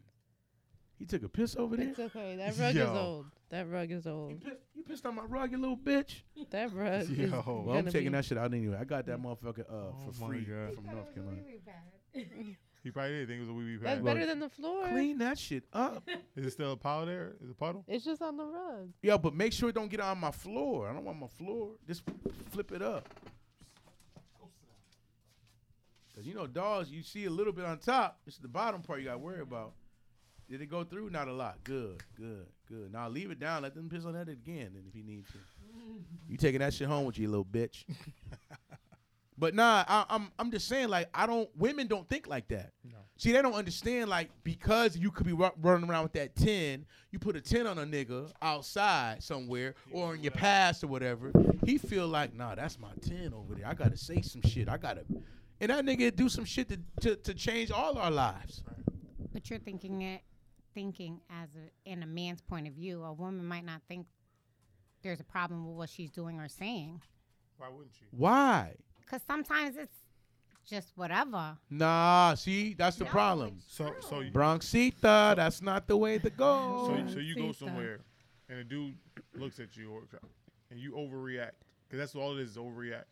[0.97, 1.89] He took a piss over there.
[1.89, 2.35] It's okay.
[2.37, 2.83] That rug Yo.
[2.83, 3.25] is old.
[3.49, 4.41] That rug is You old.
[4.43, 6.21] pissed, you pissed on my rug, you little bitch.
[6.49, 7.29] That rug is Yo.
[7.65, 8.77] Well, I'm gonna taking be- that shit out anyway.
[8.79, 10.73] I got that motherfucker uh, Oh for my free God.
[10.75, 11.41] from North Carolina.
[12.83, 14.05] He probably didn't think it was a wee wee That's pad.
[14.05, 14.87] better than the floor.
[14.87, 16.07] Clean that shit up.
[16.35, 17.33] Is it still a pile there?
[17.41, 17.83] Is it a puddle?
[17.87, 18.89] It's just on the rug.
[19.01, 20.89] Yeah, but make sure it don't get on my floor.
[20.89, 21.71] I don't want my floor.
[21.87, 22.03] Just
[22.49, 23.09] flip it up.
[26.15, 28.19] Cause you know dogs, you see a little bit on top.
[28.25, 29.73] It's the bottom part you got to worry about.
[30.49, 31.09] Did it go through?
[31.09, 31.63] Not a lot.
[31.63, 32.91] Good, good, good.
[32.91, 33.61] Now leave it down.
[33.63, 34.71] Let them piss on that again.
[34.73, 35.37] Then if you need to,
[36.29, 37.83] you taking that shit home with you, you little bitch.
[39.37, 41.49] but nah, I, I'm I'm just saying like I don't.
[41.57, 42.71] Women don't think like that.
[42.83, 42.97] No.
[43.17, 46.85] See, they don't understand like because you could be ru- running around with that ten,
[47.11, 51.31] you put a ten on a nigga outside somewhere or in your past or whatever.
[51.65, 53.67] He feel like, nah, that's my ten over there.
[53.67, 54.69] I gotta say some shit.
[54.69, 55.03] I gotta,
[55.59, 58.63] and that nigga do some shit to to, to change all our lives.
[59.33, 60.21] But you're thinking it,
[60.73, 63.03] thinking as a, in a man's point of view.
[63.03, 64.07] A woman might not think
[65.03, 67.01] there's a problem with what she's doing or saying,
[67.57, 68.07] Why wouldn't you?
[68.11, 68.75] Why?
[69.07, 69.95] Because sometimes it's
[70.67, 71.57] just whatever.
[71.69, 73.53] Nah, see, that's the No, problem.
[73.57, 76.83] it's So so you, Bronxita, that's not the way to go.
[77.07, 77.99] so, so you go See, somewhere
[78.49, 78.95] and a dude
[79.35, 80.03] looks at you or
[80.69, 81.51] and you overreact
[81.87, 83.05] because that's all it is, is overreact.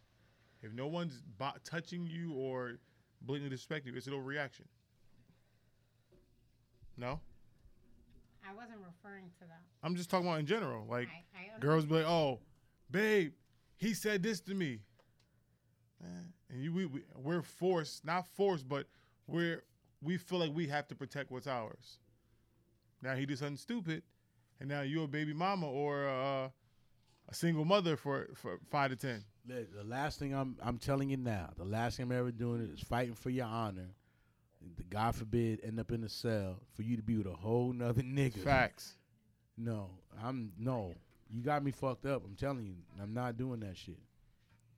[0.61, 2.79] If no one's bo- touching you or
[3.21, 4.65] blatantly disrespecting you, it's an overreaction.
[6.97, 7.19] No,
[8.47, 9.61] I wasn't referring to that.
[9.83, 10.85] I'm just talking about in general.
[10.89, 12.39] Like I, I girls be like, "Oh,
[12.91, 13.33] babe,
[13.77, 14.79] he said this to me,"
[16.49, 18.87] And you we, we we're forced, not forced, but
[19.27, 19.63] we're
[20.01, 21.99] we feel like we have to protect what's ours.
[23.01, 24.03] Now he did something stupid,
[24.59, 26.49] and now you're a baby mama or uh,
[27.29, 29.23] a single mother for for five to ten.
[29.45, 32.61] The the last thing I'm I'm telling you now, the last thing I'm ever doing
[32.61, 33.89] is fighting for your honor.
[34.89, 38.01] God forbid end up in a cell for you to be with a whole nother
[38.01, 38.43] nigga.
[38.43, 38.95] Facts.
[39.57, 39.89] No,
[40.23, 40.93] I'm no.
[41.29, 42.23] You got me fucked up.
[42.25, 43.99] I'm telling you, I'm not doing that shit.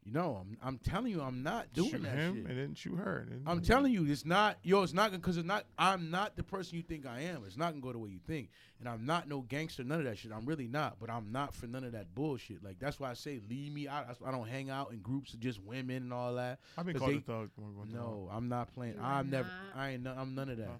[0.07, 2.45] You know, I'm I'm telling you, I'm not doing shoot that him shit.
[2.45, 3.17] and then shoot her.
[3.29, 4.81] and then- I'm telling you, it's not yo.
[4.83, 5.65] It's not because it's not.
[5.77, 7.43] I'm not the person you think I am.
[7.45, 8.49] It's not gonna go the way you think,
[8.79, 9.83] and I'm not no gangster.
[9.83, 10.31] None of that shit.
[10.31, 10.97] I'm really not.
[11.01, 12.63] But I'm not for none of that bullshit.
[12.63, 14.07] Like that's why I say leave me out.
[14.07, 16.59] That's why I don't hang out in groups of just women and all that.
[16.77, 17.49] I've been 'cause called they- a thug.
[17.57, 17.97] one- one time.
[17.97, 18.93] No, I'm not playing.
[18.93, 19.49] You are I'm never.
[19.75, 20.03] I ain't.
[20.03, 20.79] no- I'm none of that.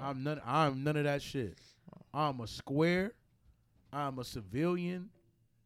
[0.00, 0.40] I'm none.
[0.44, 1.58] I'm none of that shit.
[2.14, 3.12] I'm a square.
[3.92, 5.10] I'm a civilian,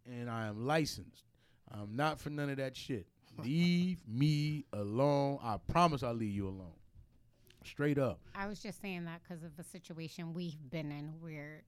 [0.07, 1.25] and I am licensed.
[1.73, 3.07] I'm not for none of that shit.
[3.43, 5.39] Leave me alone.
[5.43, 6.73] I promise I'll leave you alone.
[7.65, 8.19] Straight up.
[8.35, 11.63] I was just saying that because of the situation we've been in where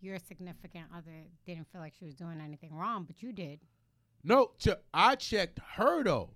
[0.00, 3.60] your significant other didn't feel like she was doing anything wrong, but you did.
[4.22, 6.30] No, ch- I checked her though.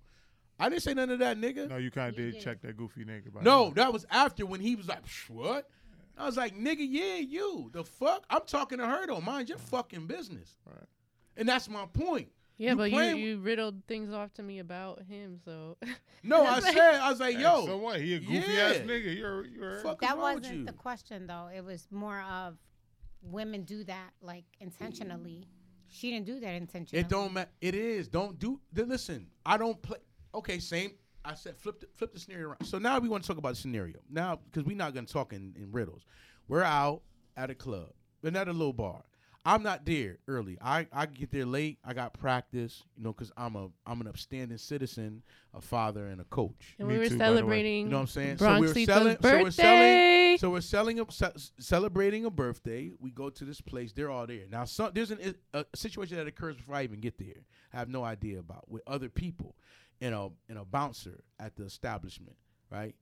[0.59, 1.69] I didn't say none of that, nigga.
[1.69, 2.41] No, you kind of did did.
[2.43, 3.31] check that goofy nigga.
[3.33, 5.69] by No, the that was after when he was like, "What?"
[6.17, 7.69] I was like, "Nigga, yeah, you.
[7.73, 8.25] The fuck?
[8.29, 9.21] I'm talking to her though.
[9.21, 10.85] Mind your fucking business." Right.
[11.37, 12.29] And that's my point.
[12.61, 15.77] Yeah, You but you, you riddled things off to me about him, so
[16.23, 17.99] No, I like- said, I was like, Hey, yo, so what?
[17.99, 19.17] He a goofy ass nigga.
[19.17, 19.79] You're you're.
[19.79, 20.01] Fuck.
[20.01, 20.65] That wasn't you?
[20.65, 21.49] the question though.
[21.51, 22.57] It was more of
[23.23, 25.47] women do that like intentionally.
[25.87, 27.01] She didn't do that intentionally.
[27.01, 27.49] It don't matter.
[27.61, 28.07] It is.
[28.07, 28.59] Don't do.
[28.71, 29.25] Then listen.
[29.43, 29.97] I don't play.
[30.35, 30.91] Okay, same.
[31.25, 32.63] I said flip the, flip the scenario around.
[32.65, 35.33] So now we want to talk about the scenario now because we're not gonna talk
[35.33, 36.05] in, in riddles.
[36.47, 37.01] We're out
[37.35, 37.89] at a club,
[38.21, 39.03] but at a little bar.
[39.43, 40.57] I'm not there early.
[40.61, 41.79] I, I get there late.
[41.83, 45.23] I got practice, you know, because I'm a I'm an upstanding citizen,
[45.53, 46.75] a father, and a coach.
[46.77, 47.37] and Me we were too, by the way.
[47.39, 48.37] celebrating You know what I'm saying?
[48.37, 49.17] Bronxita's so we're selling.
[49.21, 50.37] So we're selling.
[50.37, 52.91] So we're selling a ce- celebrating a birthday.
[52.99, 53.93] We go to this place.
[53.93, 54.45] They're all there.
[54.49, 57.43] Now, some, there's an, a situation that occurs before I even get there.
[57.73, 59.55] I have no idea about with other people,
[59.99, 62.35] and a and a bouncer at the establishment.
[62.69, 62.95] Right?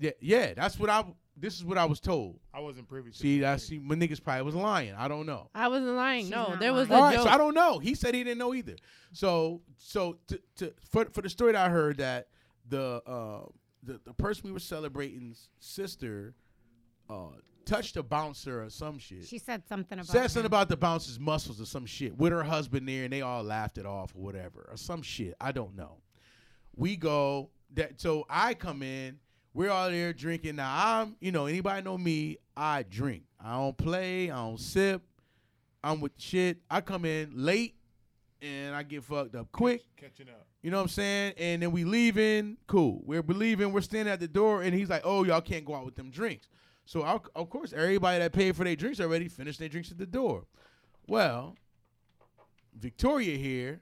[0.00, 0.54] Yeah, yeah.
[0.54, 1.04] That's what I.
[1.36, 2.38] This is what I was told.
[2.52, 3.16] I wasn't privy to.
[3.16, 3.44] See, this.
[3.44, 4.94] that's see, my niggas probably was lying.
[4.94, 5.48] I don't know.
[5.54, 6.24] I wasn't lying.
[6.24, 7.00] She's no, not there was lying.
[7.00, 7.26] a All right, joke.
[7.26, 7.78] so I don't know.
[7.78, 8.76] He said he didn't know either.
[9.12, 12.28] So, so to, to for for the story that I heard that
[12.68, 13.46] the uh
[13.82, 16.34] the, the person we were celebrating's sister
[17.08, 17.28] uh
[17.64, 19.26] touched a bouncer or some shit.
[19.26, 20.46] She said something about said something him.
[20.46, 23.78] about the bouncer's muscles or some shit with her husband there, and they all laughed
[23.78, 25.34] it off or whatever or some shit.
[25.40, 25.98] I don't know.
[26.76, 29.18] We go that so I come in.
[29.52, 30.56] We're all there drinking.
[30.56, 32.38] Now I'm, you know, anybody know me?
[32.56, 33.24] I drink.
[33.42, 34.30] I don't play.
[34.30, 35.02] I don't sip.
[35.82, 36.58] I'm with shit.
[36.70, 37.74] I come in late
[38.42, 39.82] and I get fucked up quick.
[39.96, 40.46] catching up.
[40.62, 41.34] You know what I'm saying?
[41.38, 42.58] And then we leaving.
[42.66, 43.02] Cool.
[43.04, 43.72] We're leaving.
[43.72, 46.10] We're standing at the door, and he's like, "Oh, y'all can't go out with them
[46.10, 46.48] drinks."
[46.84, 49.96] So of of course, everybody that paid for their drinks already finished their drinks at
[49.96, 50.44] the door.
[51.06, 51.56] Well,
[52.78, 53.80] Victoria here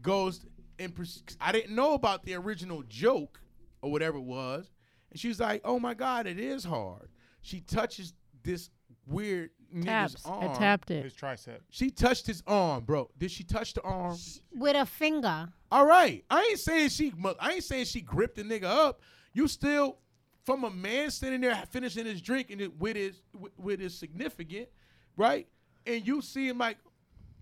[0.00, 0.46] goes
[0.78, 3.40] and pers- I didn't know about the original joke
[3.82, 4.70] or whatever it was,
[5.16, 7.08] and she's like, "Oh my God, it is hard."
[7.40, 8.12] She touches
[8.42, 8.68] this
[9.06, 9.48] weird
[9.82, 10.14] Taps.
[10.16, 10.56] nigga's I arm.
[10.56, 11.04] tapped it.
[11.04, 11.60] His tricep.
[11.70, 13.08] She touched his arm, bro.
[13.16, 14.18] Did she touch the arm?
[14.54, 15.48] with a finger.
[15.72, 16.22] All right.
[16.30, 17.14] I ain't saying she.
[17.16, 19.00] mu- I ain't saying she gripped the nigga up.
[19.32, 19.96] You still,
[20.44, 23.96] from a man standing there finishing his drink and it with his with, with his
[23.96, 24.68] significant,
[25.16, 25.48] right?
[25.86, 26.76] And you see him like,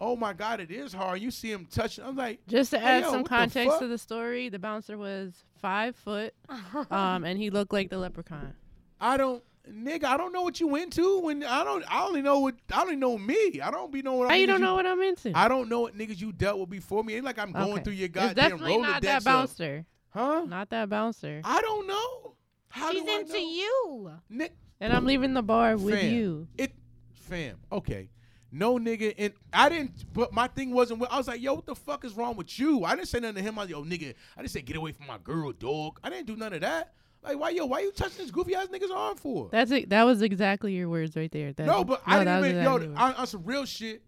[0.05, 1.20] oh my god, it is hard.
[1.20, 2.05] You see him touching.
[2.05, 4.59] I'm like, Just to Hey, add yo, some what the context to the story, the
[4.59, 6.35] bouncer was five foot,
[6.90, 8.55] um, and he looked like the leprechaun.
[9.01, 10.05] I don't, nigga.
[10.05, 11.20] I don't know what you into.
[11.20, 13.60] When I don't, I only know what I only know me.
[13.62, 14.28] I don't be know what.
[14.28, 15.32] How you don't know what I'm into?
[15.35, 17.14] I don't know what niggas you dealt with before me.
[17.16, 19.86] Ain't like I'm going through your it's goddamn definitely not that Rolodex of- bouncer.
[20.10, 20.44] huh?
[20.48, 21.40] Not that bouncer.
[21.44, 22.35] I don't know.
[22.68, 23.39] How She's do I into know?
[23.39, 24.10] you.
[24.31, 26.48] Nick, And I'm leaving the bar with Fam, you.
[26.59, 26.72] It,
[27.12, 27.56] fam.
[27.70, 28.09] Okay,
[28.55, 30.12] no nigga, and I didn't.
[30.14, 31.05] But my thing wasn't.
[31.10, 32.85] I was like, yo, what the fuck is wrong with you?
[32.85, 33.59] I didn't say nothing to him.
[33.59, 34.14] I was like, yo, nigga.
[34.36, 35.98] I didn't say get away from my girl, dog.
[36.05, 36.94] I didn't do none of that.
[37.22, 39.48] Like, why yo, why you touching this goofy ass nigga's arm for?
[39.51, 39.90] That's it.
[39.90, 41.52] That was exactly your words right there.
[41.55, 44.02] That, no, but I didn't even exactly yo what- on, on some real shit.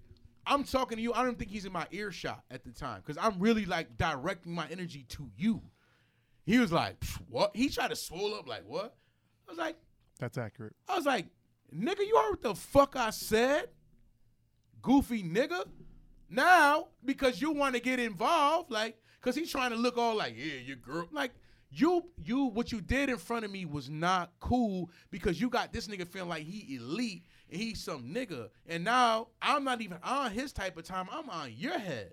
[0.47, 1.13] I'm talking to you.
[1.13, 4.55] I don't think he's in my earshot at the time because I'm really like directing
[4.55, 5.61] my energy to you.
[6.45, 8.95] He was like, "What?" He tried to swole up like, "What?"
[9.49, 9.77] I was like,
[10.21, 10.75] That's accurate.
[10.89, 11.27] I was like,
[11.75, 13.71] "Nigga, you heard what the fuck I said,
[14.87, 15.67] goofy nigga."
[16.29, 20.35] Now because you want to get involved, like, cause he's trying to look all like,
[20.37, 21.33] "Yeah, your girl," like.
[21.69, 25.73] You, you, what you did in front of me was not cool because you got
[25.73, 29.99] this nigga feeling like he elite and he's some nigga, and now I'm not even
[30.03, 31.07] on his type of time.
[31.11, 32.13] I'm on your head.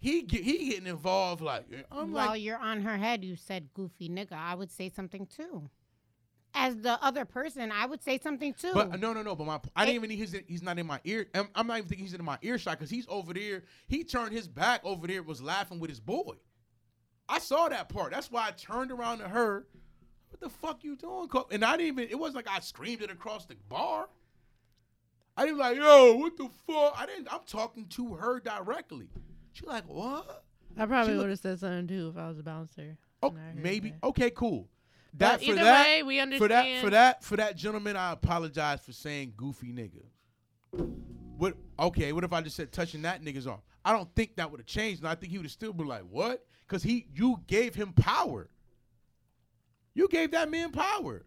[0.00, 3.72] He get, he getting involved like I'm While like you're on her head, you said
[3.74, 4.32] goofy nigga.
[4.32, 5.70] I would say something too.
[6.54, 8.72] As the other person, I would say something too.
[8.74, 9.36] But uh, no, no, no.
[9.36, 10.16] But my, I didn't It- even.
[10.18, 11.26] He's he's not in my ear.
[11.34, 13.62] I'm, I'm not even thinking he's in my earshot because he's over there.
[13.86, 16.34] He turned his back over there, was laughing with his boy.
[17.28, 18.10] I saw that part.
[18.10, 19.66] That's why I turned around to her.
[20.30, 21.28] What the fuck you doing?
[21.52, 22.08] And I didn't even.
[22.10, 24.08] It wasn't like I screamed it across the bar.
[25.36, 26.94] I didn't like, yo, what the fuck?
[26.98, 27.32] I didn't.
[27.32, 29.08] I'm talking to her directly.
[29.52, 30.44] She like, what?
[30.76, 32.96] I probably would have said something too if I was a bouncer.
[33.22, 33.90] Oh, and I heard maybe.
[33.90, 34.04] that.
[34.08, 34.68] Okay, cool.
[35.12, 35.84] But That for either that.
[35.84, 40.04] way, we for that for that for that gentleman, I apologize for saying goofy nigga.
[41.36, 41.56] What?
[41.78, 43.60] Okay, what if I just said touching that nigga's arm?
[43.84, 45.86] I don't think that would have changed, and I think he would have still been
[45.86, 48.48] like, "What?" Because he, you gave him power.
[49.94, 51.24] You gave that man power,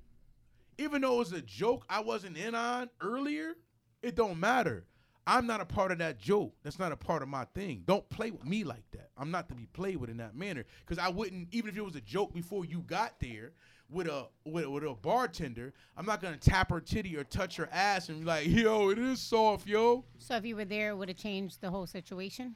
[0.78, 3.56] even though it was a joke I wasn't in on earlier.
[4.02, 4.86] It don't matter.
[5.26, 6.54] I'm not a part of that joke.
[6.64, 7.84] That's not a part of my thing.
[7.86, 9.10] Don't play with me like that.
[9.18, 10.66] I'm not to be played with in that manner.
[10.86, 13.54] Because I wouldn't, even if it was a joke before you got there
[13.90, 17.70] with a with, with a bartender, I'm not gonna tap her titty or touch her
[17.72, 20.04] ass and be like, yo, it is soft, yo.
[20.18, 22.56] so if you were there, would have changed the whole situation.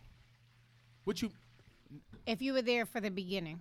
[1.04, 1.32] What you?
[2.26, 3.60] If you were there for the beginning,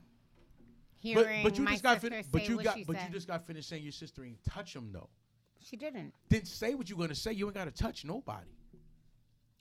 [1.01, 2.85] But, hearing but you my just got sister fin- say But you what got she
[2.85, 5.09] but said, you just got finished saying your sister ain't touch him though.
[5.61, 6.13] she didn't.
[6.29, 7.33] Then say what you gonna say.
[7.33, 8.49] You ain't gotta touch nobody.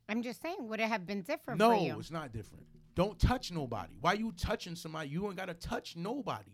[0.07, 1.99] I'm just saying, would it have been different No, for you?
[1.99, 2.65] it's not different.
[2.95, 3.93] Don't touch nobody.
[3.99, 5.09] Why you touching somebody?
[5.09, 6.51] You ain't gotta touch nobody.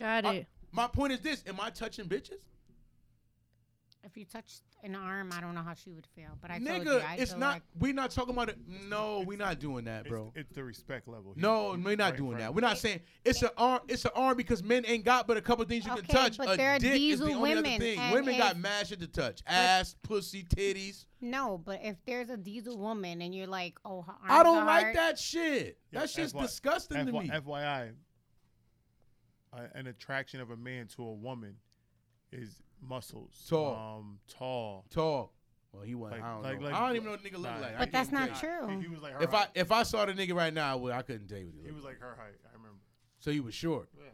[0.00, 0.22] Okay.
[0.22, 0.46] Got I- it.
[0.72, 2.38] My point is this: Am I touching bitches?
[4.02, 6.30] If you touched an arm, I don't know how she would feel.
[6.40, 7.52] But I told you, Nigga, I it's feel not.
[7.54, 8.56] like we're not talking about it.
[8.88, 10.32] No, we're not doing that, It's, bro.
[10.34, 11.34] it's the respect level.
[11.34, 12.38] He- No, he- we're not right, doing right.
[12.38, 12.54] that.
[12.54, 13.82] We're not saying it's an arm.
[13.88, 16.38] It's an arm because men ain't got but a couple things you can Okay, touch.
[16.38, 17.98] but a there are dick is the diesel only other women, thing.
[17.98, 21.04] and Women got if- mad shit to touch: ass, pussy, titties.
[21.20, 21.58] no.
[21.58, 24.64] But if there's a diesel woman and you're like, oh, her arms I don't are
[24.64, 25.78] like hard, that shit.
[25.92, 27.28] Yeah, that shit's FY disgusting to FY me.
[27.28, 27.92] FYI,
[29.52, 31.56] uh, an attraction of a man to a woman
[32.32, 33.44] is muscles.
[33.48, 33.98] Tall.
[33.98, 34.84] Um, tall.
[34.90, 35.32] Talk.
[35.72, 36.12] Well, he was.
[36.12, 36.66] Like- I don't like- know.
[36.66, 37.58] like- I don't even know what nigga look Nah.
[37.60, 37.74] like.
[37.74, 38.66] I But that's can't not tell you.
[38.66, 38.76] true.
[38.76, 39.48] He, he was like her If I height.
[39.54, 41.66] if I saw the nigga right now, well, I couldn't tell you what he he
[41.66, 41.94] looked was like.
[42.00, 42.34] like her height.
[42.44, 42.78] I remember.
[43.20, 44.04] So he was short Yeah.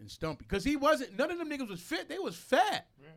[0.00, 0.44] and stumpy.
[0.46, 1.16] Cause he wasn't.
[1.16, 2.08] None of them niggas was fit.
[2.08, 2.88] They was fat.
[3.00, 3.08] Yeah.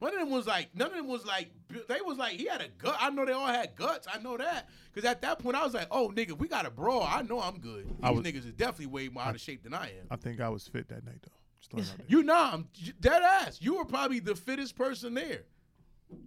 [0.00, 0.74] One of them was like.
[0.74, 1.50] None of them was like.
[1.88, 2.32] They was like.
[2.32, 2.96] He had a gut.
[3.00, 4.08] I know they all had guts.
[4.12, 4.68] I know that.
[4.94, 7.02] Cause at that point I was like, oh nigga, we got a brawl.
[7.08, 7.84] I know I'm good.
[7.88, 10.06] These I was- niggas is definitely way more out of shape than I am.
[10.10, 11.32] I think I was fit that night though.
[11.76, 12.06] Just out there.
[12.08, 12.66] You know, I'm
[13.00, 13.58] dead ass.
[13.62, 15.44] You were probably the fittest person there.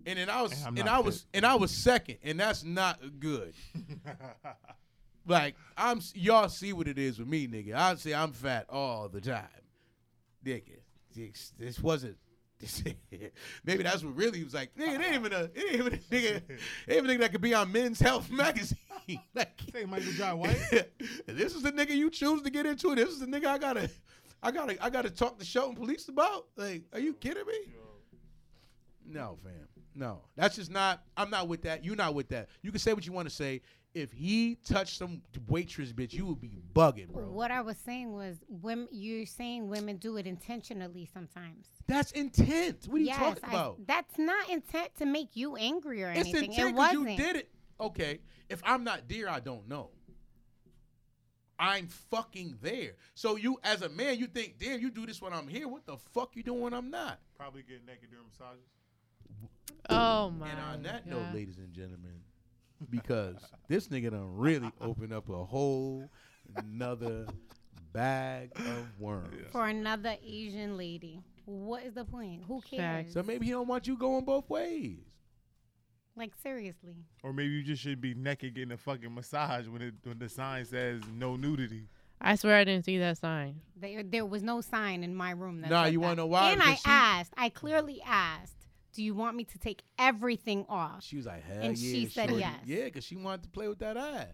[0.06, 3.00] And then I was, And and I was, and I was second, and that's not
[3.20, 3.54] good.
[5.26, 7.74] Like I'm, y'all see what it is with me, nigga.
[7.76, 9.48] I say I'm fat all the time,
[10.46, 10.80] nigga.
[11.16, 12.18] This, this wasn't.
[13.66, 14.76] Maybe that's what really was like.
[14.76, 16.42] Nigga, it ain't even a, it ain't even a nigga,
[16.88, 18.78] ain't even a nigga that could be on Men's Health magazine.
[19.34, 20.58] like, Say Michael John White.
[21.28, 22.96] this is the nigga you choose to get into.
[22.96, 23.90] This is the nigga I gotta,
[24.42, 26.46] I gotta, I gotta talk to Shelton police about.
[26.56, 27.74] Like, are you kidding me?
[29.06, 29.54] No, fam.
[29.96, 31.04] No, that's just not.
[31.16, 31.84] I'm not with that.
[31.84, 32.50] You're not with that.
[32.62, 33.62] You can say what you want to say.
[33.94, 37.26] If he touched some waitress bitch, you would be bugging, bro.
[37.30, 38.88] What I was saying was, women.
[38.92, 41.68] You're saying women do it intentionally sometimes.
[41.88, 42.86] That's intent.
[42.88, 43.86] What are you talking I- about?
[43.86, 46.46] that's not intent to make you angry or It's anything.
[46.52, 47.10] intent it because wasn't.
[47.12, 47.52] you did it.
[47.80, 49.92] Okay, if I'm not there, I don't know.
[51.60, 52.94] I'm fucking there.
[53.14, 55.68] So you, as a man, you think, damn, you do this when I'm here.
[55.68, 57.20] What the fuck you doing when I'm not?
[57.38, 58.66] Probably get naked during massages.
[59.90, 60.50] Oh my.
[60.50, 61.16] And on that God.
[61.28, 62.22] note, ladies and gentlemen,
[62.90, 63.38] because
[63.68, 66.10] this nigga done really opened up a whole
[66.56, 67.26] another
[67.94, 69.36] bag of worms.
[69.52, 72.44] For another Asian lady, what is the point?
[72.48, 73.14] Who cares?
[73.14, 75.00] So maybe he don't want you going both ways.
[76.16, 76.96] Like seriously.
[77.24, 80.30] Or maybe you just should be naked getting a fucking massage when it when the
[80.30, 81.88] sign says no nudity.
[82.22, 83.60] I swear I didn't see that sign.
[83.76, 85.62] There, there was no sign in my room.
[85.62, 86.52] That Nah, you wanna know why?
[86.52, 87.34] And I she- asked.
[87.36, 88.63] I clearly asked.
[88.94, 91.04] Do you want me to take everything off?
[91.04, 91.92] She was like, hell And yeah.
[91.94, 92.60] she said shorty." yes.
[92.66, 94.28] Yeah, because she wanted to play with that ass.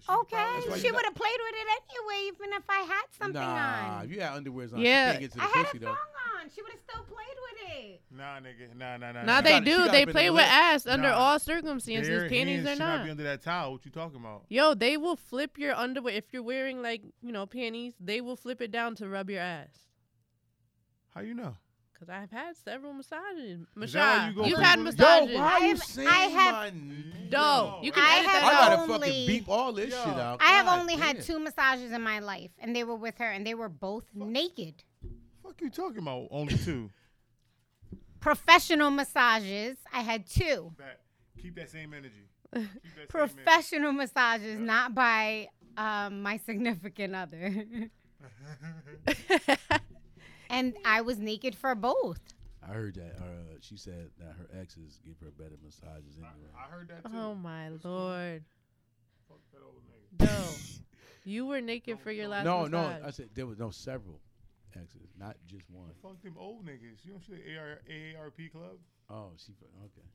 [0.00, 3.40] She Okay, you she would have played with it anyway, even if I had something
[3.40, 4.04] nah, on.
[4.04, 5.12] if you had underwears on, Yeah.
[5.12, 5.86] she can't get to the I had pussy a though.
[5.86, 5.96] thong
[6.42, 6.50] on.
[6.54, 8.02] She would have still played with it.
[8.10, 8.76] Nah, nigga.
[8.76, 9.22] Nah, nah, nah.
[9.22, 9.40] Now nah.
[9.42, 9.76] they gotta- she do.
[9.78, 10.52] gotta They play with lick.
[10.52, 11.14] ass under Nah.
[11.14, 12.08] all circumstances.
[12.08, 13.04] Bare Panties hands or should not not.
[13.04, 13.72] be under that towel.
[13.72, 14.44] What you talking about?
[14.48, 17.94] Yo, they will flip your underwear if you're wearing like you know panties.
[18.00, 19.78] They will flip it down to rub your ass.
[21.14, 21.56] How you know?
[21.98, 23.60] Cause I've had several massages.
[23.62, 24.34] Is Massage.
[24.36, 25.30] you you've had massages.
[25.30, 27.28] Yo, why are you I've- saying I have- my name?
[27.32, 28.68] No, you can I edit have I that out.
[28.78, 30.04] gotta only- fucking beep all this Yo.
[30.04, 30.42] shit out.
[30.42, 33.24] I have God only had two massages in my life, and they were with her,
[33.30, 34.84] and they were both naked.
[35.42, 36.28] Fuck you talking about?
[36.30, 36.90] Only two.
[38.20, 39.78] Professional massages.
[39.90, 40.74] I had two.
[40.78, 41.00] That,
[41.40, 42.28] keep that same energy.
[42.52, 43.06] That same energy.
[43.08, 45.48] Professional massages, not by
[45.78, 47.64] um, my significant other.
[50.50, 52.20] and I was naked for both.
[52.62, 53.16] I heard that.
[53.18, 56.50] Uh, she said that her exes give her better massages anyway.
[56.56, 57.16] I heard that too.
[57.16, 58.44] oh my lord,
[59.28, 60.28] Fuck that old nigga.
[60.30, 60.48] no!
[61.28, 62.98] You were naked for your last No, no.
[63.04, 64.20] I said there was no several
[64.76, 65.90] exes, not just one.
[66.00, 67.04] Fuck them old niggas.
[67.04, 68.78] You don't see the AR, AARP club?
[69.10, 69.52] Oh, she
[69.84, 70.06] okay.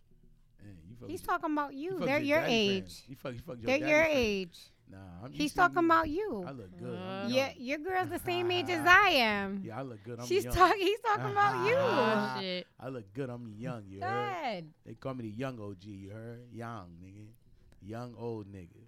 [0.64, 2.06] Man, you He's with- talking about you you.
[2.06, 3.04] They're with your age.
[3.08, 4.16] You fuck, you fuck your They're your friends.
[4.18, 4.60] age.
[4.92, 6.44] Nah, I'm, He's talking me, about you.
[6.46, 6.98] I look good.
[6.98, 9.62] Uh, I'm Yeah, your girl's the same age as I am.
[9.64, 10.20] Yeah, I look good.
[10.20, 10.82] I'm She's talking.
[10.82, 11.76] He's talking about you.
[11.78, 12.68] Oh shit!
[12.80, 13.30] I look good.
[13.30, 13.84] I'm young.
[13.88, 14.66] You heard?
[14.86, 15.84] They call me the young OG.
[15.86, 16.42] You heard?
[16.52, 17.28] Young nigga.
[17.84, 18.84] Young old nigga.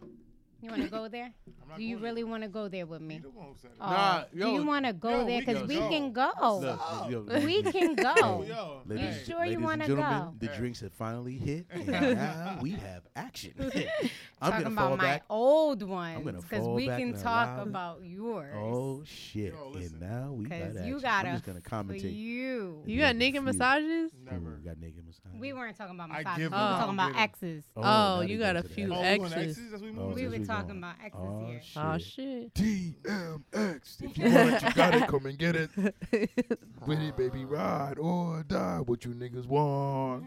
[0.64, 1.26] You want to go there?
[1.61, 3.15] I'm not Do you really want to go there with me?
[3.15, 3.77] You the one who said it.
[3.81, 5.40] Oh, Nah, do yo, you want to go yo, there?
[5.40, 5.90] we Because can we go.
[5.90, 6.60] can go.
[6.60, 8.44] Look, yo, We can go.
[8.48, 9.23] yo, Ladies, You hey.
[9.26, 10.34] sure you ladies wanna and gentlemen, go?
[10.40, 10.57] the Hey.
[10.57, 13.53] drinks have finally hit, and now we have action.
[14.44, 18.03] I'm Talking gonna fall about my old ones, because we back can talk allow- about
[18.03, 18.53] yours.
[18.57, 19.53] Oh shit!
[19.53, 22.14] Yo, and now we got Because you got I'm a just gonna for commentate.
[22.14, 22.84] you.
[22.86, 23.45] You got naked Few.
[23.53, 24.11] massages?
[24.30, 24.56] Never.
[24.56, 25.40] Ooh, got naked massage.
[25.40, 26.38] We weren't talking about I massages.
[26.38, 27.22] give We were talking about giving.
[27.22, 27.64] exes.
[27.78, 29.36] Oh, oh now you got a few Oh, exes.
[29.36, 29.72] we exes.
[29.72, 31.61] That's what we Oh, We were we talking about exes Oh here.
[31.64, 31.84] shit!
[31.84, 32.53] Oh shit!
[32.53, 34.02] DMX.
[34.03, 35.07] If you want it, you got it.
[35.07, 35.70] Come and get it.
[36.86, 37.45] With it, baby.
[37.45, 38.80] Ride or die.
[38.86, 40.26] What you niggas want?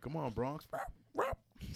[0.00, 0.66] Come on, Bronx.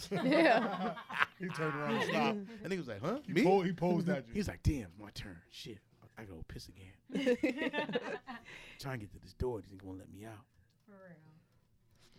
[0.11, 0.95] yeah.
[1.39, 2.39] He turned around and stopped.
[2.65, 3.19] And he was like, "Huh?
[3.27, 4.33] He, Me?" po- he posed at you.
[4.33, 5.37] He's like, "Damn, my turn.
[5.51, 5.79] Shit,
[6.19, 7.37] I gotta go piss again.
[8.79, 9.61] Trying to get to this door.
[9.61, 10.33] These niggas won't let me out."
[10.87, 11.17] For real.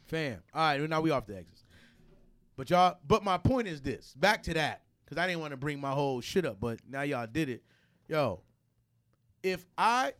[0.06, 0.44] Fam.
[0.54, 1.64] All right, now we off the exits.
[2.56, 4.14] But y'all, but my point is this.
[4.16, 7.02] Back to that, because I didn't want to bring my whole shit up, but now
[7.02, 7.64] y'all did it.
[8.08, 8.42] Yo,
[9.44, 10.14] if I,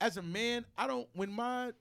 [0.00, 1.72] as a man, I don't, when my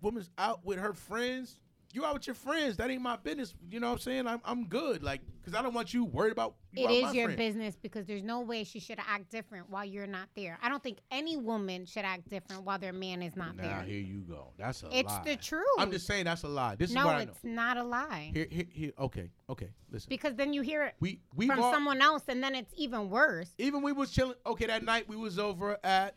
[0.00, 1.58] woman's out with her friends,
[1.92, 2.76] you out with your friends.
[2.76, 3.54] That ain't my business.
[3.70, 4.26] You know what I'm saying?
[4.26, 5.02] I'm, I'm good.
[5.02, 7.38] Like, because I don't want you worried about you It is your friend.
[7.38, 10.58] business because there's no way she should act different while you're not there.
[10.62, 13.76] I don't think any woman should act different while their man is not Now there.
[13.78, 14.52] Now here you go.
[14.58, 15.22] That's a It's lie.
[15.24, 15.64] the truth.
[15.78, 16.76] I'm just saying that's a lie.
[16.76, 18.30] This is no, what I it's not a lie.
[18.34, 18.92] Here, here, here.
[18.98, 19.70] Okay, okay.
[19.90, 22.72] Listen, Because then you hear it we we from all, someone else, and then it's
[22.76, 23.50] even worse.
[23.58, 24.36] even we was chilling.
[24.46, 26.14] Okay, that night we was over at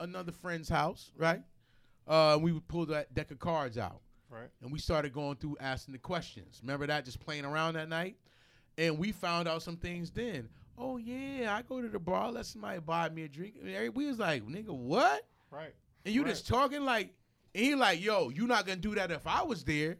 [0.00, 1.40] another friend's house, right?
[2.08, 4.00] Uh, we would pull that deck of cards out,
[4.30, 4.48] Right.
[4.62, 6.60] and we started going through asking the questions.
[6.62, 7.04] Remember that?
[7.04, 8.16] Just playing around that night,
[8.76, 10.10] and we found out some things.
[10.10, 13.54] Then, oh yeah, I go to the bar, let somebody buy me a drink.
[13.94, 15.22] We was like, nigga, what?
[15.50, 15.74] Right.
[16.04, 16.30] And you Right.
[16.30, 17.14] just talking like,
[17.54, 19.96] and he like, yo, you not gonna do that if I was there.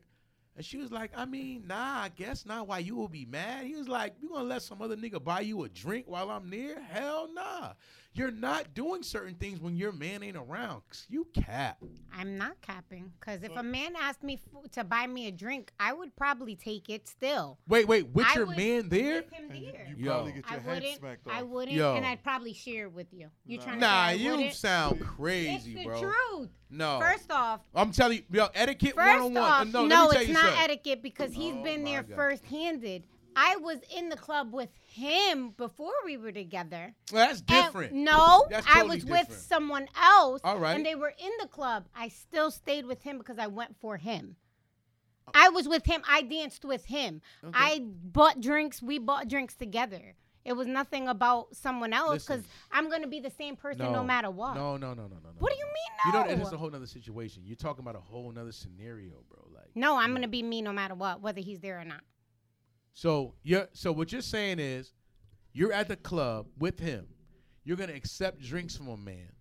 [0.56, 2.66] And she was like, I mean, nah, I guess not.
[2.66, 3.66] Why you will be mad?
[3.66, 6.48] He was like, you gonna let some other nigga buy you a drink while I'm
[6.48, 6.80] near?
[6.80, 7.74] Hell nah.
[8.16, 10.80] You're not doing certain things when your man ain't around.
[10.88, 11.82] 'Cause You cap.
[12.12, 13.12] I'm not capping.
[13.20, 16.16] Because if So- a man asked me f- to buy me a drink, I would
[16.16, 17.58] probably take it still.
[17.68, 19.16] Wait, wait, with I your would- man there?
[19.16, 20.10] With him And you, you Yo.
[20.12, 20.98] probably get I your head wouldn't.
[20.98, 21.32] smacked off.
[21.34, 21.94] I wouldn't, Yo.
[21.94, 23.30] and I'd probably share it with you.
[23.44, 23.64] You Nah.
[23.64, 24.54] trying to Nah, you wouldn't?
[24.54, 26.00] sound It's crazy, the bro.
[26.00, 26.50] truth.
[26.70, 26.98] No.
[26.98, 29.36] First off, I'm telling you, yo, etiquette First 101.
[29.42, 30.60] off, no, no, let me tell it's you not something.
[30.62, 32.16] etiquette because he's Oh been there God.
[32.16, 33.04] first-handed.
[33.36, 36.94] I was in the club with him before we were together.
[37.12, 37.92] Well, that's And- different.
[37.92, 40.40] no, That's totally I was with someone else.
[40.42, 40.74] All right.
[40.74, 41.86] And they were in the club.
[41.94, 44.36] I still stayed with him because I went for him.
[45.28, 45.32] Oh.
[45.34, 46.02] I was with him.
[46.08, 47.20] I danced with him.
[47.44, 47.52] Okay.
[47.54, 48.80] I bought drinks.
[48.82, 50.14] We bought drinks together.
[50.44, 54.30] It was nothing about someone else because I'm gonna be the same person no, matter
[54.30, 54.54] what.
[54.54, 55.30] No, no, no, no, no, no.
[55.40, 55.72] What no, do you no.
[55.72, 55.74] mean
[56.06, 56.36] You no?
[56.36, 57.42] know, it's a whole other situation.
[57.44, 59.44] You're talking about a whole other scenario, bro.
[59.52, 62.02] Like, no, I'm gonna be me no matter what, whether he's there or not.
[62.96, 64.94] So you're so what you're saying is,
[65.52, 67.06] you're at the club with him.
[67.62, 69.32] You're gonna accept drinks from a man.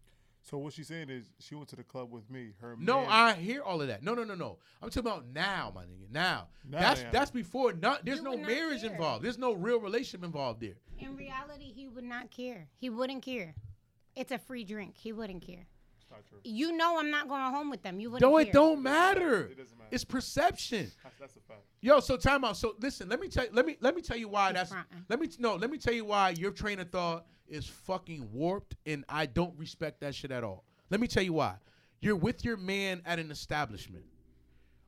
[0.41, 2.51] So what she's saying is she went to the club with me.
[2.59, 4.03] Her No, man, I hear all of that.
[4.03, 4.57] No, no, no, no.
[4.81, 6.11] I'm talking about now, my nigga.
[6.11, 7.71] Now, Now that's they that's before.
[7.71, 8.91] Not there's You no not marriage care.
[8.91, 9.23] involved.
[9.23, 10.75] There's no real relationship involved there.
[10.99, 12.67] In reality, he would not care.
[12.77, 13.55] He wouldn't care.
[14.17, 14.97] It's a free drink.
[14.97, 15.65] He wouldn't care.
[16.15, 16.37] Not true.
[16.43, 17.99] You know I'm not going home with them.
[17.99, 18.53] You wouldn't No, it care.
[18.53, 19.45] don't matter.
[19.45, 19.89] It doesn't matter.
[19.91, 20.91] It's perception.
[21.03, 21.61] That's, that's a fact.
[21.81, 22.57] Yo, so time out.
[22.57, 25.05] So listen, let me tell let me let me tell you why He's that's fronting.
[25.09, 28.75] let me no, let me tell you why your train of thought is fucking warped
[28.85, 30.63] and I don't respect that shit at all.
[30.89, 31.55] Let me tell you why.
[32.01, 34.05] You're with your man at an establishment.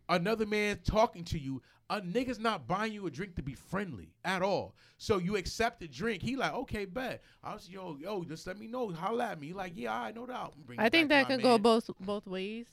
[0.09, 1.61] Another man talking to you.
[1.89, 4.75] A nigga's not buying you a drink to be friendly at all.
[4.97, 6.21] So you accept the drink.
[6.21, 7.23] He like, okay, bet.
[7.43, 8.91] I was yo, yo, just let me know.
[8.91, 9.47] Holla at me.
[9.47, 10.51] He like, yeah, I know that.
[10.65, 12.65] Bring I think that could go both both ways.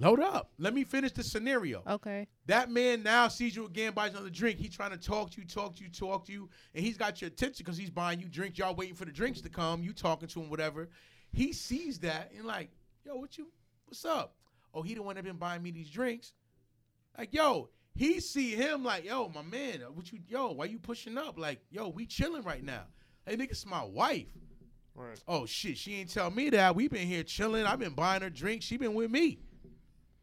[0.00, 0.52] Load up.
[0.58, 1.82] Let me finish the scenario.
[1.86, 2.28] Okay.
[2.46, 4.58] That man now sees you again, buys another drink.
[4.58, 7.20] He's trying to talk to you, talk to you, talk to you, and he's got
[7.20, 8.58] your attention because he's buying you drinks.
[8.58, 9.82] Y'all waiting for the drinks to come.
[9.82, 10.88] You talking to him, whatever.
[11.32, 12.70] He sees that and like,
[13.04, 13.48] yo, what you,
[13.86, 14.36] what's up?
[14.72, 16.32] Oh, he the one that been buying me these drinks.
[17.18, 17.68] Like, yo,
[17.98, 21.38] he see him like, yo, my man, what you, yo, why you pushing up?
[21.38, 22.84] Like, yo, we chilling right now.
[23.26, 24.28] Hey, nigga, it's my wife.
[24.94, 25.20] Right.
[25.26, 26.74] Oh shit, she ain't tell me that.
[26.74, 27.66] We been here chilling.
[27.66, 28.66] I've been buying her drinks.
[28.66, 29.40] She been with me.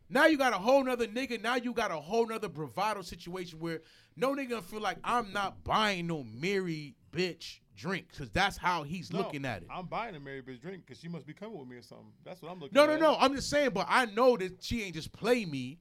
[0.10, 1.42] Now you got a whole nother nigga.
[1.42, 3.82] Now you got a whole nother bravado situation where
[4.16, 8.84] no nigga gonna feel like I'm not buying no married bitch drink because that's how
[8.84, 9.68] he's No, looking at it.
[9.70, 12.12] I'm buying a Mary bitch drink because she must be coming with me or something.
[12.24, 12.88] That's what I'm looking at.
[12.88, 13.00] No, at.
[13.00, 13.18] no, no.
[13.20, 15.80] I'm just saying, but I know that she ain't just play me.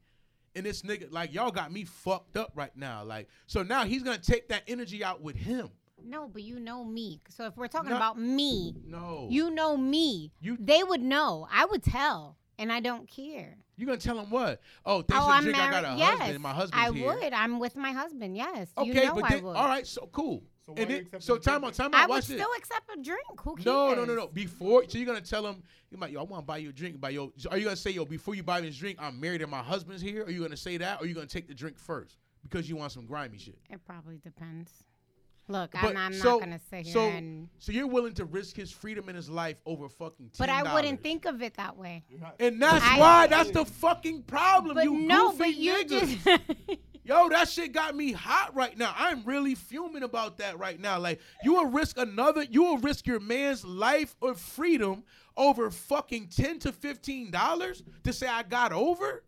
[0.56, 3.02] And this nigga, like y'all got me fucked up right now.
[3.04, 5.70] Like, so now he's gonna take that energy out with him.
[6.02, 7.20] No, but you know me.
[7.30, 9.26] So if we're talking about me, No.
[9.30, 10.32] you know me.
[10.40, 11.48] You- they would know.
[11.50, 13.56] I would tell, and I don't care.
[13.76, 14.60] You gonna tell him what?
[14.84, 15.56] Oh, thanks oh, I'm married.
[15.56, 16.34] I got a yes, husband.
[16.34, 16.80] and My husband.
[16.82, 17.06] I here.
[17.06, 17.32] would.
[17.32, 18.36] I'm with my husband.
[18.36, 18.68] Yes.
[18.78, 19.56] Okay, you know but I then, would.
[19.56, 20.44] all right, so cool.
[20.66, 22.08] So why and you then, so the time drink out, time I out.
[22.08, 22.36] would Watch this.
[22.38, 23.40] still accept a drink.
[23.42, 23.66] Who cares?
[23.66, 24.26] No, no, no, no.
[24.28, 26.72] Before, so you're gonna tell him, you might, yo, I want to buy you a
[26.72, 27.00] drink.
[27.00, 29.42] Buy yo, are you gonna say, yo, before you buy me this drink, I'm married
[29.42, 30.24] and my husband's here?
[30.24, 32.76] Are you gonna say that, or are you gonna take the drink first because you
[32.76, 33.58] want some grimy shit?
[33.68, 34.70] It probably depends.
[35.46, 37.48] Look, But I'm, I'm so- not gonna sit here so- and.
[37.58, 40.38] So you're willing to risk his freedom and his life over fucking $10.
[40.38, 42.04] But I wouldn't think of it that way.
[42.40, 44.76] And that's I- why that's the fucking problem.
[44.76, 46.24] But you no, goofy but you niggas.
[46.24, 46.78] just.
[47.06, 48.94] Yo, that shit got me hot right now.
[48.96, 50.98] I'm really fuming about that right now.
[50.98, 55.04] Like, you will risk another, you will risk your man's life or freedom
[55.36, 59.22] over fucking ten to fifteen dollars to say I got over.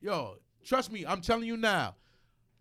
[0.00, 1.94] Yo, trust me, I'm telling you now.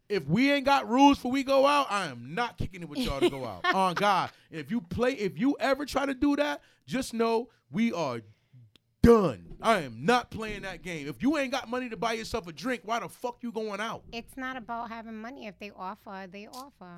[0.08, 3.00] If we ain't got rules for we go out, I am not kicking it with
[3.00, 3.66] y'all to go out.
[3.74, 7.92] On God, if you play, if you ever try to do that, just know we
[7.92, 8.22] are
[9.06, 9.42] done.
[9.62, 11.08] I am not playing that game.
[11.08, 13.80] If you ain't got money to buy yourself a drink, why the fuck you going
[13.80, 14.04] out?
[14.12, 15.48] it's not about having money.
[15.48, 16.92] If they offer, they offer.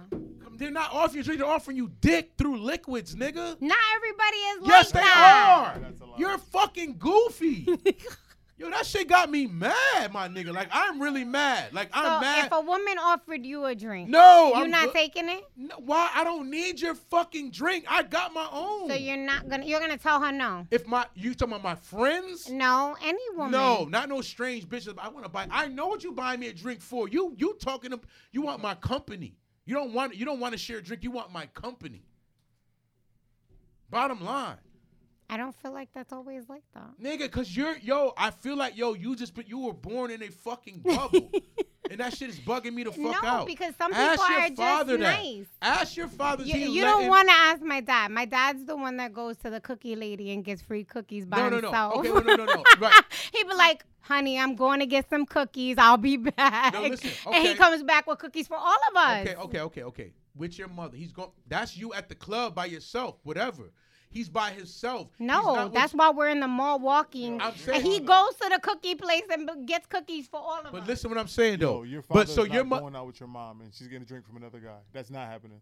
[0.58, 3.62] They're not offering you drink, they're offering you dick through liquids, nigga.
[3.62, 5.74] Not everybody is Yes, like they that.
[5.76, 5.80] are.
[5.80, 6.18] That's a lie.
[6.18, 7.68] You're fucking goofy.
[8.60, 10.52] Yo, that shit got me mad, my nigga.
[10.52, 11.74] Like I'm really mad.
[11.74, 12.46] Like I'm So mad.
[12.48, 15.44] if a woman offered you a drink, no, you're I'm not taking it.
[15.56, 16.10] No, why?
[16.16, 17.86] I don't need your fucking drink.
[17.88, 18.90] I got my own.
[18.90, 19.64] So you're not gonna.
[19.64, 20.66] You're gonna tell her no.
[20.72, 22.50] if my you talking about my friends?
[22.50, 23.52] No, any woman.
[23.52, 24.98] No, not no strange bitches.
[24.98, 25.48] I want to buy.
[25.52, 27.08] I know what you buy me a drink for.
[27.08, 28.00] You you talking to,
[28.32, 29.36] you want my company.
[29.66, 31.04] You don't want you don't want to share a drink.
[31.04, 32.02] You want my company.
[33.92, 34.58] Bottom line,
[35.30, 36.90] I don't feel like that's always like that.
[37.02, 38.14] nigga, cause you're yo.
[38.18, 41.30] I feel like yo, you just but you were born in a fucking bubble,
[41.92, 43.24] and that shit is bugging me the fuck out.
[43.24, 43.46] no, out.
[43.48, 45.00] because some people Ask your are just that.
[45.02, 45.46] nice.
[45.62, 46.44] Ask your father.
[46.46, 48.12] You, you don't want to ask my dad.
[48.12, 51.38] My dad's the one that goes to the cookie lady and gets free cookies by
[51.38, 51.94] No, no, himself.
[51.96, 52.00] no.
[52.00, 52.64] Okay, no, no, no, no.
[52.80, 52.94] Right.
[53.34, 55.76] He'd be like, "Honey, I'm going to get some cookies.
[55.78, 57.38] I'll be back." No, listen, okay.
[57.38, 59.22] And he comes back with cookies for all of us.
[59.28, 60.14] Okay, okay, okay, okay.
[60.38, 61.32] With your mother, he's going.
[61.48, 63.16] That's you at the club by yourself.
[63.24, 63.64] Whatever.
[64.10, 65.10] He's by himself.
[65.20, 67.42] No, with that's why we're in the mall walking.
[67.42, 70.64] I'm and saying- he goes to the cookie place and gets cookies for all of
[70.64, 70.80] But us.
[70.82, 71.84] But listen, what I'm saying though.
[71.84, 72.82] Yo, your but father's so not your mother.
[72.82, 74.80] going out with your mom and she's getting a drink from another guy.
[74.94, 75.60] That's not happening.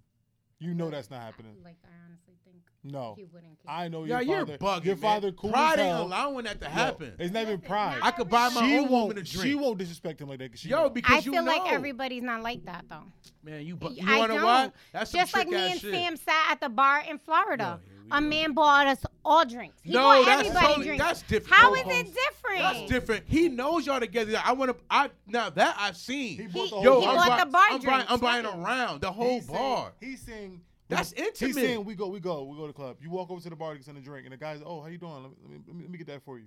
[0.59, 1.51] You know that's not happening.
[1.63, 3.13] Like I honestly think No.
[3.17, 3.71] he wouldn't care.
[3.75, 4.81] I know Yeah, your you're father.
[4.81, 4.85] bugging.
[4.85, 5.01] your man.
[5.01, 6.03] father cool Pride as ain't hell.
[6.05, 7.13] allowing that to Yo, happen.
[7.19, 7.99] It's not even pride.
[7.99, 8.91] not I could buy my she own won't.
[9.09, 9.45] woman a drink.
[9.47, 10.51] She won't disrespect him like that.
[10.51, 10.89] 'cause she Yo, know.
[10.89, 11.51] because I you feel know.
[11.51, 13.03] like everybody's not like that though.
[13.43, 13.75] Man, you.
[13.75, 14.43] Bu- you I wanna don't.
[14.43, 14.73] what?
[14.93, 15.93] That's some Just like me and shit.
[15.93, 17.81] Sam sat at the bar in Florida.
[18.09, 19.77] Yo, a man bought us all drinks.
[19.83, 21.03] He No, bought that's everybody totally- drinks.
[21.03, 21.53] that's different.
[21.55, 22.59] How is it different?
[22.59, 23.23] That's different.
[23.27, 24.39] He knows y'all together.
[24.43, 24.77] I want to.
[24.89, 26.37] I now that I've seen.
[26.37, 28.05] He bought the Yo, whole He I'm, bought buy- the bar I'm buying.
[28.09, 28.55] I'm buying right.
[28.79, 29.93] around the whole He's saying- bar.
[29.99, 31.31] he's saying That's intimate.
[31.39, 31.65] He's intimate.
[31.65, 32.97] saying we go, we go, we go to the club.
[33.01, 34.81] You walk over to the bar to get something to drink, and the guy's, oh,
[34.81, 35.13] how you doing?
[35.13, 36.45] Let me, let me, let me, let me get that for you.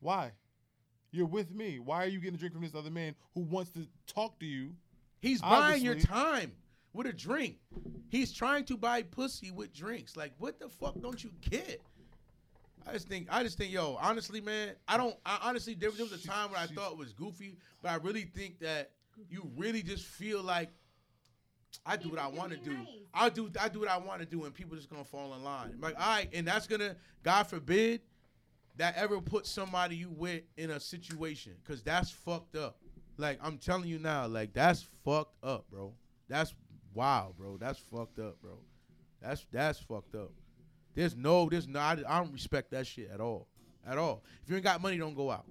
[0.00, 0.32] Why?
[1.12, 1.78] You're with me.
[1.78, 4.46] Why are you getting a drink from this other man who wants to talk to
[4.46, 4.74] you?
[5.20, 6.52] He's buying your time
[6.96, 7.58] with a drink.
[8.08, 10.16] He's trying to buy pussy with drinks.
[10.16, 11.80] Like, what the fuck don't you get?
[12.88, 16.06] I just think, I just think, yo, honestly, man, I don't, I honestly, there, there
[16.06, 18.90] was a time when I thought it was goofy, but I really think that
[19.28, 20.70] you really just feel like
[21.84, 22.72] I do what I want to do.
[22.72, 22.86] nice.
[23.12, 25.42] I do, I do what I want to do, and people just gonna fall in
[25.42, 25.76] line.
[25.80, 28.02] Like, all right, and that's gonna, God forbid,
[28.76, 32.78] that ever put somebody you with in a situation, cause that's fucked up.
[33.18, 35.92] Like I'm telling you now, like that's fucked up, bro.
[36.28, 36.54] That's
[36.96, 37.58] wow, bro.
[37.58, 38.58] That's fucked up, bro.
[39.22, 40.32] That's that's fucked up.
[40.94, 42.00] There's no, there's not.
[42.08, 43.48] I don't respect that shit at all,
[43.86, 44.24] at all.
[44.42, 45.44] If you ain't got money, don't go out.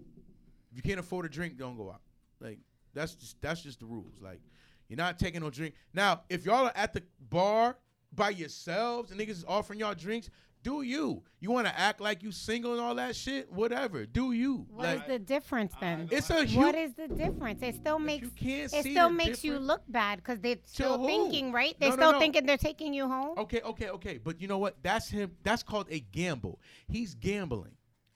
[0.72, 2.02] If you can't afford a drink, don't go out.
[2.42, 2.60] Like
[2.94, 4.16] that's just that's just the rules.
[4.20, 4.42] Like
[4.90, 5.76] you're not taking no drink.
[5.94, 7.78] Now, if y'all are at the bar
[8.14, 10.30] by yourselves and niggas is offering y'all drinks,
[10.66, 11.22] do you?
[11.40, 13.52] You want to act like you single and all that shit?
[13.52, 14.08] Whatever.
[14.08, 14.66] Do you?
[14.72, 16.10] What is like the difference then?
[16.12, 16.56] it's a huge.
[16.58, 17.62] What is the difference?
[17.62, 21.06] It still makes you can't it still the makes you look bad because they're still
[21.06, 21.76] thinking, right?
[21.80, 22.20] They're No, no, still no.
[22.20, 23.38] thinking they're taking you home.
[23.38, 24.18] Okay, okay, okay.
[24.18, 24.78] But you know what?
[24.82, 25.34] That's him.
[25.44, 26.60] That's called a gamble.
[26.88, 27.74] He's gambling.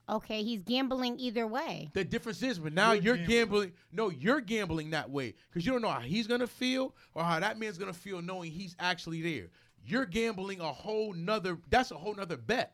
[0.10, 1.92] Okay, he's gambling either way.
[1.94, 3.74] The difference is, but now you're, You're gambling.
[3.92, 7.40] No, you're gambling that way because you don't know how he's gonna feel or how
[7.40, 9.50] that man's gonna feel knowing he's actually there.
[9.86, 11.58] You're gambling a whole nother.
[11.70, 12.74] That's a whole nother bet.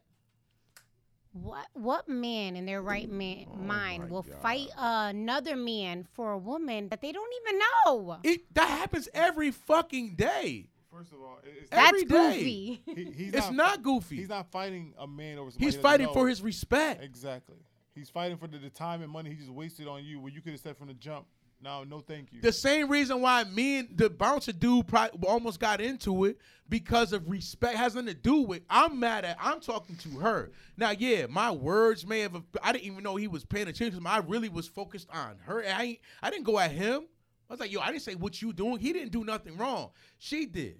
[1.33, 4.37] What what man in their right man, Oh mind will God.
[4.41, 8.17] fight another man for a woman that they don't even know?
[8.23, 10.69] It that happens every fucking day.
[10.89, 12.07] First of all, it's, That's every day.
[12.37, 12.81] goofy.
[12.95, 14.15] he, he's It's not goofy.
[14.15, 15.51] He's not fighting a man over.
[15.51, 16.13] Somebody He's fighting know.
[16.13, 17.03] for his respect.
[17.03, 17.57] Exactly.
[17.93, 20.21] He's fighting for the, the time and money he just wasted on you.
[20.21, 21.25] Where you could have said from the jump,
[21.61, 24.85] "No, no, thank you." The same reason why me and the bouncer dude
[25.25, 26.37] almost got into it
[26.69, 28.63] because of respect has nothing to do with.
[28.69, 29.37] I'm mad at.
[29.39, 30.91] I'm talking to her now.
[30.91, 32.41] Yeah, my words may have.
[32.61, 34.05] I didn't even know he was paying attention.
[34.05, 35.63] I really was focused on her.
[35.65, 37.07] I I didn't go at him.
[37.49, 38.79] I was like, yo, I didn't say what you doing.
[38.79, 39.91] He didn't do nothing wrong.
[40.17, 40.79] She did.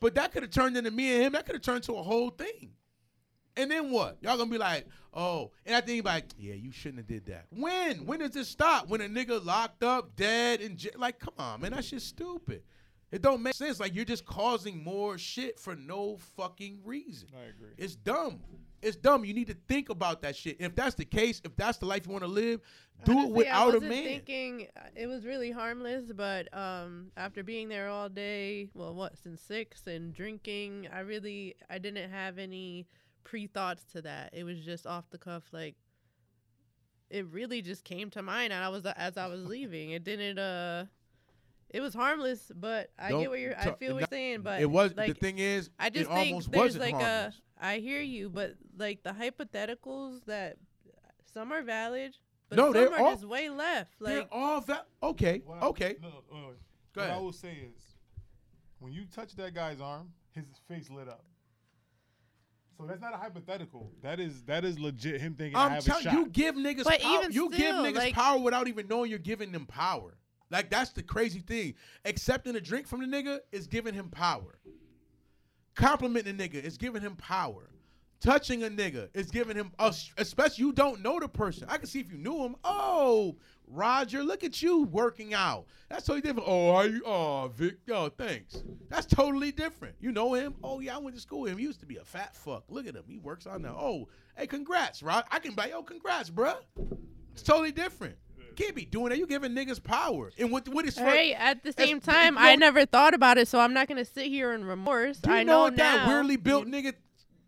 [0.00, 1.32] But that could have turned into me and him.
[1.32, 2.72] That could have turned to a whole thing.
[3.56, 4.18] And then what?
[4.20, 7.46] Y'all gonna be like, oh, and I think like, yeah, you shouldn't have did that.
[7.50, 8.06] When?
[8.06, 8.88] When does this stop?
[8.88, 12.62] When a nigga locked up, dead, and j- like, come on, man, that's just stupid.
[13.12, 13.80] It don't make sense.
[13.80, 17.28] Like you're just causing more shit for no fucking reason.
[17.34, 17.74] I agree.
[17.76, 18.40] It's dumb.
[18.82, 19.24] It's dumb.
[19.24, 20.56] You need to think about that shit.
[20.60, 22.60] If that's the case, if that's the life you want to live,
[23.04, 24.04] do Honestly, it without I a wasn't man.
[24.04, 29.18] Thinking uh, it was really harmless, but um, after being there all day, well, what
[29.18, 32.86] since six and drinking, I really I didn't have any
[33.24, 34.30] pre thoughts to that.
[34.32, 35.76] It was just off the cuff, like
[37.10, 39.90] it really just came to mind, and I was as I was leaving.
[39.90, 40.38] It didn't.
[40.38, 40.86] Uh,
[41.68, 43.58] it was harmless, but I Don't get what you're.
[43.58, 46.10] I talk- feel what you're saying, but it was like the thing is, I just
[46.10, 47.40] it think almost there's wasn't like harmless.
[47.60, 47.64] a.
[47.66, 50.56] I hear you, but like the hypotheticals that
[51.32, 52.16] some are valid,
[52.48, 53.92] but No, some they're are all- just way left.
[54.00, 54.86] They're Like all that.
[55.02, 55.96] Okay, What I- okay.
[56.00, 56.56] No, no, wait, wait.
[56.94, 57.22] Go what I ahead.
[57.22, 57.82] will say is,
[58.80, 61.24] when you touch that guy's arm, his face lit up.
[62.80, 63.90] So that's not a hypothetical.
[64.02, 65.20] That is that is legit.
[65.20, 66.12] Him thinking I I'm have a telling shot.
[66.14, 67.18] you, give niggas But power.
[67.20, 70.16] even You give niggas like- power without even knowing you're giving them power.
[70.50, 71.74] Like that's the crazy thing.
[72.06, 74.58] Accepting a drink from the nigga is giving him power.
[75.74, 77.68] Complimenting a nigga is giving him power.
[78.20, 81.66] Touching a nigga is giving him, a, especially you don't know the person.
[81.70, 82.56] I can see if you knew him.
[82.64, 83.36] Oh,
[83.72, 85.66] Roger, look at you working out.
[85.88, 86.48] That's totally different.
[86.48, 87.02] Oh, how you?
[87.06, 87.76] Oh, Vic.
[87.90, 88.62] Oh, thanks.
[88.88, 89.94] That's totally different.
[90.00, 90.54] You know him?
[90.62, 91.58] Oh yeah, I went to school with him.
[91.58, 92.64] He used to be a fat fuck.
[92.68, 93.04] Look at him.
[93.08, 93.76] He works out now.
[93.78, 95.24] Oh, hey, congrats, Rod.
[95.30, 96.56] I can be like, yo, congrats, bruh.
[97.32, 98.16] It's totally different.
[98.56, 99.18] Can't be doing that.
[99.18, 100.32] You giving niggas power.
[100.36, 103.38] And what what is Hey, at the same you time, know- I never thought about
[103.38, 105.20] it, so I'm not gonna sit here in remorse.
[105.26, 106.94] You I know, know, what that weirdly built nigga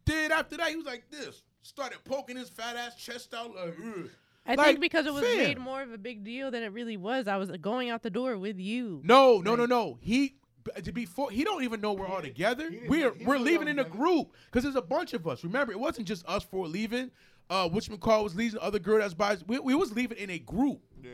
[0.04, 0.68] did after that?
[0.70, 1.42] He was like this.
[1.62, 4.08] Started poking his fat ass chest out like, Ugh.
[4.44, 5.36] I like, think because it was fam.
[5.36, 7.28] made more of a big deal than it really was.
[7.28, 9.00] I was going out the door with you.
[9.04, 9.98] No, no, no, no.
[10.00, 12.68] He b- to be for, he don't even know we're all together.
[12.88, 15.44] We're we're leaving in a group because there's a bunch of us.
[15.44, 17.10] Remember, it wasn't just us four leaving.
[17.50, 18.54] Uh, which McCall was leaving.
[18.54, 19.36] The other girl that's by.
[19.46, 20.80] We, we was leaving in a group.
[21.02, 21.10] Yeah.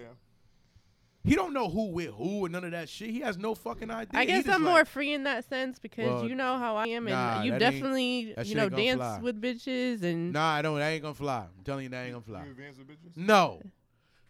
[1.25, 3.11] He don't know who with who and none of that shit.
[3.11, 4.19] He has no fucking idea.
[4.19, 6.87] I guess I'm like- more free in that sense because Well, you know how I
[6.89, 9.19] am, and nah, you definitely you know dance fly.
[9.21, 10.79] with bitches and Nah, I don't.
[10.79, 11.41] That ain't gonna fly.
[11.41, 12.45] I'm telling you, that ain't gonna fly.
[12.45, 13.17] You advance with bitches?
[13.17, 13.61] No.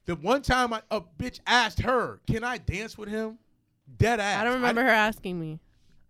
[0.07, 3.39] The one time I, a bitch asked her, "Can I dance with him?"
[3.99, 4.41] Dead ass.
[4.41, 5.61] I don't remember her asking me.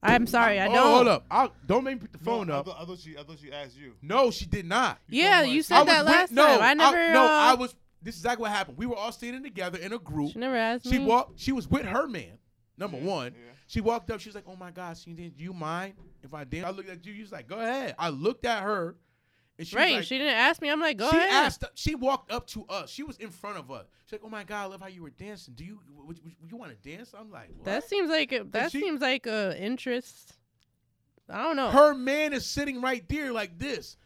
[0.03, 0.95] I'm sorry, I oh, don't.
[0.95, 1.27] Hold up.
[1.31, 2.67] I'll, don't make me put the phone no, I up.
[2.67, 3.95] thought, I thought she I thought she asked you.
[4.01, 4.99] No, she did not.
[5.09, 6.63] Yeah, you said I was that with- last no, time.
[6.63, 7.13] I never.
[7.13, 7.75] no, uh, I was.
[8.03, 8.79] This is exactly what happened.
[8.79, 10.33] We were all standing together in a group.
[10.33, 11.05] She never asked She me.
[11.05, 11.39] walked.
[11.41, 12.39] She was with her man.
[12.77, 13.35] Number Yeah, one.
[13.35, 13.53] yeah.
[13.67, 14.21] She walked up.
[14.21, 15.37] She was like, "Oh my God, she did.
[15.37, 17.13] Do you mind if I dance?" I looked at you.
[17.13, 18.97] You was like, "Go ahead." I looked at her,
[19.59, 20.71] and she right, was like, she didn't ask me.
[20.71, 21.31] I'm like, go she ahead.
[21.33, 21.65] asked.
[21.75, 22.89] She walked up to us.
[22.89, 23.85] She was in front of us.
[24.07, 25.55] She's like, "Oh my God, I love how you were dancing.
[25.55, 27.65] Do you would, would, would you want to dance?" I'm like, what?
[27.65, 30.35] that seems like a, that she- seems like a interest.
[31.29, 31.71] I don't know.
[31.71, 33.97] her man is sitting right there like this.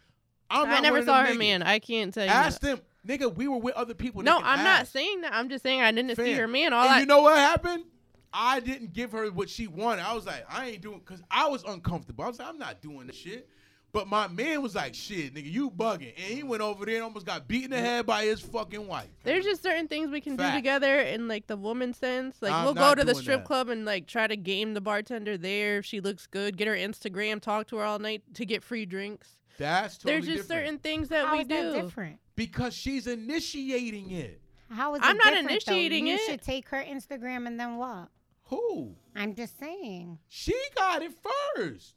[0.51, 1.39] I'm I never saw her niggas.
[1.39, 1.63] man.
[1.63, 2.31] I can't tell you.
[2.31, 2.77] Ask that.
[2.77, 3.35] them, nigga.
[3.35, 4.23] We were with other people.
[4.23, 5.33] No, I'm not saying that.
[5.35, 6.39] I'm just saying I didn't see Fam.
[6.39, 6.73] her man.
[6.73, 7.85] All and I you know what happened?
[8.33, 10.07] I didn't give her what she wanted.
[10.07, 12.25] I was like, I ain't doing because I was uncomfortable.
[12.25, 13.49] I was like, I'm not doing this shit.
[13.93, 16.15] But my man was like, shit, nigga, you bugging.
[16.17, 18.87] And he went over there and almost got beat in the head by his fucking
[18.89, 19.11] wife.
[19.23, 20.55] There's just certain things we can Fact.
[20.55, 22.37] do together in like the woman sense.
[22.41, 23.47] Like I'm we'll go to the strip that.
[23.47, 26.75] club and like try to game the bartender there if she looks good, get her
[26.75, 29.37] Instagram, talk to her all night to get free drinks.
[29.59, 30.65] That's totally There's just different.
[30.67, 31.83] certain things that How we is that do.
[31.83, 32.19] different?
[32.37, 34.41] Because she's initiating it.
[34.71, 35.53] How is I'm it not different, though?
[35.73, 36.21] initiating you it.
[36.23, 38.09] should take her Instagram and then what?
[38.45, 38.95] Who?
[39.15, 40.19] I'm just saying.
[40.29, 41.13] She got it
[41.57, 41.95] first.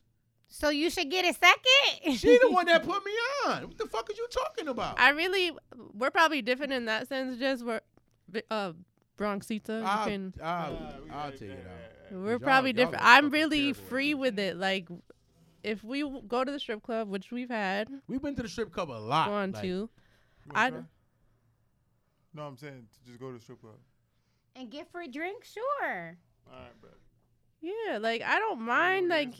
[0.48, 2.18] So you should get it second.
[2.18, 3.12] She the one that put me
[3.48, 3.64] on.
[3.64, 4.99] What the fuck are you talking about?
[4.99, 5.52] I really,
[5.94, 7.38] we're probably different in that sense.
[7.38, 7.82] Just we're,
[8.52, 8.74] uh,
[9.18, 9.84] Bronxita.
[9.84, 12.22] I'll, can- I'll, Nah, we I'll got- take it yeah, out.
[12.24, 13.03] We're Y'all- probably y'all different.
[13.06, 14.56] I'm really free with it.
[14.57, 14.88] Like,
[15.64, 18.72] if we go to the strip club, which we've had, We've been to the strip
[18.72, 19.28] club a lot.
[19.28, 19.90] gone like, to, wanna
[20.53, 20.80] I try?
[20.80, 20.85] d-
[22.34, 23.76] No, I'm saying to just go to the strip club.
[24.55, 26.17] and get free drink, sure.
[26.47, 26.89] All right, bro.
[27.61, 29.09] yeah, like I don't mind.
[29.09, 29.34] Like,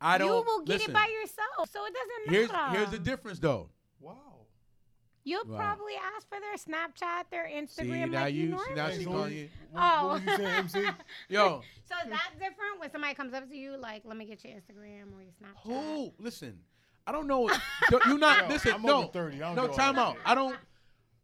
[0.00, 0.26] I don't.
[0.28, 2.70] you will get listen, it by yourself, so it doesn't Here's matter.
[2.78, 3.68] here's here's the difference though.
[4.00, 4.16] Wow.
[5.24, 5.56] You'll Wow.
[5.56, 8.74] probably ask for their Snapchat, their Instagram, See Instagram, now like you, you, normally see
[8.74, 9.16] now she Hey, so do.
[9.16, 9.48] calling you.
[9.76, 10.06] Oh.
[10.08, 10.80] what was you saying, MC?
[11.28, 14.42] Yo, So is that different when somebody comes up to you like, "Let me get
[14.44, 16.12] your Instagram or your Snapchat." who?
[16.18, 16.58] Listen,
[17.06, 17.50] I don't know.
[17.90, 18.72] Don't- you not Yo, listen.
[18.74, 19.36] I'm no, over 30.
[19.36, 19.66] I don't no.
[19.68, 20.16] do Time out.
[20.24, 20.56] I don't.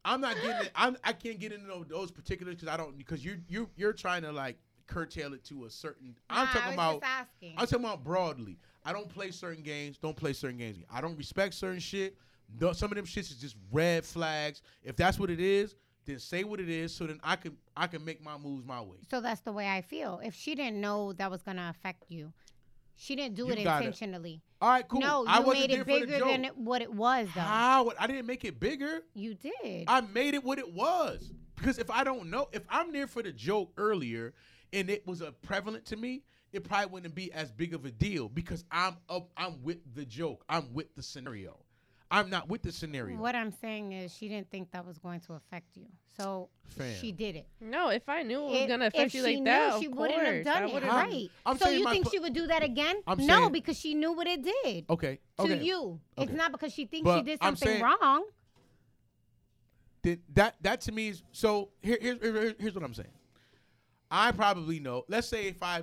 [0.05, 0.71] I'm not getting it.
[0.75, 3.93] I'm, I can't get into those, those particulars because I don't because you you you're
[3.93, 4.57] trying to like
[4.87, 6.15] curtail it to a certain.
[6.31, 7.01] I'm Nah, I talking was about.
[7.01, 7.55] Just asking.
[7.59, 8.59] I'm talking about broadly.
[8.85, 9.99] I don't play certain games.
[9.99, 10.79] Don't play certain games.
[10.91, 12.17] I don't respect certain shit.
[12.59, 14.63] Th- Some of them shits is just red flags.
[14.83, 15.75] If that's what it is,
[16.07, 18.81] then say what it is, so then I can I can make my moves my
[18.81, 18.97] way.
[19.11, 20.21] So that's the way I feel.
[20.25, 22.33] If she didn't know that was gonna affect you,
[22.99, 24.43] she didn't do You it intentionally.
[24.61, 25.01] All right, cool.
[25.01, 27.41] No, you I wasn't made it bigger than it, what it was, though.
[27.41, 27.93] How?
[27.99, 29.03] I didn't make it bigger.
[29.15, 29.85] You did.
[29.87, 31.33] I made it what it was.
[31.55, 34.35] Because if I don't know, if I'm there for the joke earlier
[34.73, 37.91] and it was a prevalent to me, it probably wouldn't be as big of a
[37.91, 40.45] deal because I'm up, I'm with the joke.
[40.49, 41.57] I'm with the scenario.
[42.11, 43.17] I'm not with the scenario.
[43.19, 45.85] what I'm saying is, she didn't think that was going to affect you,
[46.17, 46.95] so Fam.
[46.99, 47.47] she did it.
[47.61, 49.99] no, if I knew it was gonna affect you like that, knew, of she course,
[50.13, 50.73] wouldn't have done it.
[50.73, 51.31] would've- I'm- Right.
[51.45, 53.03] I'm so you think pu- she would do that again?
[53.07, 55.19] I'm no, saying- because she knew what it did Okay.
[55.37, 55.63] to Okay.
[55.63, 56.01] you.
[56.17, 58.25] It's not because she thinks But she did I'm something saying- wrong.
[60.03, 63.13] Did that that to me is so here, here's here- here's what I'm saying.
[64.11, 65.05] I probably know.
[65.09, 65.83] Let's say if I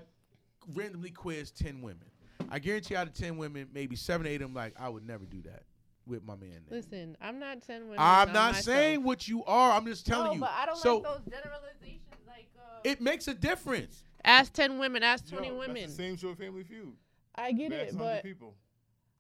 [0.74, 2.10] randomly quiz ten women,
[2.50, 5.26] I guarantee out of ten women, maybe seven, eight of them like I would never
[5.26, 5.64] do that
[6.08, 6.62] with my man.
[6.68, 6.78] there.
[6.78, 7.98] Listen, I'm not ten women.
[8.00, 8.64] I'm on not myself.
[8.64, 9.72] saying what you are.
[9.72, 10.40] I'm just telling no, you.
[10.42, 12.02] but I don't so like those generalizations.
[12.28, 14.04] Like, uh, it makes a difference.
[14.24, 15.88] ask ten women, ask Yo, twenty that's women.
[15.88, 16.94] the same show, Family Feud.
[17.36, 18.56] I get That's it, but people.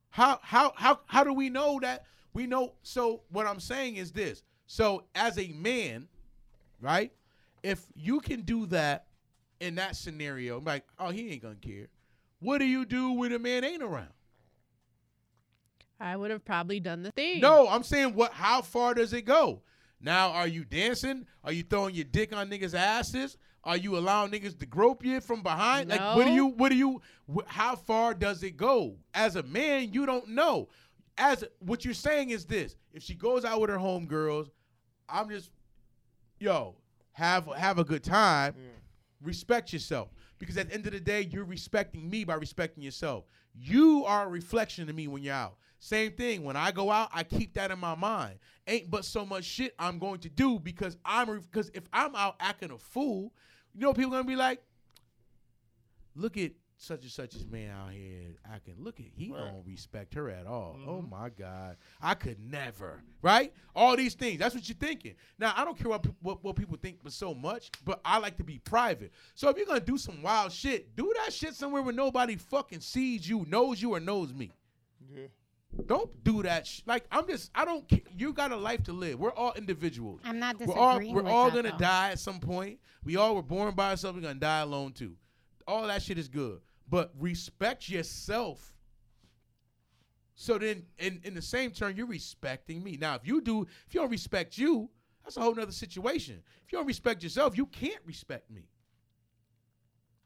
[0.10, 2.06] How how how how do we know that?
[2.34, 2.74] We know.
[2.84, 4.44] So what I'm saying is this.
[4.68, 6.08] So as a man,
[6.80, 7.12] right?
[7.64, 9.08] If you can do that
[9.60, 11.88] in that scenario, I'm like, oh, he ain't gonna care.
[12.40, 14.10] What do you do when a man ain't around?
[16.00, 17.42] I would have probably done the thing.
[17.42, 18.34] No, I'm saying what?
[18.34, 19.62] How far does it go?
[20.02, 21.26] Now, are you dancing?
[21.44, 23.38] Are you throwing your dick on niggas' asses?
[23.64, 25.90] Are you allowing niggas to grope you from behind?
[25.90, 26.48] Like, what do you?
[26.48, 27.02] What do you?
[27.34, 28.98] Wh- how far does it go?
[29.14, 30.70] As a man, you don't know.
[31.18, 34.50] As what you're saying is this: if she goes out with her homegirls,
[35.10, 35.50] I'm just,
[36.40, 36.76] yo,
[37.14, 38.54] have have a good time.
[38.58, 38.68] Yeah.
[39.24, 43.24] Respect yourself because at the end of the day, you're respecting me by respecting yourself.
[43.56, 45.56] You are a reflection of me when you're out.
[45.80, 46.44] Same thing.
[46.44, 48.40] When I go out, I keep that in my mind.
[48.68, 52.36] Ain't but so much shit I'm going to do because I'm because if I'm out
[52.40, 53.34] acting a fool,
[53.74, 54.64] you know people gonna be like,
[56.16, 58.76] look at such and such's man out here acting.
[58.80, 59.40] Look at he Right.
[59.52, 60.78] don't respect her at all.
[60.86, 61.10] Oh Mhm.
[61.10, 63.02] my god, I could never.
[63.22, 63.54] Right?
[63.76, 64.40] All these things.
[64.40, 65.16] That's what you're thinking.
[65.38, 67.70] Now I don't care what what, what people think, but so much.
[67.84, 69.14] But I like to be private.
[69.36, 72.82] So if you're gonna do some wild shit, do that shit somewhere where nobody fucking
[72.82, 74.52] sees you, knows you, or knows me.
[75.14, 75.28] Yeah.
[75.88, 76.66] Don't do that.
[76.68, 77.52] Sh- like I'm just.
[77.54, 77.88] I don't.
[77.90, 79.20] ca- You got a life to live.
[79.20, 80.22] We're all individuals.
[80.24, 81.14] I'm not disagreeing.
[81.14, 81.78] We're all we're all gonna though.
[81.78, 82.80] die at some point.
[83.04, 84.16] We all were born by ourselves.
[84.16, 85.16] We're gonna die alone too.
[85.68, 86.60] All that shit is good,
[86.90, 88.74] but respect yourself.
[90.36, 92.98] So then, in in the same turn, you're respecting me.
[93.00, 94.90] Now, if you do, if you don't respect you,
[95.24, 96.42] that's a whole nother situation.
[96.66, 98.68] If you don't respect yourself, you can't respect me.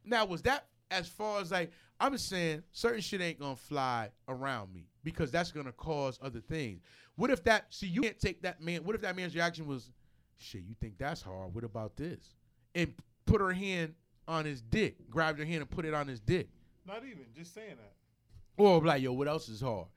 [0.03, 4.09] Now, was that as far as like I'm just saying certain shit ain't gonna fly
[4.27, 6.81] around me because that's gonna cause other things.
[7.15, 9.91] What if that see you can't take that man, what if that man's reaction was,
[10.37, 11.53] shit, you think that's hard?
[11.53, 12.35] What about this?
[12.73, 12.93] And
[13.25, 13.95] put her hand
[14.27, 16.47] on his dick, grabbed her hand and put it on his dick.
[16.87, 18.63] Not even just saying that.
[18.63, 19.87] Or like, yo, what else is hard?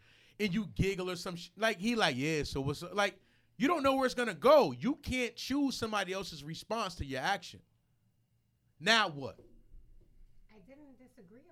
[0.40, 3.14] And you giggle or some sh- like he like, yeah, so what's like
[3.58, 4.72] you don't know where it's gonna go.
[4.72, 7.60] You can't choose somebody else's response to your action.
[8.80, 9.38] Now what?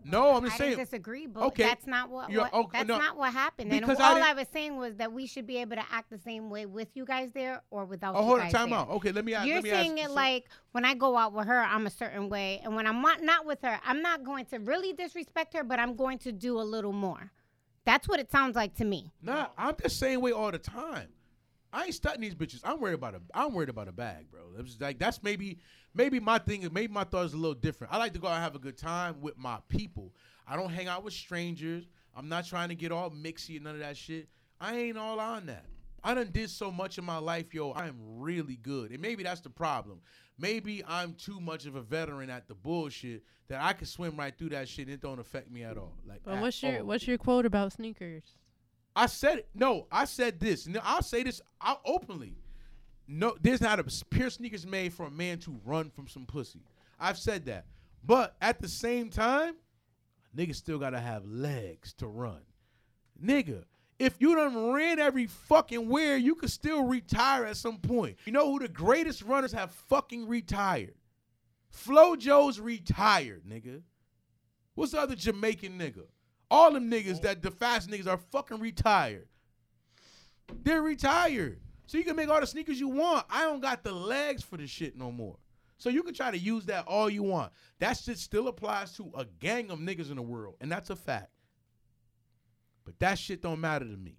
[0.05, 0.85] I No, I'm just didn't saying.
[0.85, 1.62] disagree, but Okay.
[1.64, 2.98] that's not what, what okay, that's no.
[2.98, 3.70] not what happened.
[3.72, 5.85] And Because I all didn't- I was saying was that we should be able to
[5.93, 8.78] act the same way with you guys there or without Oh, hold on, time there.
[8.78, 8.89] out.
[8.90, 9.47] Okay, let me ask.
[9.47, 11.86] You're let me saying ask, it so- like when I go out with her, I'm
[11.86, 14.93] a certain way, and when I'm not- not with her, I'm not going to really
[14.93, 17.32] disrespect her, but I'm going to do a little more.
[17.85, 19.12] That's what it sounds like to me.
[19.22, 21.09] Nah, I'm the same way all the time.
[21.72, 22.60] I ain't studying these bitches.
[22.64, 23.20] I'm worried about a.
[23.32, 24.40] I'm worried about a bag, bro.
[24.64, 25.59] Just like that's maybe
[25.94, 26.62] maybe my thing.
[26.62, 27.92] is Maybe my thought is a little different.
[27.92, 30.12] I like to go out and have a good time with my people.
[30.46, 31.84] I don't hang out with strangers.
[32.14, 34.28] I'm not trying to get all mixy and none of that shit.
[34.60, 35.64] I ain't all on that.
[36.02, 37.72] I done did so much in my life, yo.
[37.72, 40.00] I am really good, and maybe that's the problem.
[40.38, 44.36] Maybe I'm too much of a veteran at the bullshit that I can swim right
[44.36, 44.86] through that shit.
[44.86, 45.92] and It don't affect me at all.
[46.06, 46.86] Like, But what's your all.
[46.86, 48.22] what's your quote about sneakers?
[48.96, 49.44] I said.
[49.54, 50.66] No, I said this.
[50.66, 52.34] No, I'll say this out openly.
[53.12, 56.26] No, there's not a pair of sneakers made for a man to run from some
[56.26, 56.60] pussy.
[57.00, 57.66] I've said that.
[58.04, 59.56] But at the same time,
[60.36, 62.40] nigga still gotta have legs to run.
[63.20, 63.64] Nigga,
[63.98, 68.16] if you done ran every fucking where, you could still retire at some point.
[68.26, 70.94] You know who the greatest runners have fucking retired?
[71.74, 73.82] Flojo's retired, nigga.
[74.76, 76.04] What's the other Jamaican nigga?
[76.48, 77.22] All them niggas oh.
[77.22, 79.26] that the fast niggas are fucking retired.
[80.62, 81.60] They're retired.
[81.90, 83.26] So you can make all the sneakers you want.
[83.28, 85.38] I don't got the legs for the shit no more.
[85.76, 87.50] So you can try to use that all you want.
[87.80, 90.94] That shit still applies to a gang of niggas in the world, and that's a
[90.94, 91.32] fact.
[92.84, 94.18] But that shit don't matter to me.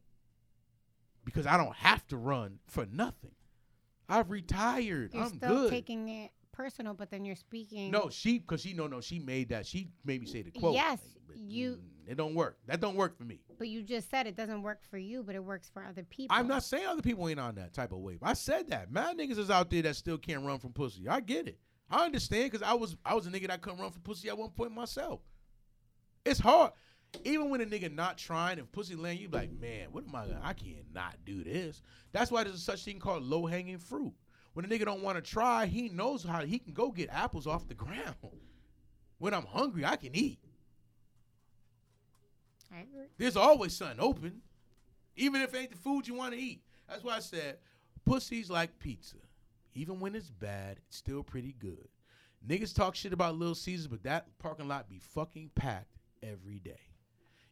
[1.24, 3.32] Because I don't have to run for nothing.
[4.10, 5.14] I've retired.
[5.14, 5.70] You're I'm still good.
[5.70, 6.32] taking it
[6.62, 7.92] personal, but then you're speaking.
[7.92, 10.74] No, she because she no no she made that she made me say the quote.
[10.76, 12.58] Yes, but, you- mm, It don't work.
[12.68, 13.40] That don't work for me.
[13.58, 16.36] But you just said it doesn't work for you, but it works for other people.
[16.36, 18.20] I'm not saying other people ain't on that type of wave.
[18.22, 18.92] I said that.
[18.92, 21.08] Mad niggas is out there that still can't run from pussy.
[21.08, 21.60] I get it.
[21.90, 24.38] I understand because I was I was a nigga that couldn't run from pussy at
[24.38, 25.22] one point myself.
[26.26, 26.72] It's hard.
[27.26, 30.16] Even when a nigga not trying and pussy land, you be like, man, what am
[30.16, 31.82] I gonna I can't not do this.
[32.14, 34.14] That's why there's such thing called low hanging fruit.
[34.54, 37.48] When a nigga don't want to try, he knows how he can go get apples
[37.48, 38.16] off the ground.
[39.18, 40.40] When I'm hungry, I can eat.
[42.74, 43.08] I agree.
[43.18, 44.42] There's always something open,
[45.16, 46.62] even if it ain't the food you want to eat.
[46.88, 47.58] That's why I said,
[48.06, 49.18] pussy's like pizza.
[49.74, 51.88] Even when it's bad, it's still pretty good.
[52.48, 56.80] Niggas talk shit about Little Caesars, but that parking lot be fucking packed every day.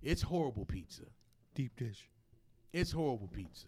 [0.01, 1.03] It's horrible pizza.
[1.53, 2.09] Deep dish.
[2.73, 3.67] It's horrible pizza.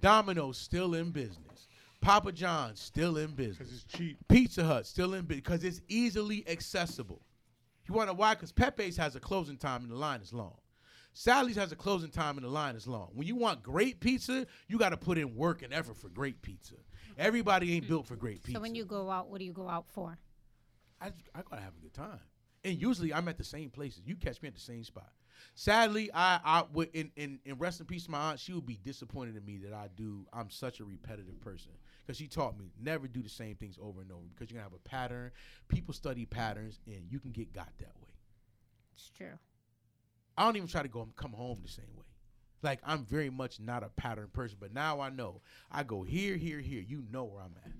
[0.00, 1.68] Domino's still in business.
[2.00, 3.84] Papa John's still in Because business.
[3.84, 4.18] it's cheap.
[4.28, 7.20] Pizza Hut still in business because it's easily accessible.
[7.86, 8.34] You want to why?
[8.34, 10.56] Because Pepe's has a closing time and the line is long.
[11.12, 13.10] Sally's has a closing time and the line is long.
[13.14, 16.40] When you want great pizza, you got to put in work and effort for great
[16.40, 16.76] pizza.
[17.18, 18.58] Everybody ain't built for great pizza.
[18.58, 20.16] So when you go out, what do you go out for?
[21.00, 22.20] I, I gotta have a good time.
[22.64, 24.02] And usually I'm at the same places.
[24.04, 25.10] You catch me at the same spot.
[25.54, 28.66] Sadly, I I would in, in, in rest in peace to my aunt, she would
[28.66, 31.72] be disappointed in me that I do I'm such a repetitive person.
[32.04, 34.70] Because she taught me never do the same things over and over because you're gonna
[34.70, 35.30] have a pattern.
[35.68, 38.10] People study patterns and you can get got that way.
[38.94, 39.38] It's true.
[40.36, 42.04] I don't even try to go um, come home the same way.
[42.62, 45.40] Like I'm very much not a pattern person, but now I know.
[45.70, 46.82] I go here, here, here.
[46.86, 47.72] You know where I'm at.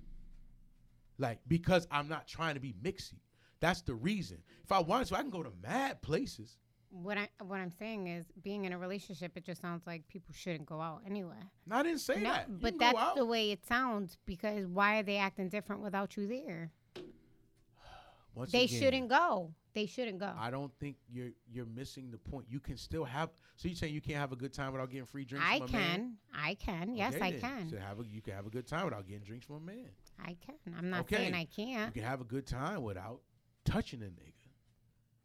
[1.19, 3.21] Like because I'm not trying to be mixy.
[3.61, 4.39] That's the reason.
[4.65, 6.57] If I wanted to, I can go to mad places.
[6.93, 10.35] What I what I'm saying is, being in a relationship, it just sounds like people
[10.35, 11.37] shouldn't go out anyway.
[11.67, 12.49] No, I didn't say No, that.
[12.49, 13.15] You but that's out.
[13.17, 16.73] the way it sounds because why are they acting different without you there?
[18.35, 19.53] Once They again, shouldn't go.
[19.73, 20.33] They shouldn't go.
[20.37, 22.47] I don't think you're you're missing the point.
[22.51, 23.31] You can still have.
[23.55, 25.47] So you're saying you can't have a good time without getting free drinks?
[25.49, 25.97] I from a man?
[25.99, 26.17] can.
[26.35, 26.95] I can.
[26.97, 27.41] Yes, Okay I then.
[27.41, 27.69] can.
[27.71, 29.91] So have a, you can have a good time without getting drinks from a man.
[30.19, 30.75] I can.
[30.77, 31.17] I'm not Okay.
[31.17, 31.95] saying I can't.
[31.95, 33.21] You can have a good time without
[33.65, 34.33] touching a nigga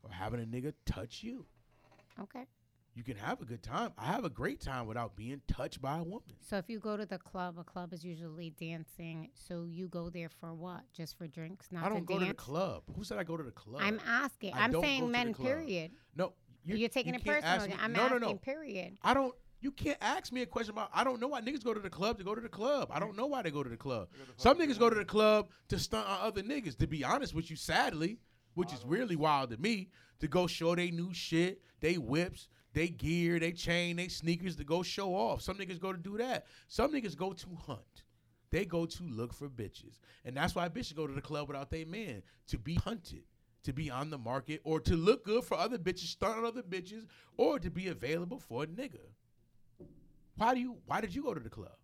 [0.04, 1.48] or having a nigga touch you.
[2.22, 2.46] Okay.
[2.94, 3.92] You can have a good time.
[3.98, 6.22] I have a great time without being touched by a woman.
[6.40, 9.32] So if you go to the club, a club is usually dancing.
[9.34, 10.84] So you go there for what?
[10.94, 12.30] Just for drinks, not I don't to go dance.
[12.30, 12.84] to the club.
[12.96, 13.82] Who said I go to the club?
[13.84, 14.54] I'm asking.
[14.54, 15.34] I I'm saying men.
[15.34, 15.92] Period.
[16.16, 16.34] no.
[16.64, 17.76] You're, you- taking you it can't personally.
[17.76, 18.20] me- I'm no, asking.
[18.22, 18.36] no, no.
[18.36, 18.98] Period.
[19.04, 19.36] I don't.
[19.60, 20.90] You can't ask me a question about.
[20.94, 22.90] I don't know why niggas go to the club to go to the club.
[22.92, 24.08] I don't know why they go to the club.
[24.38, 26.78] Some niggas go to the club to stunt on other niggas.
[26.78, 28.20] To be honest with you, sadly,
[28.56, 32.88] which is really wild to me, to go show they new shit, they whips, they
[32.88, 35.42] gear, they chain, they sneakers to go show off.
[35.42, 36.46] Some niggas go to do that.
[36.68, 38.04] Some niggas go to hunt.
[38.52, 41.70] They go to look for bitches, and that's why bitches go to the club without
[41.70, 43.24] they man to be hunted,
[43.64, 46.62] to be on the market, or to look good for other bitches, stunt on other
[46.62, 47.06] bitches,
[47.38, 49.02] or to be available for a nigga.
[50.38, 50.78] Why do you?
[50.86, 51.76] Why did you go to the club?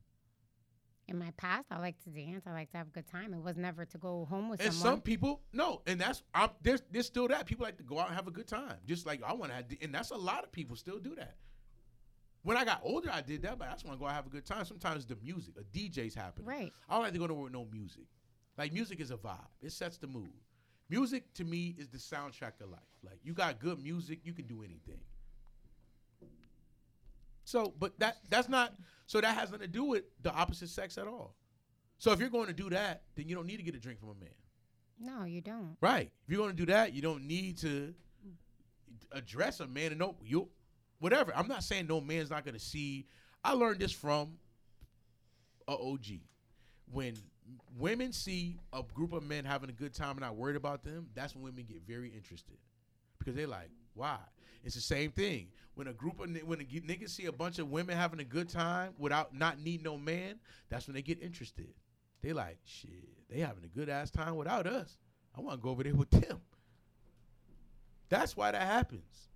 [1.08, 2.44] In my past, I like to dance.
[2.48, 3.34] I like to have a good time.
[3.34, 4.96] It was never to go home with And someone.
[4.98, 8.08] some people, no, and that's I'm, there's there's still that people like to go out
[8.08, 10.44] and have a good time, just like I want to have, and that's a lot
[10.44, 11.36] of people still do that.
[12.44, 14.16] When I got older, I did that, but I just want to go out and
[14.16, 14.64] have a good time.
[14.66, 16.48] Sometimes the music, a DJ's happening.
[16.48, 16.74] Right.
[16.90, 18.06] I don't like to go nowhere with no music.
[18.58, 19.38] Like music is a vibe.
[19.62, 20.32] It sets the mood.
[20.90, 22.80] Music to me is the soundtrack of life.
[23.04, 25.00] Like you got good music, you can do anything.
[27.52, 28.74] So, but that that's not
[29.08, 31.36] so that has nothing to do with the opposite sex at all.
[31.98, 34.00] So if you're going to do that, then you don't need to get a drink
[34.00, 34.30] from a man.
[34.98, 35.76] No, you don't.
[35.82, 36.10] Right.
[36.24, 37.94] If you're going to do that, you don't need to
[39.12, 40.48] address a man and no you
[41.00, 41.34] whatever.
[41.36, 43.06] I'm not saying no man's not going to see.
[43.44, 44.38] I learned this from
[45.68, 46.06] a OG.
[46.90, 47.16] When
[47.78, 51.10] women see a group of men having a good time and not worried about them,
[51.14, 52.58] that's when women get very interested.
[53.20, 54.20] Because they're like, why?
[54.64, 55.48] It's the same thing.
[55.76, 58.50] When a group of when a niggas see a bunch of women having a good
[58.50, 60.40] time without not needing no man,
[60.70, 61.74] that's when they get interested.
[62.22, 64.98] They like, shit, they having a good ass time without us.
[65.36, 66.42] I want to go over there with them.
[68.10, 69.30] That's why that happens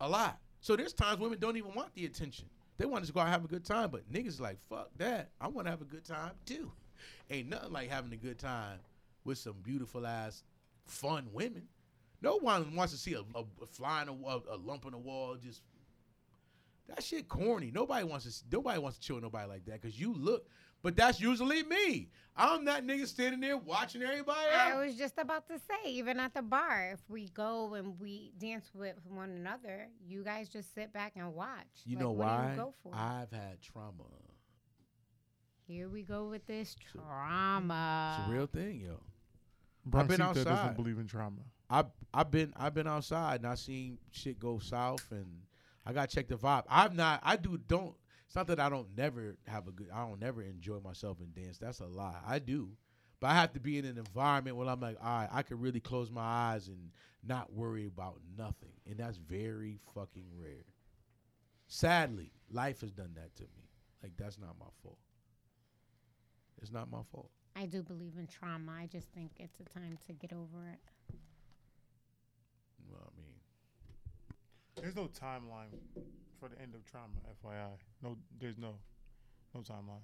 [0.00, 0.38] a lot.
[0.60, 2.46] So there's times women don't even want the attention.
[2.78, 4.90] They want to just go out and have a good time, but niggas like, fuck
[4.96, 5.30] that.
[5.40, 6.72] I want to have a good time too.
[7.30, 8.78] Ain't nothing like having a good time
[9.24, 10.42] with some beautiful ass,
[10.86, 11.68] fun women.
[12.22, 14.98] No one wants to see a, a, a fly in a, a lump in the
[14.98, 15.36] wall.
[15.42, 15.62] Just
[16.88, 17.70] that shit corny.
[17.74, 18.44] Nobody wants to.
[18.54, 20.46] Nobody wants to chill with nobody like that because you look.
[20.82, 22.08] But that's usually me.
[22.36, 26.34] I'm that nigga standing there watching everybody I was just about to say, even at
[26.34, 30.92] the bar, if we go and we dance with one another, you guys just sit
[30.92, 31.66] back and watch.
[31.84, 32.44] You Like, know what why?
[32.46, 32.92] Do you go for?
[32.96, 34.02] I've had trauma.
[35.68, 38.16] Here we go with this It's a- trauma.
[38.20, 38.98] It's a real thing, yo.
[39.88, 40.44] Broncita been outside.
[40.44, 41.42] doesn't believe in trauma.
[41.72, 45.26] I I've been I've been outside and I seen shit go south and
[45.86, 46.64] I got to check the vibe.
[46.68, 47.94] I'm not I do don't
[48.26, 51.32] it's not that I don't never have a good I don't never enjoy myself in
[51.42, 51.56] dance.
[51.58, 52.18] That's a lie.
[52.26, 52.68] I do.
[53.20, 55.60] But I have to be in an environment where I'm like, all right, I can
[55.60, 56.90] really close my eyes and
[57.24, 58.72] not worry about nothing.
[58.84, 60.66] And that's very fucking rare.
[61.68, 63.70] Sadly, life has done that to me.
[64.02, 64.98] Like that's not my fault.
[66.60, 67.30] It's not my fault.
[67.56, 68.72] I do believe in trauma.
[68.72, 70.80] I just think it's a time to get over it.
[72.92, 73.34] Well, I mean,
[74.80, 75.70] There's no timeline
[76.40, 77.14] for the end of trauma.
[77.44, 77.70] FYI,
[78.02, 78.74] no, there's no,
[79.54, 80.00] no timeline.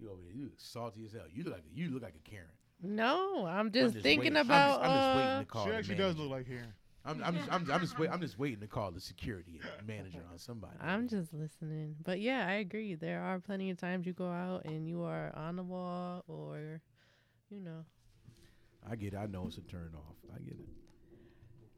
[0.00, 1.22] you over there, you look salty as hell.
[1.32, 2.46] You look like a, you look like a Karen.
[2.82, 4.80] No, I'm I'm just, thinking waiting- I'm about.
[4.82, 5.64] just, I'm just waiting uh, to call.
[5.64, 6.22] she the actually does manager.
[6.22, 6.74] look like Karen.
[7.06, 10.22] I'm, I'm, just, I'm, I'm just wait, I'm just waiting to call the security manager
[10.32, 10.72] on somebody.
[10.80, 11.96] I'm just listening.
[12.02, 12.94] But yeah, I agree.
[12.94, 16.80] There are plenty of times you go out and you are on the wall or,
[17.50, 17.84] you know.
[18.90, 19.16] I get it.
[19.18, 20.16] I know it's a turn off.
[20.34, 20.66] I get it.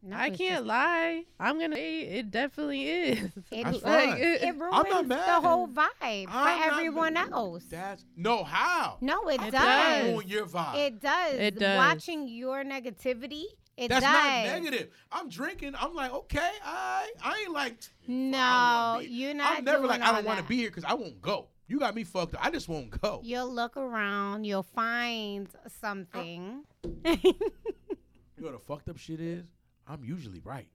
[0.07, 1.24] No, I can't just- lie.
[1.41, 3.31] I'm going to say it definitely is.
[3.51, 4.19] It, That's Like, fine.
[4.20, 5.27] it- it ruins mad.
[5.43, 7.31] the whole vibe I'm for everyone mad.
[7.33, 7.65] else.
[7.70, 8.99] That's no how.
[9.01, 9.53] No, it, It does.
[9.53, 10.05] does.
[10.12, 10.77] Ruin your vibe.
[10.77, 11.35] It does.
[11.35, 11.77] It does.
[11.77, 13.45] Watching your negativity,
[13.77, 14.12] it That's does.
[14.15, 14.89] not negative.
[15.12, 15.74] I'm drinking.
[15.78, 17.77] I'm like, okay, I I ain't like.
[18.07, 19.59] No, you're not.
[19.59, 21.49] I'm never doing like I don't want to be here because I won't go.
[21.69, 22.47] You got me fucked up.
[22.47, 23.20] I just won't go.
[23.24, 24.45] You'll look around.
[24.45, 26.62] You'll find uh, something.
[27.05, 29.47] You know what the fucked up shit is?
[29.86, 30.68] I'm usually right.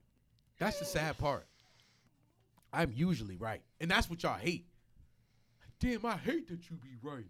[0.58, 1.46] That's the sad part.
[2.72, 3.62] I'm usually right.
[3.80, 4.66] And that's what y'all hate.
[5.80, 7.26] Damn, I hate that you be right.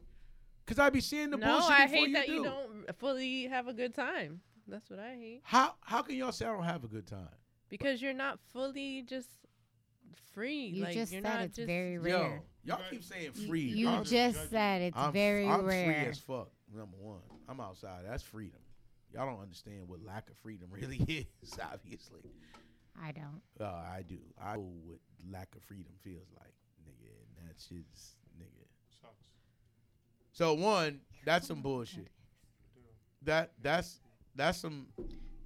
[0.66, 2.32] Cause I be seeing the no, bullshit No, I hate you that do.
[2.34, 4.40] you don't fully have a good time.
[4.68, 5.40] That's what I hate.
[5.42, 7.28] How how can y'all say I don't have a good time?
[7.68, 9.28] Because you're not fully just
[10.32, 10.66] free.
[10.66, 13.60] You like, just you're said not it's just, very Yo, y'all keep saying free.
[13.62, 15.86] You, I'm, just said it's I'm, very I'm rare.
[15.86, 16.50] free as fuck.
[16.74, 18.04] Number one, I'm outside.
[18.08, 18.60] That's freedom.
[19.14, 20.98] Y'all don't understand what lack of freedom really
[21.42, 21.58] is.
[21.72, 22.20] Obviously,
[23.02, 23.40] I don't.
[23.60, 24.18] uh, I do.
[24.42, 24.98] I know what
[25.30, 26.54] lack of freedom feels like,
[26.86, 27.10] nigga.
[27.38, 28.66] And that shit's nigga.
[29.00, 29.12] Sucks.
[30.32, 32.08] So one, that's some bullshit.
[33.22, 34.00] That that's
[34.34, 34.86] that's some.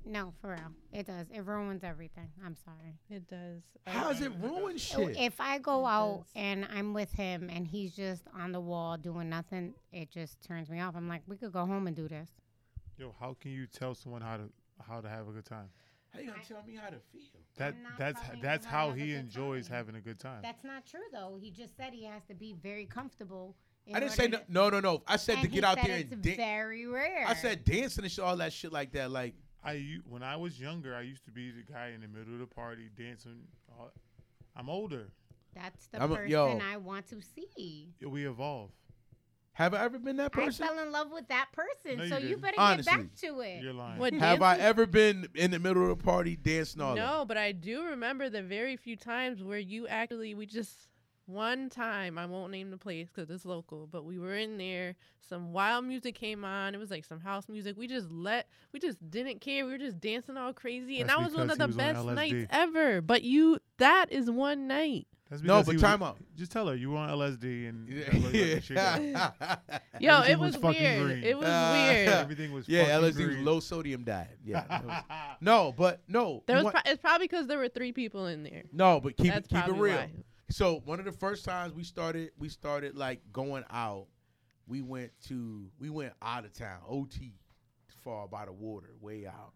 [0.08, 0.72] No, for real.
[0.92, 1.26] It does.
[1.34, 2.28] It ruins everything.
[2.44, 2.94] I'm sorry.
[3.10, 3.62] It does.
[3.88, 5.16] How does it ruin shit?
[5.18, 6.32] If I go It out does.
[6.36, 10.70] and I'm with him and he's just on the wall doing nothing, it just turns
[10.70, 10.94] me off.
[10.96, 12.28] I'm like, we could go home and do this.
[12.98, 14.44] Yo, how can you tell someone how to
[14.86, 15.68] how to have a good time?
[16.12, 17.22] How you gonna tell me how to feel?
[17.58, 19.76] That that's that's how how he enjoys time.
[19.76, 20.40] having a good time.
[20.42, 21.38] That's not true, though.
[21.40, 23.54] He just said he has to be very comfortable.
[23.94, 25.02] I didn't say no, no, no, no.
[25.06, 26.36] I said and to get out there it's and dance.
[26.36, 27.24] very rare.
[27.26, 29.10] I said dancing and shit, all that shit like that.
[29.10, 32.08] Like I u- when I was younger, I used to be the guy in the
[32.08, 33.42] middle of the party dancing.
[34.56, 35.08] I'm older.
[35.54, 36.58] that's the I'm a- person yo.
[36.64, 37.92] I want to see.
[38.02, 38.70] We evolve.
[39.56, 40.64] Have I ever been that person?
[40.64, 42.42] I fell in love with that person, No, you so you didn't.
[42.42, 42.92] better Honestly.
[42.92, 43.62] get back to it.
[43.62, 43.98] You're lying.
[43.98, 44.66] What Have I dancing?
[44.66, 47.00] ever been in the middle of a party dancing all that?
[47.00, 50.88] No, but I do remember the very few times where you actually we just
[51.26, 54.94] one time, I won't name the place because it's local, but we were in there.
[55.28, 56.74] Some wild music came on.
[56.74, 57.76] It was like some house music.
[57.76, 59.64] We just let, we just didn't care.
[59.66, 62.46] We were just dancing all crazy, and That's that was one of the best nights
[62.50, 63.00] ever.
[63.00, 65.08] But you, that is one night.
[65.28, 66.18] That's No, because but he was- time out.
[66.36, 68.04] Just tell her you were on LSD and Yeah.
[68.04, 68.76] that's why you let that shit
[69.58, 69.76] go.
[70.00, 71.02] Yo, it was, was weird.
[71.04, 71.24] green.
[71.24, 72.08] It was Uh, weird.
[72.10, 73.44] Everything was yeah, fucking LSD was green.
[73.44, 74.38] low sodium diet.
[74.44, 74.64] Yeah.
[74.68, 75.02] that was-
[75.40, 76.44] no, but no.
[76.46, 78.62] There was what- pro- it's probably because there were three people in there.
[78.72, 79.96] no, but keep That's it keep it real.
[79.96, 80.10] why.
[80.48, 84.06] So one of the first times we started, we started like going out.
[84.68, 87.34] We went to we went out of town, OT,
[88.02, 89.52] far by the water, way out.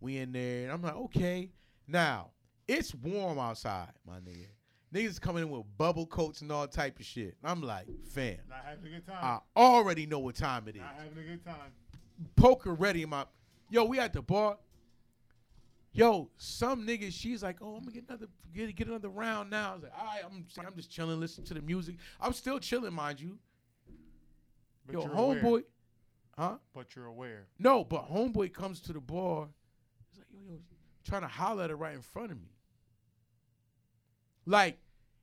[0.00, 1.50] We in there, and I'm like, okay.
[1.86, 2.30] Now
[2.68, 4.46] it's warm outside, my nigga.
[4.94, 7.36] Niggas coming in with bubble coats and all type of shit.
[7.44, 9.18] I'm like, fam, Not having a good time.
[9.22, 10.82] I already know what time it is.
[10.82, 11.72] Not having a good time.
[12.36, 13.24] Poker ready in my.
[13.70, 14.58] Yo, we at the bar.
[15.92, 19.72] Yo, some niggas, she's like, oh, I'm gonna get another get, get another round now.
[19.72, 21.96] I was like, all right, I'm I'm just chilling, listening to the music.
[22.20, 23.38] I'm still chilling, mind you.
[24.86, 25.40] But Yo, you're aware.
[25.42, 25.62] homeboy,
[26.38, 26.54] huh?
[26.74, 27.46] But you're aware.
[27.58, 29.48] No, but homeboy comes to the bar.
[30.10, 30.60] He's like, yo, yo,
[31.04, 32.48] trying to holler at her right in front of me.
[34.46, 34.78] Like,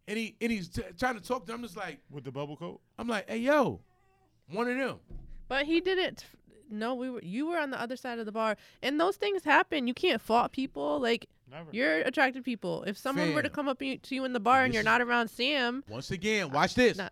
[0.07, 1.53] and he and he's t- trying to talk to.
[1.53, 2.81] I'm just like, With the bubble coat?
[2.99, 3.79] I'm like, hey, yo,
[4.51, 4.97] one of them.
[5.47, 6.25] But he didn't.
[6.69, 7.21] No, we were.
[7.21, 9.87] You were on the other side of the bar, and those things happen.
[9.87, 10.99] You can't fault people.
[10.99, 11.69] Like Never.
[11.71, 12.83] you're attracted people.
[12.83, 15.01] If someone were to come up you- to you in the bar and you're not
[15.01, 16.97] around Sam, Once again, watch this.
[16.97, 17.09] Nah.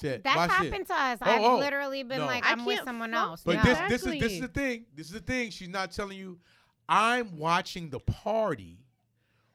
[0.00, 0.88] Said, That's watch happened this.
[0.88, 1.18] to us.
[1.22, 2.26] Oh, I've oh, literally been no.
[2.26, 3.42] like, I I'm with can't someone fuck else.
[3.44, 3.62] But no.
[3.64, 4.40] this this is this is Exactly.
[4.40, 4.84] the thing.
[4.94, 5.50] This is the thing.
[5.50, 6.38] She's not telling you.
[6.88, 8.78] I'm watching the party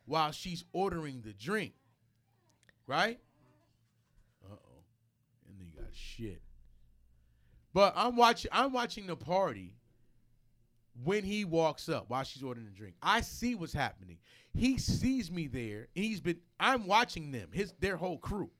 [0.05, 1.73] while she's ordering the drink.
[2.87, 3.19] Right?
[4.45, 4.83] Uh oh.
[5.47, 6.41] And then you got shit.
[7.73, 9.75] But I'm watching I'm watching the party
[11.03, 12.95] when he walks up while she's ordering a drink.
[13.01, 14.19] I see what's happening.
[14.53, 18.51] He sees me there and he's been I'm watching them, his their whole crew.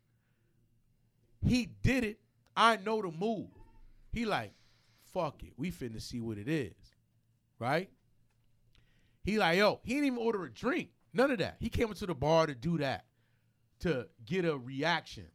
[1.45, 2.19] He did it.
[2.55, 3.49] I know the move.
[4.11, 4.53] He like,
[5.13, 5.53] fuck it.
[5.57, 6.73] We finna see what it is.
[7.59, 7.89] Right?
[9.23, 10.89] He like, yo, he didn't even order a drink.
[11.13, 11.57] None of that.
[11.59, 13.05] He came into the bar to do that.
[13.81, 15.27] To get a reaction.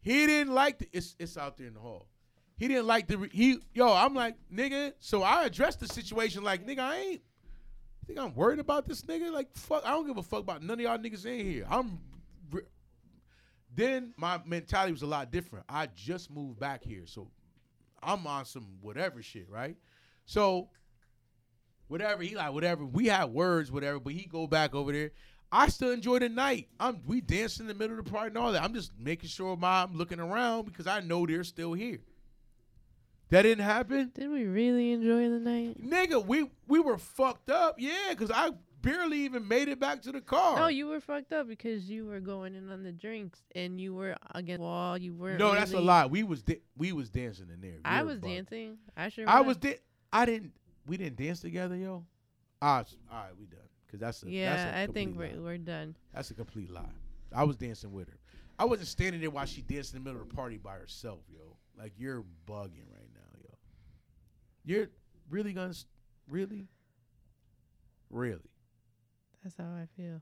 [0.00, 2.08] He didn't like the it's it's out there in the hall.
[2.58, 4.92] He didn't like the he yo, I'm like, nigga.
[4.98, 7.22] So I addressed the situation like, nigga, I ain't
[8.08, 9.30] think I'm worried about this nigga.
[9.30, 11.66] Like, fuck, I don't give a fuck about none of y'all niggas in here.
[11.70, 12.00] I'm
[13.74, 15.64] then my mentality was a lot different.
[15.68, 17.30] I just moved back here, so
[18.02, 19.76] I'm on some whatever shit, right?
[20.26, 20.70] So
[21.86, 24.00] whatever he like, whatever we had words, whatever.
[24.00, 25.12] But he go back over there.
[25.52, 26.68] I still enjoy the night.
[26.80, 28.62] I'm we dancing in the middle of the party and all that.
[28.62, 32.00] I'm just making sure my I'm looking around because I know they're still here.
[33.30, 35.82] That didn't happen, did we really enjoy the night?
[35.82, 36.24] nigga.
[36.24, 38.50] We we were fucked up, yeah, because I
[38.80, 40.56] barely even made it back to the car.
[40.58, 43.92] No, you were fucked up because you were going in on the drinks and you
[43.94, 44.96] were against the wall.
[44.96, 45.36] You were.
[45.36, 46.06] No, that's a lie.
[46.06, 47.78] We was da- we was dancing in there.
[47.84, 48.78] I was dancing.
[48.96, 49.28] I sure.
[49.28, 49.78] I was da-
[50.12, 50.52] I didn't.
[50.86, 52.04] We didn't dance together, yo.
[52.62, 53.60] Ah, all right, we done.
[53.90, 55.96] Cause that's a that's Yeah, a I think we're we're done.
[56.14, 56.82] that's a complete lie.
[57.34, 58.18] I was dancing with her.
[58.58, 61.20] I wasn't standing there while she danced in the middle of the party by herself,
[61.30, 61.56] yo.
[61.78, 62.97] Like you're bugging right.
[64.68, 64.88] You're
[65.30, 65.86] really gonna s-
[66.28, 66.68] really,
[68.10, 68.50] really.
[69.42, 70.20] That's how I feel.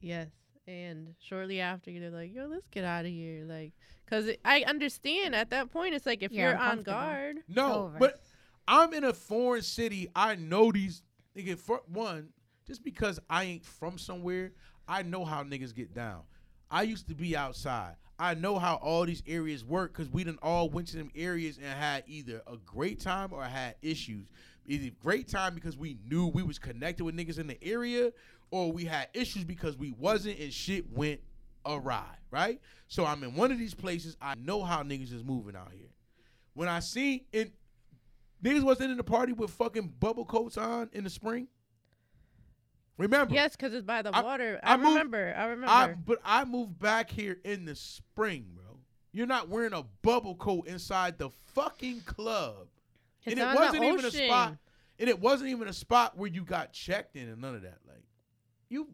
[0.00, 0.28] Yes.
[0.66, 3.44] And shortly after, they're like, yo, let's get out of here.
[3.44, 3.72] Like,
[4.04, 7.36] because I understand at that point, it's like if You're you're on guard.
[7.46, 8.20] No, but
[8.66, 10.08] I'm in a foreign city.
[10.16, 11.02] I know these
[11.36, 11.58] nigga.
[11.58, 12.30] For one,
[12.66, 14.52] just because I ain't from somewhere,
[14.88, 16.22] I know how niggas get down.
[16.70, 17.96] I used to be outside.
[18.18, 21.58] I know how all these areas work because we done all went to them areas
[21.58, 24.26] and had either a great time or had issues.
[24.66, 28.10] Either great time because we knew we was connected with niggas in the area,
[28.50, 31.20] or we had issues because we wasn't and shit went
[31.66, 32.16] awry.
[32.30, 32.60] Right?
[32.88, 34.16] So I'm in one of these places.
[34.20, 35.88] I know how niggas is moving out here.
[36.54, 37.52] When I see it,
[38.42, 41.48] niggas wasn't in the party with fucking bubble coats on in the spring.
[42.98, 43.34] Remember?
[43.34, 44.58] Yes, because it's by the I- water.
[44.62, 45.34] I I, moved- remember.
[45.36, 45.66] I remember.
[45.72, 48.78] I but I moved back here in the spring, bro.
[49.12, 52.68] You're not wearing a bubble coat inside the fucking club.
[53.24, 54.56] it's and it wasn't even a spot.
[54.98, 57.78] And it wasn't even a spot where you got checked in and none of that.
[57.86, 58.02] Like,
[58.70, 58.88] you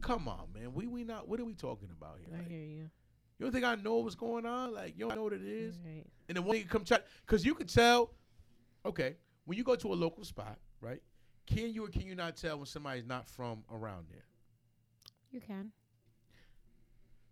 [0.00, 0.72] come on, man.
[0.74, 2.28] We we not what are we talking about here?
[2.34, 2.90] I Like, hear you.
[3.38, 4.72] you don't think I know what's going on?
[4.72, 5.76] Like, you don't know what it is?
[5.84, 6.04] Right.
[6.28, 8.12] and then when you come check, because you could tell,
[8.86, 11.02] okay, when you go to a local spot, right?
[11.46, 14.24] Can you or can you not tell when somebody's not from around there?
[15.30, 15.72] You can.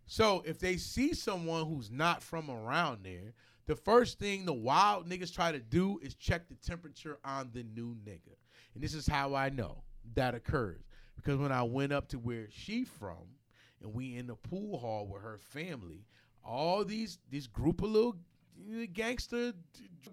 [0.07, 3.33] So if they see someone who's not from around there,
[3.67, 7.63] the first thing the wild niggas try to do is check the temperature on the
[7.63, 8.37] new nigga.
[8.75, 9.85] And this is how I know
[10.15, 10.83] that occurs.
[11.17, 13.29] Because when I went up to where she from
[13.83, 16.05] and we in the pool hall with her family.
[16.45, 18.17] All these this group of little
[18.93, 19.53] gangster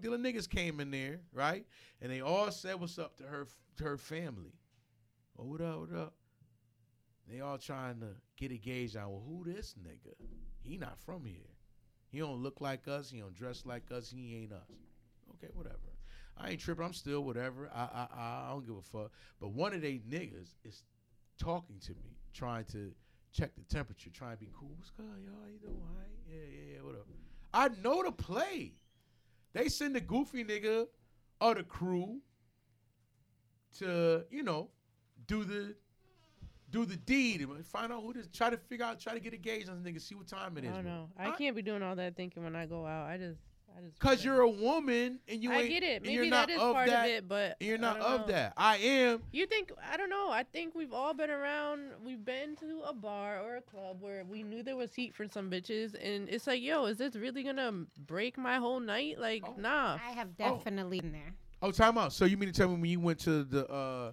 [0.00, 1.64] dealer niggas came in there, right?
[2.00, 3.46] And they all said what's up to her
[3.80, 4.54] her family.
[5.38, 6.14] Oh, what up, what up?
[7.28, 10.14] They all trying to get a gauge on well, who this nigga?
[10.62, 11.56] He not from here.
[12.08, 13.10] He don't look like us.
[13.10, 14.10] He don't dress like us.
[14.10, 14.68] He ain't us.
[15.34, 15.76] Okay, whatever.
[16.36, 16.84] I ain't tripping.
[16.84, 17.70] I'm still whatever.
[17.74, 19.12] I I I don't give a fuck.
[19.40, 20.82] But one of they niggas is
[21.38, 22.92] talking to me, trying to
[23.32, 24.70] check the temperature, trying to be cool.
[24.76, 25.48] What's good, y'all?
[25.48, 25.68] You?
[25.68, 26.06] All right?
[26.28, 26.82] Yeah, yeah, yeah.
[26.82, 27.06] What up?
[27.52, 28.74] I know the play.
[29.52, 30.86] They send the goofy nigga
[31.40, 32.20] of the crew
[33.78, 34.68] to, you know,
[35.26, 35.74] do the
[36.70, 39.32] do the deed and find out who this try to figure out try to get
[39.32, 40.68] a gauge on the nigga, see what time it is.
[40.70, 40.76] I is.
[40.76, 41.08] don't know.
[41.18, 43.08] I I- can't be doing all that thinking when I go out.
[43.08, 43.40] I just,
[43.76, 43.98] I just.
[43.98, 46.02] Cause you're a woman and you I ain't get it.
[46.02, 48.26] Maybe you're not of part that, of it, but you're not of know.
[48.28, 48.52] that.
[48.56, 49.20] I am.
[49.32, 50.30] You think I don't know.
[50.30, 51.90] I think we've all been around.
[52.04, 55.26] We've been to a bar or a club where we knew there was heat for
[55.26, 57.72] some bitches, and it's like, yo, is this really gonna
[58.06, 59.18] break my whole night?
[59.18, 59.54] Like, Oh.
[59.58, 59.94] nah.
[60.06, 60.56] I have Oh.
[60.56, 61.34] definitely been there.
[61.62, 62.12] Oh, time out.
[62.12, 64.12] So you mean to tell me when you went to the uh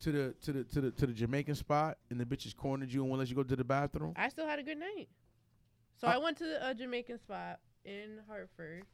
[0.00, 3.00] to the to the to the to the Jamaican spot and the bitches cornered you
[3.00, 4.12] and won't let you go to the bathroom?
[4.16, 5.08] I still had a good night.
[6.00, 8.84] So Uh, I went to a Jamaican spot in Hartford,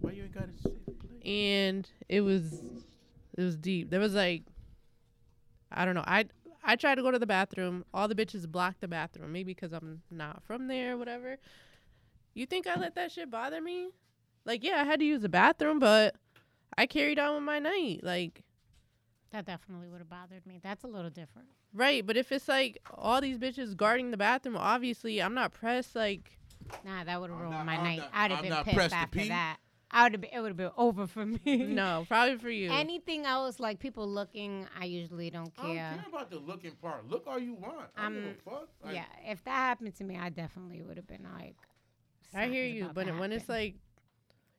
[0.00, 0.74] why you ain't got place?
[1.24, 2.52] and it was
[3.38, 3.90] it was deep.
[3.90, 4.42] There was like,
[5.72, 6.04] I don't know.
[6.06, 6.26] I
[6.62, 7.84] I tried to go to the bathroom.
[7.94, 9.32] All the bitches blocked the bathroom.
[9.32, 11.38] Maybe because I'm not from there, or whatever.
[12.34, 13.88] You think I let that shit bother me?
[14.44, 16.14] Like, yeah, I had to use the bathroom, but
[16.78, 18.00] I carried on with my night.
[18.02, 18.42] Like,
[19.32, 20.60] That definitely would have bothered me.
[20.62, 21.48] That's a little different.
[21.72, 22.04] right.
[22.06, 25.94] But if it's like all these bitches guarding the bathroom, obviously I'm not pressed.
[25.96, 26.38] Like,
[26.84, 27.98] Nah, that would have ruined not- my I'm night.
[27.98, 29.28] not- I'd have I'm been pissed after pee.
[29.28, 29.58] that.
[29.88, 30.30] I would have been.
[30.32, 31.38] It would have been over for me.
[31.44, 32.72] no, probably for you.
[32.72, 35.64] Anything else, like people looking, I usually don't care.
[35.64, 35.96] I don't care.
[35.98, 37.08] care about the looking part.
[37.08, 37.86] Look all you want.
[37.96, 38.68] I don't give a Um, fuck.
[38.84, 41.54] Like, yeah, if that happened to me, I definitely would have been like.
[42.34, 43.76] I hear you, but to when it's like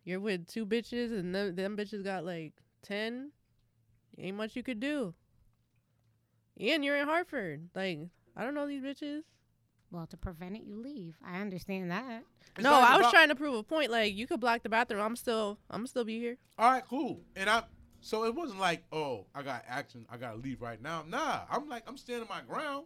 [0.08, 3.32] you're with two bitches and them, them bitches got like ten,
[4.18, 5.14] ain't much you could do.
[6.60, 8.00] And you're in Hartford, like
[8.36, 9.24] I don't know these bitches.
[9.92, 11.18] well, to prevent it, you leave.
[11.26, 12.24] I understand that.
[12.56, 13.92] it's no, not I was about- trying to prove a point.
[13.92, 16.38] Like you could block the bathroom, I'm still, I'm still be here.
[16.58, 17.20] All right, cool.
[17.36, 17.64] And I
[18.00, 21.04] so it wasn't like, oh, I got action, I gotta leave right now.
[21.06, 22.86] Nah, I'm like, I'm standing my ground.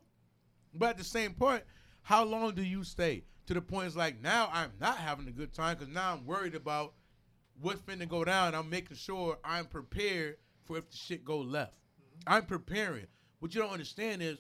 [0.74, 1.64] But at the same point,
[2.02, 3.26] how long do you stay?
[3.48, 6.26] To the point it's like now I'm not having a good time because now I'm
[6.26, 6.94] worried about
[7.62, 8.56] what's finna go down.
[8.56, 11.74] I'm making sure I'm prepared for if the shit go left.
[11.74, 12.34] Mm-hmm.
[12.34, 13.08] I'm preparing.
[13.40, 14.38] What you don't understand is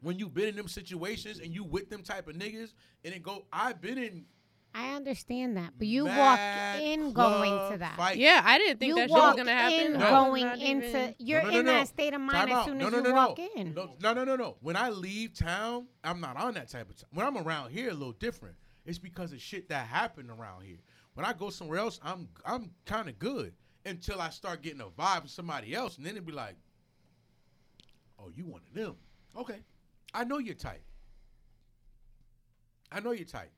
[0.00, 2.72] when you been in them situations and you with them type of niggas
[3.04, 4.24] and it go I've been in
[4.74, 7.96] I understand that, but you mad walk in going to that.
[7.96, 8.18] fights.
[8.18, 9.72] Yeah, I didn't think you that shit was gonna happen.
[9.72, 10.10] You walked in No.
[10.10, 10.88] going Not into.
[10.88, 11.78] even- You're No, no, in no, no.
[11.78, 13.48] that state of mind Time as soon no, as you no, walk no.
[13.56, 13.74] in.
[13.74, 14.56] No, no, no, no, no.
[14.60, 17.08] When I leave town, I'm not on that type of time.
[17.14, 18.56] When I'm around here, a little different.
[18.84, 20.78] It's because of shit that happened around here.
[21.18, 23.52] When I go somewhere else, I'm I'm kind of good
[23.84, 26.54] until I start getting a vibe from somebody else, and then it'd be like,
[28.20, 28.94] "Oh, you one of them?
[29.36, 29.58] Okay,
[30.14, 30.84] I know you're tight.
[32.92, 33.50] I know you're tight.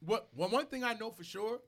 [0.00, 0.30] What?
[0.34, 1.60] Well, one thing I know for sure,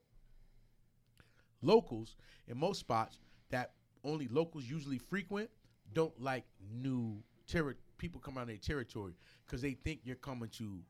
[1.60, 2.16] locals
[2.48, 3.18] in most spots
[3.50, 3.72] that
[4.02, 5.50] only locals usually frequent
[5.92, 9.12] don't like new terri- people come out of their territory
[9.44, 10.80] because they think you're coming to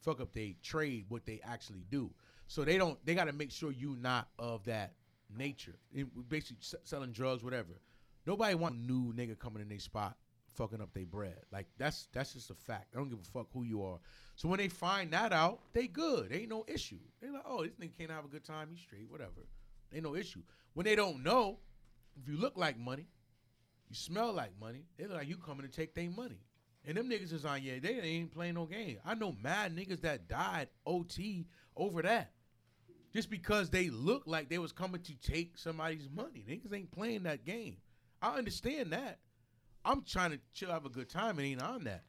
[0.00, 2.10] fuck up they trade what they actually do.
[2.46, 2.98] So they don't.
[3.04, 4.94] They got to make sure you not of that
[5.34, 5.76] nature.
[5.92, 7.80] It- basically, s- selling drugs, whatever.
[8.26, 10.16] Nobody want new nigga coming in their spot
[10.54, 11.36] fucking up their bread.
[11.52, 12.94] Like that's that's just a fact.
[12.94, 13.98] I don't give a fuck who you are.
[14.36, 16.32] So when they find that out, they good.
[16.32, 16.98] Ain't no issue.
[17.20, 18.68] They like, oh, this nigga can't have a good time.
[18.70, 19.46] He's straight, whatever.
[19.92, 20.42] Ain't no issue.
[20.74, 21.58] When they don't know,
[22.20, 23.06] if you look like money,
[23.88, 26.40] you smell like money, they look like you coming to take their money.
[26.86, 28.98] And them niggas is on, yeah, they ain't playing no game.
[29.04, 31.46] I know mad niggas that died OT
[31.76, 32.32] over that.
[33.14, 36.44] Just because they look like they was coming to take somebody's money.
[36.48, 37.76] Niggas ain't playing that game.
[38.20, 39.20] I understand that.
[39.84, 42.02] I'm trying to chill, have a good time, and ain't on that.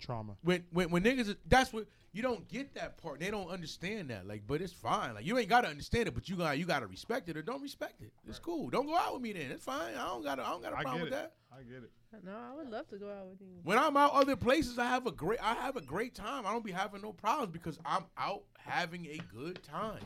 [0.00, 0.36] Trauma.
[0.42, 3.20] When when when niggas, that's what you don't get that part.
[3.20, 4.26] They don't understand that.
[4.26, 5.14] Like, but it's fine.
[5.14, 7.62] Like, you ain't gotta understand it, but you got you gotta respect it or don't
[7.62, 8.12] respect it.
[8.26, 8.70] It's cool.
[8.70, 9.50] Don't go out with me then.
[9.52, 9.94] It's fine.
[9.94, 11.16] I don't got I don't got a I problem with it.
[11.16, 11.34] that.
[11.52, 11.90] I get it.
[12.22, 13.48] No, I would love to go out with you.
[13.62, 16.46] When I'm out other places, I have a great I have a great time.
[16.46, 20.04] I don't be having no problems because I'm out having a good time.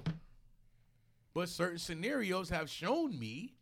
[1.35, 3.55] But certain scenarios have shown me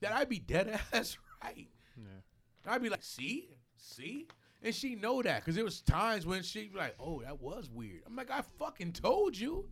[0.00, 1.68] that I'd be dead ass right.
[1.96, 2.72] Yeah.
[2.72, 4.26] I'd be like, see, see,
[4.62, 7.68] and she know that because there was times when she be like, oh, that was
[7.70, 8.02] weird.
[8.06, 9.68] I'm like, I fucking told you.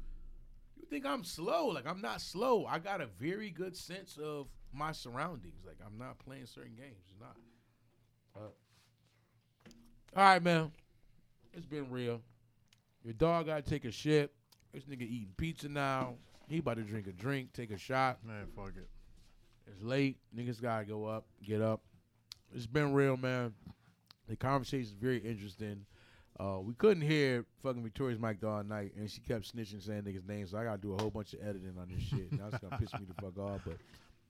[0.76, 1.66] You think I'm slow?
[1.66, 2.64] Like I'm not slow.
[2.66, 5.62] I got a very good sense of my surroundings.
[5.66, 7.04] Like I'm not playing certain games.
[7.10, 7.36] It's not.
[8.36, 8.40] Uh,
[10.16, 10.70] all right, man.
[11.52, 12.20] It's been real.
[13.04, 14.32] Your dog gotta take a shit.
[14.72, 16.14] This nigga eating pizza now.
[16.48, 18.18] He about to drink a drink, take a shot.
[18.24, 18.88] Man, fuck it.
[19.66, 20.18] It's late.
[20.36, 21.80] Niggas gotta go up, get up.
[22.54, 23.54] It's been real, man.
[24.28, 25.84] The conversation is very interesting.
[26.38, 30.26] Uh, we couldn't hear fucking Victoria's mic all night, and she kept snitching, saying niggas'
[30.26, 30.52] names.
[30.52, 32.32] So I gotta do a whole bunch of editing on this shit.
[32.32, 33.76] Now it's gonna piss me the fuck off, but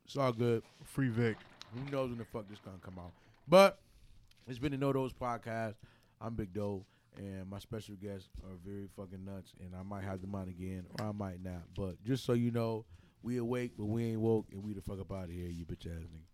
[0.04, 0.62] it's all good.
[0.84, 1.36] Free Vic.
[1.74, 3.12] Who knows when the fuck this gonna come out?
[3.46, 3.78] But
[4.46, 5.74] it's been the NoDhoz podcast.
[6.20, 6.84] I'm Big Dho,
[7.16, 10.84] and my special guests are very fucking nuts, and I might have them on again,
[10.98, 11.62] or I might not.
[11.76, 12.84] But just so you know,
[13.22, 15.64] we awake, but we ain't woke, and we the fuck up out of here, you
[15.64, 16.29] bitch ass nigga.